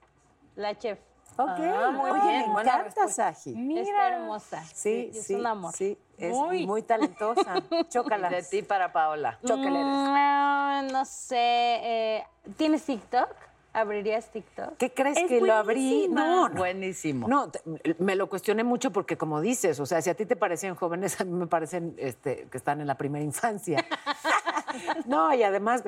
la 0.55 0.77
chef. 0.79 0.99
Ok, 1.39 1.49
Ah, 1.59 1.91
muy 1.95 2.11
Oye, 2.11 2.23
bien, 2.23 2.55
me 2.55 2.63
encanta. 2.63 3.09
Saji. 3.09 3.79
Está 3.79 4.09
hermosa. 4.09 4.65
Sí, 4.73 5.11
es 5.13 5.27
sí, 5.27 5.35
un 5.35 5.47
amor. 5.47 5.75
sí, 5.75 5.99
es 6.17 6.33
Muy. 6.33 6.65
muy, 6.67 6.83
talentosa. 6.83 7.63
Chócala. 7.91 8.31
De 8.31 8.43
ti 8.43 8.63
para 8.63 8.91
Paola. 8.93 9.39
Chócaleres. 9.45 9.85
Mm, 9.87 10.93
no 10.93 11.05
sé. 11.05 11.37
eh, 11.39 12.25
¿Tienes 12.57 12.85
TikTok? 12.85 13.29
¿Abrirías 13.75 14.31
TikTok? 14.31 14.79
¿Qué 14.79 14.91
crees 14.95 15.19
Es 15.19 15.25
que 15.27 15.39
lo 15.43 15.53
abrí? 15.53 16.09
No, 16.09 16.49
no. 16.49 16.55
Buenísimo. 16.55 17.29
No, 17.29 17.51
te- 17.51 17.61
me 17.99 18.17
lo 18.17 18.31
cuestioné 18.31 18.65
mucho 18.65 18.91
porque 18.91 19.19
como 19.19 19.43
dices, 19.43 19.79
o 19.81 19.85
sea, 19.85 20.01
si 20.01 20.09
a 20.09 20.15
ti 20.15 20.25
te 20.25 20.35
parecen 20.37 20.75
jóvenes, 20.75 21.21
a 21.21 21.25
mí 21.25 21.33
me 21.33 21.47
parecen 21.47 21.95
este, 21.99 22.49
que 22.51 22.57
están 22.57 22.81
en 22.81 22.87
la 22.87 22.95
primera 22.95 23.23
infancia. 23.23 23.85
no, 25.07 25.33
y 25.35 25.43
además, 25.43 25.83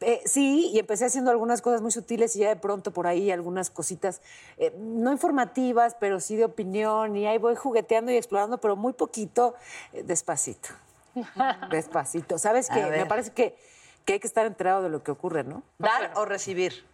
eh, 0.00 0.20
sí, 0.24 0.70
y 0.72 0.78
empecé 0.78 1.06
haciendo 1.06 1.30
algunas 1.30 1.62
cosas 1.62 1.80
muy 1.80 1.90
sutiles 1.90 2.34
y 2.36 2.40
ya 2.40 2.48
de 2.48 2.56
pronto 2.56 2.92
por 2.92 3.06
ahí 3.06 3.30
algunas 3.30 3.70
cositas, 3.70 4.20
eh, 4.56 4.72
no 4.78 5.12
informativas, 5.12 5.96
pero 5.98 6.20
sí 6.20 6.36
de 6.36 6.44
opinión, 6.44 7.16
y 7.16 7.26
ahí 7.26 7.38
voy 7.38 7.54
jugueteando 7.54 8.12
y 8.12 8.16
explorando, 8.16 8.58
pero 8.58 8.76
muy 8.76 8.92
poquito, 8.92 9.54
eh, 9.92 10.02
despacito. 10.02 10.70
despacito. 11.70 12.38
¿Sabes 12.38 12.68
qué? 12.68 12.84
Me 12.84 13.06
parece 13.06 13.32
que, 13.32 13.56
que 14.04 14.14
hay 14.14 14.20
que 14.20 14.26
estar 14.26 14.46
enterado 14.46 14.82
de 14.82 14.88
lo 14.88 15.02
que 15.02 15.10
ocurre, 15.10 15.44
¿no? 15.44 15.62
¿Dar 15.78 16.12
o 16.16 16.24
recibir? 16.24 16.84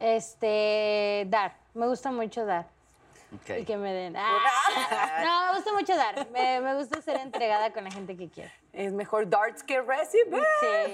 Este, 0.00 1.26
dar. 1.28 1.56
Me 1.74 1.86
gusta 1.86 2.10
mucho 2.10 2.44
dar. 2.44 2.66
Y 3.30 3.64
que 3.64 3.76
me 3.76 3.92
den. 3.92 4.16
Ah. 4.16 5.22
No, 5.24 5.46
me 5.52 5.58
gusta 5.58 5.72
mucho 5.72 5.96
dar. 5.96 6.28
Me, 6.30 6.60
me 6.60 6.74
gusta 6.76 7.02
ser 7.02 7.16
entregada 7.18 7.72
con 7.72 7.84
la 7.84 7.90
gente 7.90 8.16
que 8.16 8.28
quiero. 8.28 8.50
Es 8.72 8.92
mejor 8.92 9.28
darts 9.28 9.62
que 9.62 9.80
recibir. 9.82 10.42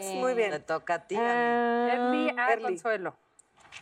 Sí. 0.01 0.15
Muy 0.17 0.35
Le 0.35 0.49
bien. 0.49 0.63
toca 0.65 0.95
a 0.95 1.07
ti. 1.07 1.17
Ah, 1.19 1.89
Erly 1.93 2.35
a 2.37 2.53
Erly. 2.53 2.65
Consuelo. 2.65 3.15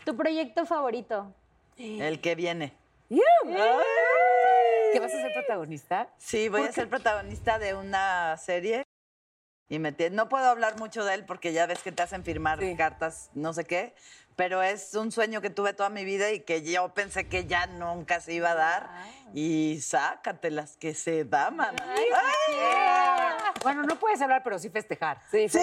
¿Tu 0.05 0.17
proyecto 0.17 0.67
favorito? 0.67 1.35
El 1.79 2.21
que 2.21 2.35
viene. 2.35 2.77
¿Que 3.09 5.01
vas 5.01 5.13
a 5.15 5.21
ser 5.23 5.33
protagonista? 5.33 6.09
Sí, 6.19 6.49
voy 6.49 6.63
a 6.63 6.73
ser 6.73 6.89
protagonista 6.89 7.59
de 7.59 7.75
una 7.75 8.37
serie. 8.37 8.85
Y 9.69 9.79
me 9.79 9.93
no 10.11 10.29
puedo 10.29 10.45
hablar 10.49 10.79
mucho 10.79 11.03
de 11.05 11.15
él 11.15 11.25
porque 11.25 11.55
ya 11.55 11.65
ves 11.67 11.83
que 11.83 11.93
te 11.93 12.03
hacen 12.03 12.25
firmar 12.25 12.59
Sí. 12.59 12.77
cartas, 12.77 13.31
no 13.33 13.55
sé 13.55 13.65
qué. 13.65 13.95
Pero 14.37 14.63
es 14.63 14.95
un 14.95 15.13
sueño 15.13 15.41
que 15.41 15.51
tuve 15.51 15.75
toda 15.75 15.91
mi 15.91 16.05
vida 16.05 16.31
y 16.31 16.41
que 16.41 16.63
yo 16.63 16.95
pensé 16.95 17.29
que 17.29 17.47
ya 17.47 17.67
nunca 17.67 18.21
se 18.21 18.33
iba 18.33 18.51
a 18.51 18.55
dar. 18.55 18.91
Y 19.35 19.81
sácatelas 19.81 20.77
que 20.77 20.95
se 20.95 21.25
da, 21.25 21.51
man. 21.51 21.77
Bueno, 23.63 23.83
no 23.83 23.97
puedes 23.99 24.21
hablar, 24.21 24.43
pero 24.43 24.59
sí 24.59 24.71
festejar. 24.71 25.21
Sí, 25.31 25.49
Sí. 25.49 25.59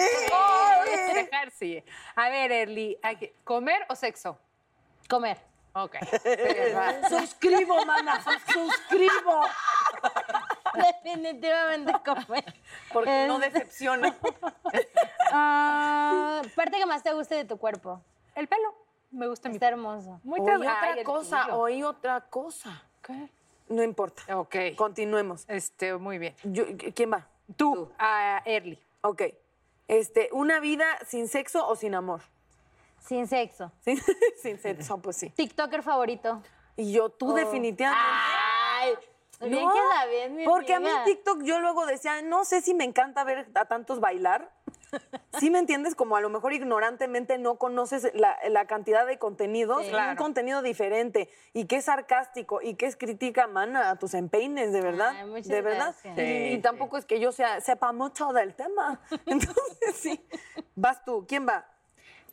Festejar, 0.86 1.50
sí. 1.50 1.84
A 2.16 2.28
ver, 2.30 2.52
Erly, 2.52 2.98
¿comer 3.44 3.84
o 3.88 3.94
sexo? 3.94 4.38
Comer. 5.08 5.38
Ok. 5.72 5.96
Suscribo, 7.08 7.84
mana, 7.84 8.20
suscribo. 8.52 9.42
Definitivamente 10.74 11.92
comer. 12.04 12.54
Porque 12.92 13.26
no 13.26 13.38
decepciona. 13.38 14.16
Ah, 15.32 16.42
parte 16.56 16.76
que 16.76 16.86
más 16.86 17.04
te 17.04 17.12
guste 17.12 17.36
de 17.36 17.44
tu 17.44 17.56
cuerpo. 17.56 18.02
El 18.34 18.48
pelo. 18.48 18.74
Me 19.10 19.26
gusta 19.26 19.48
mi 19.48 19.56
Está 19.56 19.68
hermoso. 19.68 20.20
Oí 20.24 20.40
otra 20.40 21.02
cosa, 21.04 21.56
oí 21.56 21.82
otra 21.82 22.20
cosa. 22.22 22.82
¿Qué? 23.02 23.28
No 23.68 23.82
importa. 23.82 24.36
Ok. 24.38 24.56
Continuemos. 24.76 25.44
Este, 25.48 25.94
muy 25.96 26.18
bien. 26.18 26.34
Yo- 26.44 26.64
¿Quién 26.94 27.12
va? 27.12 27.26
Tú, 27.56 27.90
a 27.98 28.42
Erly. 28.44 28.78
Ok. 29.02 29.22
Este, 29.88 30.28
¿una 30.32 30.60
vida 30.60 30.86
sin 31.06 31.26
sexo 31.28 31.66
o 31.66 31.74
sin 31.74 31.94
amor? 31.96 32.20
Sin 33.00 33.26
sexo. 33.26 33.72
Sin, 33.80 33.98
sin 34.42 34.58
sexo, 34.60 34.98
pues 34.98 35.16
sí. 35.16 35.30
TikToker 35.30 35.82
favorito. 35.82 36.42
Y 36.76 36.92
yo, 36.92 37.08
tú 37.10 37.30
Oh. 37.32 37.34
definitivamente. 37.34 38.04
Ay, 38.80 38.94
bien 39.40 39.68
queda 39.68 40.06
bien, 40.06 40.36
mi 40.36 40.44
Porque 40.44 40.74
a 40.74 40.80
mí. 40.80 40.88
TikTok 41.04 41.42
yo 41.42 41.58
luego 41.60 41.86
decía, 41.86 42.22
no 42.22 42.44
sé 42.44 42.60
si 42.60 42.74
me 42.74 42.84
encanta 42.84 43.24
ver 43.24 43.48
a 43.54 43.64
tantos 43.64 43.98
bailar. 44.00 44.50
¿Sí 45.38 45.50
me 45.50 45.58
entiendes? 45.58 45.94
Como 45.94 46.16
a 46.16 46.20
lo 46.20 46.28
mejor 46.28 46.52
ignorantemente 46.52 47.38
no 47.38 47.56
conoces 47.56 48.10
la, 48.14 48.36
la 48.48 48.66
cantidad 48.66 49.06
de 49.06 49.18
contenidos, 49.18 49.82
Sí. 49.82 49.88
y 49.88 49.90
Claro. 49.90 50.10
un 50.12 50.16
contenido 50.16 50.62
diferente, 50.62 51.28
y 51.52 51.66
que 51.66 51.76
es 51.76 51.84
sarcástico, 51.84 52.60
y 52.62 52.74
que 52.74 52.86
es 52.86 52.96
crítica, 52.96 53.46
mana, 53.46 53.90
a 53.90 53.96
tus 53.96 54.14
empeines, 54.14 54.72
de 54.72 54.80
verdad. 54.80 55.12
Ay, 55.34 55.42
de 55.42 55.62
verdad. 55.62 55.94
Y, 56.16 56.58
tampoco 56.58 56.98
es 56.98 57.04
que 57.04 57.20
yo 57.20 57.32
sea, 57.32 57.60
sepa 57.60 57.92
mucho 57.92 58.32
del 58.32 58.54
tema. 58.54 59.00
Entonces, 59.26 59.94
sí. 59.96 60.24
Vas 60.74 61.04
tú, 61.04 61.24
¿quién 61.28 61.46
va? 61.46 61.66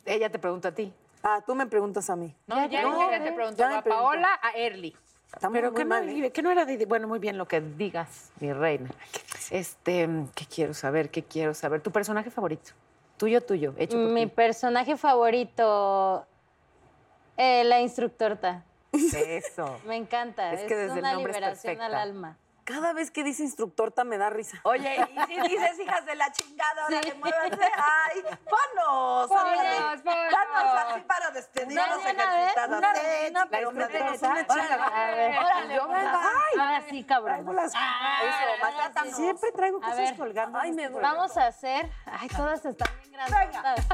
Ella 0.04 0.30
te 0.30 0.38
pregunta 0.38 0.68
a 0.68 0.74
ti. 0.74 0.92
Ah, 1.22 1.42
tú 1.46 1.54
me 1.54 1.66
preguntas 1.66 2.08
a 2.10 2.16
mí. 2.16 2.34
No, 2.46 2.56
ya, 2.68 2.82
No, 2.82 3.10
ya 3.10 3.22
te 3.22 3.32
pregunto. 3.32 3.58
ya 3.58 3.78
a 3.78 3.82
preguntó. 3.82 4.04
Paola, 4.04 4.38
a 4.42 4.52
Erly. 4.52 4.96
Estamos 5.34 5.54
Pero 5.56 5.70
muy 5.70 5.76
que 5.78 5.84
no, 5.84 5.88
mal, 5.90 6.08
¿eh? 6.08 6.32
que 6.32 6.42
no 6.42 6.50
era 6.50 6.64
de, 6.64 6.84
bueno, 6.86 7.06
muy 7.06 7.18
bien 7.18 7.36
lo 7.36 7.46
que 7.46 7.60
digas, 7.60 8.30
mi 8.40 8.52
reina. 8.52 8.88
Este, 9.50 10.08
¿qué 10.34 10.46
quiero 10.46 10.72
saber? 10.74 11.10
¿Qué 11.10 11.22
quiero 11.22 11.52
saber? 11.54 11.82
¿Tu 11.82 11.90
personaje 11.92 12.30
favorito? 12.30 12.72
Tuyo, 13.18 13.42
tuyo, 13.42 13.74
hecho 13.76 13.96
por 13.96 14.06
Mi 14.10 14.26
ti. 14.26 14.32
personaje 14.34 14.96
favorito, 14.96 16.26
eh, 17.36 17.64
la 17.64 17.80
instructorta. 17.80 18.64
Eso. 18.92 19.80
Me 19.86 19.96
encanta. 19.96 20.52
Es 20.54 20.60
Es, 20.62 20.66
que 20.66 20.76
desde 20.76 20.94
el 20.94 20.98
una 21.00 21.12
nombre 21.12 21.32
es 21.32 21.38
liberación 21.38 21.80
al 21.82 21.94
alma. 21.94 22.38
Cada 22.64 22.92
vez 22.92 23.10
que 23.10 23.24
dice 23.24 23.42
instructorta 23.42 24.04
me 24.04 24.18
da 24.18 24.28
risa. 24.28 24.60
Oye, 24.64 24.94
y 24.96 25.20
si 25.26 25.40
dices 25.48 25.80
hijas 25.80 26.04
de 26.04 26.14
la 26.16 26.30
chingada, 26.30 26.82
ahora 26.84 27.00
le 27.00 27.14
muévanse. 27.14 27.64
¡Ay! 27.76 28.20
¡Ponos! 28.44 29.28
Ponos, 29.28 30.02
ponos. 30.02 30.02
Danos 30.04 30.74
así 30.86 31.00
para 31.00 31.30
despedirnos 31.30 32.04
vez, 32.04 32.14
ejercitadas. 32.14 32.78
una 32.78 32.92
Reina, 33.28 33.46
pero 33.50 33.72
me 33.72 33.84
órale, 33.84 35.74
yo 35.74 35.84
órale. 35.84 36.04
vengo. 36.04 36.18
Ahora 36.58 36.82
sí, 36.88 37.04
cabrón. 37.04 37.46
Siempre 39.14 39.52
traigo 39.52 39.80
cosas 39.80 40.12
colgando. 40.12 40.58
Ay, 40.58 40.70
en 40.70 40.76
me 40.76 40.84
este 40.84 40.98
Vamos 41.00 41.36
a 41.36 41.46
hacer. 41.46 41.90
Ay, 42.06 42.28
todas 42.28 42.64
están 42.64 42.88
bien 43.00 43.12
grandotas. 43.12 43.86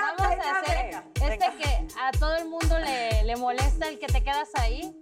Vamos 0.00 0.46
a 0.46 0.58
hacer 0.60 1.02
este 1.22 1.52
que 1.56 1.86
a 2.00 2.10
todo 2.12 2.34
el 2.36 2.46
mundo 2.46 2.78
le, 2.78 3.24
le 3.24 3.36
molesta 3.36 3.88
el 3.88 3.98
que 3.98 4.06
te 4.06 4.22
quedas 4.22 4.50
ahí. 4.54 4.94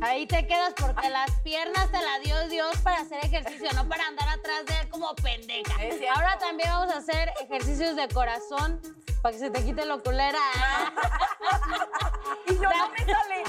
Ahí 0.00 0.26
te 0.26 0.46
quedas 0.46 0.74
porque 0.74 1.08
las 1.08 1.30
piernas 1.42 1.90
te 1.90 2.02
las 2.02 2.20
dio 2.22 2.48
Dios 2.48 2.76
para 2.78 3.00
hacer 3.00 3.24
ejercicio, 3.24 3.68
no 3.74 3.88
para 3.88 4.06
andar 4.06 4.28
atrás 4.28 4.66
de 4.66 4.80
él 4.80 4.88
como 4.88 5.14
pendeja. 5.14 5.72
Ahora 6.14 6.38
también 6.38 6.68
vamos 6.70 6.92
a 6.94 6.98
hacer 6.98 7.32
ejercicios 7.40 7.96
de 7.96 8.08
corazón 8.08 8.80
para 9.22 9.32
que 9.32 9.38
se 9.38 9.50
te 9.50 9.64
quite 9.64 9.84
lo 9.84 10.02
culera. 10.02 10.38
Y 12.46 12.54
yo 12.54 12.62
no 12.62 12.87
me. 12.87 12.87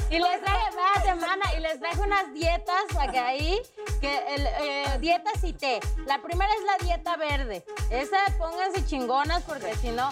Y 0.10 0.18
les 0.18 0.42
traje, 0.42 0.76
cada 0.76 1.06
semana, 1.06 1.46
y 1.56 1.60
les 1.60 1.80
traje 1.80 2.00
unas 2.00 2.34
dietas 2.34 2.84
para 2.94 3.12
que 3.12 3.20
ahí, 3.20 3.62
que 4.02 4.18
el, 4.36 4.48
eh, 4.48 4.98
dietas 5.00 5.44
y 5.44 5.54
té. 5.54 5.80
La 6.06 6.20
primera 6.20 6.52
es 6.54 6.64
la 6.64 6.78
dieta 6.86 7.16
verde. 7.16 7.64
Esa 7.92 8.18
pónganse 8.38 8.86
chingonas 8.86 9.44
porque 9.44 9.76
si 9.76 9.90
no, 9.92 10.10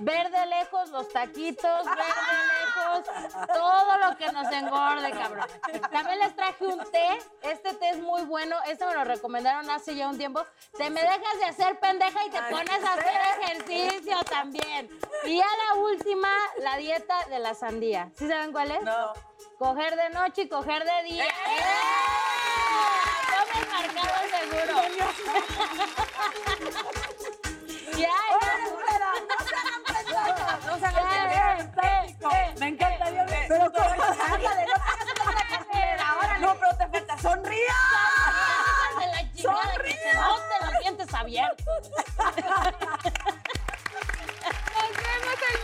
verde 0.00 0.46
lejos, 0.46 0.90
los 0.90 1.08
taquitos, 1.08 1.84
verde 1.84 2.30
lejos, 2.54 3.46
todo 3.48 3.98
lo 3.98 4.16
que 4.16 4.30
nos 4.30 4.52
engorde, 4.52 5.10
cabrón. 5.10 5.46
También 5.90 6.18
les 6.20 6.36
traje 6.36 6.66
un 6.66 6.78
té. 6.90 7.18
Este 7.42 7.74
té 7.74 7.90
es 7.90 7.98
muy 7.98 8.22
bueno. 8.22 8.56
Este 8.68 8.86
me 8.86 8.94
lo 8.94 9.04
recomendaron 9.04 9.68
hace 9.70 9.96
ya 9.96 10.08
un 10.08 10.18
tiempo. 10.18 10.44
Te 10.76 10.90
me 10.90 11.00
dejas 11.00 11.38
de 11.38 11.44
hacer 11.46 11.80
pendeja 11.80 12.24
y 12.24 12.30
te 12.30 12.42
pones 12.42 12.84
a 12.84 12.94
hacer 12.94 13.20
ejercicio 13.40 14.16
también. 14.30 14.88
Y 15.24 15.38
ya 15.38 15.46
la 15.46 15.80
última, 15.80 16.28
la 16.58 16.76
dieta 16.76 17.26
de 17.28 17.38
la 17.38 17.54
sandía. 17.54 18.10
¿Sí 18.16 18.28
saben 18.28 18.52
cuál 18.52 18.69
es? 18.70 18.82
No. 18.82 19.12
Coger 19.58 19.96
de 19.96 20.10
noche 20.10 20.42
y 20.42 20.48
coger 20.48 20.84
de 20.84 21.02
día. 21.04 21.24
¡Eh! 21.24 21.28
Tomen 23.30 23.68
marcado 23.70 24.14
seguro. 24.30 24.80
ya, 27.98 27.98
ya. 27.98 28.10
No 30.66 30.72
se 30.78 30.86
hagan 30.86 31.72
Eh, 31.82 32.54
Me 32.58 32.66
encanta, 32.68 33.10
Dios 33.10 33.26
mío. 33.30 33.38
Pero 33.48 33.72
como 33.72 33.90
ándale, 33.90 34.66
no. 34.66 34.74
No, 36.40 36.54
pero 36.58 36.70
te 36.78 36.88
falta 36.88 37.18
sonría. 37.18 37.74
de 38.98 39.06
la 39.06 39.32
chingada 39.34 39.74
que 39.84 39.92
se 39.92 40.14
noten 40.14 40.58
los 40.62 40.72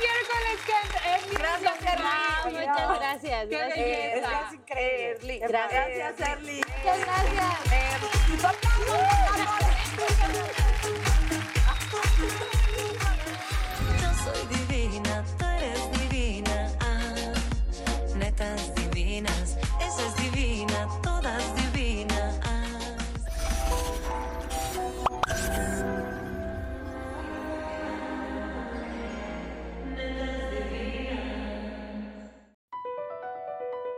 miércoles 0.00 0.58
Erly. 1.04 1.36
Gracias, 1.36 1.76
Erly. 1.82 2.66
Muchas 2.66 2.88
gracias. 2.98 3.48
Qué 3.48 3.56
gracias. 3.56 3.76
belleza. 3.76 4.30
Es 4.46 4.52
increíble. 4.54 5.38
Gracias. 5.48 6.20
Erly. 6.20 6.60
Muchas 6.66 6.98
gracias. 7.06 7.76
Yo 14.00 14.10
soy 14.24 14.65